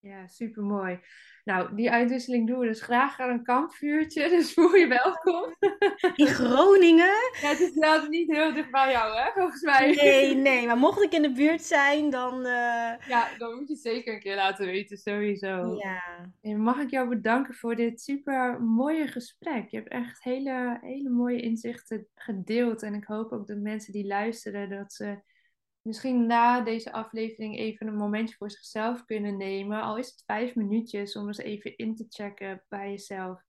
Ja 0.00 0.26
super 0.26 0.62
mooi. 0.62 0.98
Nou, 1.44 1.74
die 1.74 1.90
uitwisseling 1.90 2.46
doen 2.46 2.58
we 2.58 2.66
dus 2.66 2.80
graag 2.82 3.20
aan 3.20 3.30
een 3.30 3.42
kampvuurtje, 3.44 4.28
dus 4.36 4.52
voel 4.54 4.74
je 4.74 4.86
welkom. 4.86 5.54
In 6.14 6.26
Groningen? 6.26 7.14
Ja, 7.40 7.48
het 7.48 7.60
is 7.60 7.74
wel 7.74 8.06
niet 8.08 8.30
heel 8.30 8.54
dicht 8.54 8.70
bij 8.70 8.90
jou, 8.90 9.18
hè, 9.18 9.30
volgens 9.34 9.62
mij. 9.62 9.94
Nee, 9.94 10.34
nee. 10.34 10.66
Maar 10.66 10.76
mocht 10.76 11.02
ik 11.02 11.12
in 11.12 11.22
de 11.22 11.32
buurt 11.32 11.62
zijn, 11.62 12.10
dan... 12.10 12.34
eh, 12.46 13.08
Ja, 13.08 13.28
dan 13.38 13.54
moet 13.54 13.68
je 13.68 13.72
het 13.74 13.82
zeker 13.82 14.14
een 14.14 14.20
keer 14.20 14.36
laten 14.36 14.66
weten, 14.66 14.96
sowieso. 14.96 15.74
Ja. 15.78 16.02
En 16.40 16.60
mag 16.60 16.78
ik 16.78 16.90
jou 16.90 17.08
bedanken 17.08 17.54
voor 17.54 17.76
dit 17.76 18.00
super 18.00 18.62
mooie 18.62 19.06
gesprek. 19.06 19.68
Je 19.70 19.76
hebt 19.76 19.88
echt 19.88 20.22
hele, 20.22 20.78
hele 20.80 21.08
mooie 21.10 21.40
inzichten 21.40 22.06
gedeeld. 22.14 22.82
En 22.82 22.94
ik 22.94 23.04
hoop 23.04 23.32
ook 23.32 23.46
dat 23.46 23.58
mensen 23.58 23.92
die 23.92 24.06
luisteren, 24.06 24.70
dat 24.70 24.92
ze 24.92 25.18
misschien 25.90 26.26
na 26.26 26.60
deze 26.60 26.92
aflevering 26.92 27.58
even 27.58 27.86
een 27.86 27.96
momentje 27.96 28.36
voor 28.36 28.50
zichzelf 28.50 29.04
kunnen 29.04 29.36
nemen. 29.36 29.82
Al 29.82 29.96
is 29.96 30.06
het 30.06 30.22
vijf 30.26 30.54
minuutjes 30.54 31.16
om 31.16 31.26
eens 31.26 31.38
even 31.38 31.76
in 31.76 31.96
te 31.96 32.06
checken 32.08 32.64
bij 32.68 32.90
jezelf. 32.90 33.42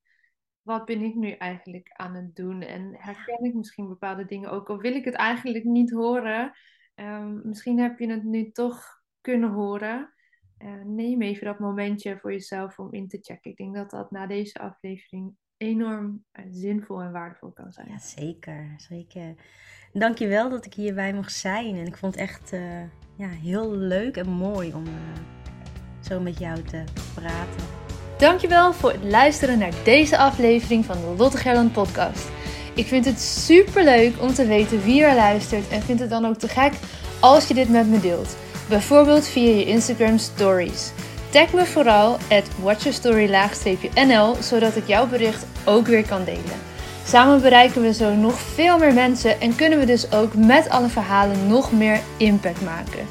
Wat 0.61 0.85
ben 0.85 1.01
ik 1.01 1.15
nu 1.15 1.31
eigenlijk 1.31 1.89
aan 1.91 2.15
het 2.15 2.35
doen? 2.35 2.61
En 2.61 2.95
herken 2.97 3.43
ik 3.43 3.53
misschien 3.53 3.87
bepaalde 3.87 4.25
dingen 4.25 4.51
ook? 4.51 4.69
Of 4.69 4.81
wil 4.81 4.95
ik 4.95 5.05
het 5.05 5.13
eigenlijk 5.13 5.63
niet 5.63 5.91
horen? 5.91 6.51
Ehm, 6.95 7.47
misschien 7.47 7.79
heb 7.79 7.99
je 7.99 8.09
het 8.09 8.23
nu 8.23 8.51
toch 8.51 8.83
kunnen 9.21 9.51
horen. 9.51 10.13
Eh, 10.57 10.81
neem 10.83 11.21
even 11.21 11.45
dat 11.45 11.59
momentje 11.59 12.17
voor 12.19 12.31
jezelf 12.31 12.79
om 12.79 12.93
in 12.93 13.07
te 13.07 13.17
checken. 13.21 13.51
Ik 13.51 13.57
denk 13.57 13.75
dat 13.75 13.89
dat 13.89 14.11
na 14.11 14.27
deze 14.27 14.59
aflevering 14.59 15.35
enorm 15.57 16.25
eh, 16.31 16.45
zinvol 16.49 17.01
en 17.01 17.11
waardevol 17.11 17.51
kan 17.51 17.71
zijn. 17.71 17.87
ja, 17.89 17.99
zeker. 17.99 18.73
Zeker. 18.77 19.35
Dankjewel 19.93 20.49
dat 20.49 20.65
ik 20.65 20.73
hierbij 20.73 21.13
mocht 21.13 21.33
zijn. 21.33 21.75
En 21.75 21.85
ik 21.85 21.97
vond 21.97 22.13
het 22.13 22.23
echt 22.23 22.51
eh, 22.51 22.59
ja, 23.15 23.27
heel 23.43 23.71
leuk 23.71 24.17
en 24.17 24.29
mooi 24.29 24.73
om 24.73 24.85
eh, 24.85 24.93
zo 26.09 26.19
met 26.19 26.39
jou 26.39 26.61
te 26.61 26.83
praten. 27.13 27.65
Dankjewel 28.17 28.73
voor 28.73 28.91
het 28.91 29.03
luisteren 29.03 29.57
naar 29.57 29.73
deze 29.83 30.17
aflevering 30.17 30.85
van 30.85 30.95
de 30.95 31.13
Lotte 31.17 31.37
Gerland 31.37 31.71
podcast. 31.71 32.27
Ik 32.75 32.85
vind 32.85 33.05
het 33.05 33.19
super 33.19 33.83
leuk 33.83 34.21
om 34.21 34.33
te 34.33 34.45
weten 34.45 34.83
wie 34.83 35.03
er 35.03 35.15
luistert 35.15 35.69
en 35.69 35.81
vind 35.81 35.99
het 35.99 36.09
dan 36.09 36.25
ook 36.25 36.37
te 36.37 36.47
gek 36.47 36.73
als 37.19 37.47
je 37.47 37.53
dit 37.53 37.69
met 37.69 37.87
me 37.87 37.99
deelt. 37.99 38.35
Bijvoorbeeld 38.69 39.27
via 39.27 39.55
je 39.55 39.65
Instagram 39.65 40.17
stories. 40.17 40.91
Tag 41.29 41.53
me 41.53 41.65
vooral 41.65 42.13
at 42.13 42.55
watchyourstory-nl 42.61 44.35
zodat 44.41 44.75
ik 44.75 44.87
jouw 44.87 45.07
bericht 45.07 45.45
ook 45.65 45.87
weer 45.87 46.07
kan 46.07 46.23
delen. 46.23 46.70
Samen 47.11 47.41
bereiken 47.41 47.81
we 47.81 47.93
zo 47.93 48.13
nog 48.13 48.39
veel 48.39 48.77
meer 48.77 48.93
mensen 48.93 49.41
en 49.41 49.55
kunnen 49.55 49.79
we 49.79 49.85
dus 49.85 50.11
ook 50.11 50.33
met 50.33 50.69
alle 50.69 50.87
verhalen 50.87 51.47
nog 51.47 51.71
meer 51.71 51.99
impact 52.17 52.61
maken. 52.61 53.07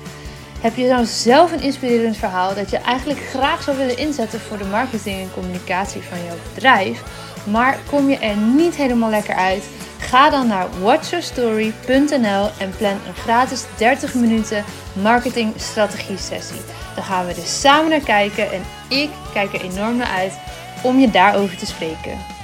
Heb 0.60 0.76
je 0.76 0.86
nou 0.86 1.04
zelf 1.04 1.52
een 1.52 1.62
inspirerend 1.62 2.16
verhaal 2.16 2.54
dat 2.54 2.70
je 2.70 2.76
eigenlijk 2.76 3.20
graag 3.20 3.62
zou 3.62 3.76
willen 3.76 3.98
inzetten 3.98 4.40
voor 4.40 4.58
de 4.58 4.64
marketing 4.64 5.20
en 5.20 5.32
communicatie 5.34 6.02
van 6.02 6.18
jouw 6.26 6.36
bedrijf, 6.54 7.02
maar 7.44 7.78
kom 7.90 8.08
je 8.08 8.18
er 8.18 8.36
niet 8.36 8.76
helemaal 8.76 9.10
lekker 9.10 9.34
uit? 9.34 9.64
Ga 9.98 10.30
dan 10.30 10.46
naar 10.46 10.66
watchyourstory.nl 10.80 12.50
en 12.58 12.70
plan 12.76 12.98
een 13.06 13.14
gratis 13.14 13.64
30 13.76 14.14
minuten 14.14 14.64
marketing 15.02 15.52
strategie 15.56 16.18
sessie. 16.18 16.60
Dan 16.94 17.04
gaan 17.04 17.26
we 17.26 17.34
dus 17.34 17.60
samen 17.60 17.90
naar 17.90 18.00
kijken 18.00 18.52
en 18.52 18.62
ik 18.88 19.10
kijk 19.32 19.54
er 19.54 19.60
enorm 19.60 19.96
naar 19.96 20.16
uit 20.16 20.32
om 20.82 20.98
je 20.98 21.10
daarover 21.10 21.56
te 21.56 21.66
spreken. 21.66 22.39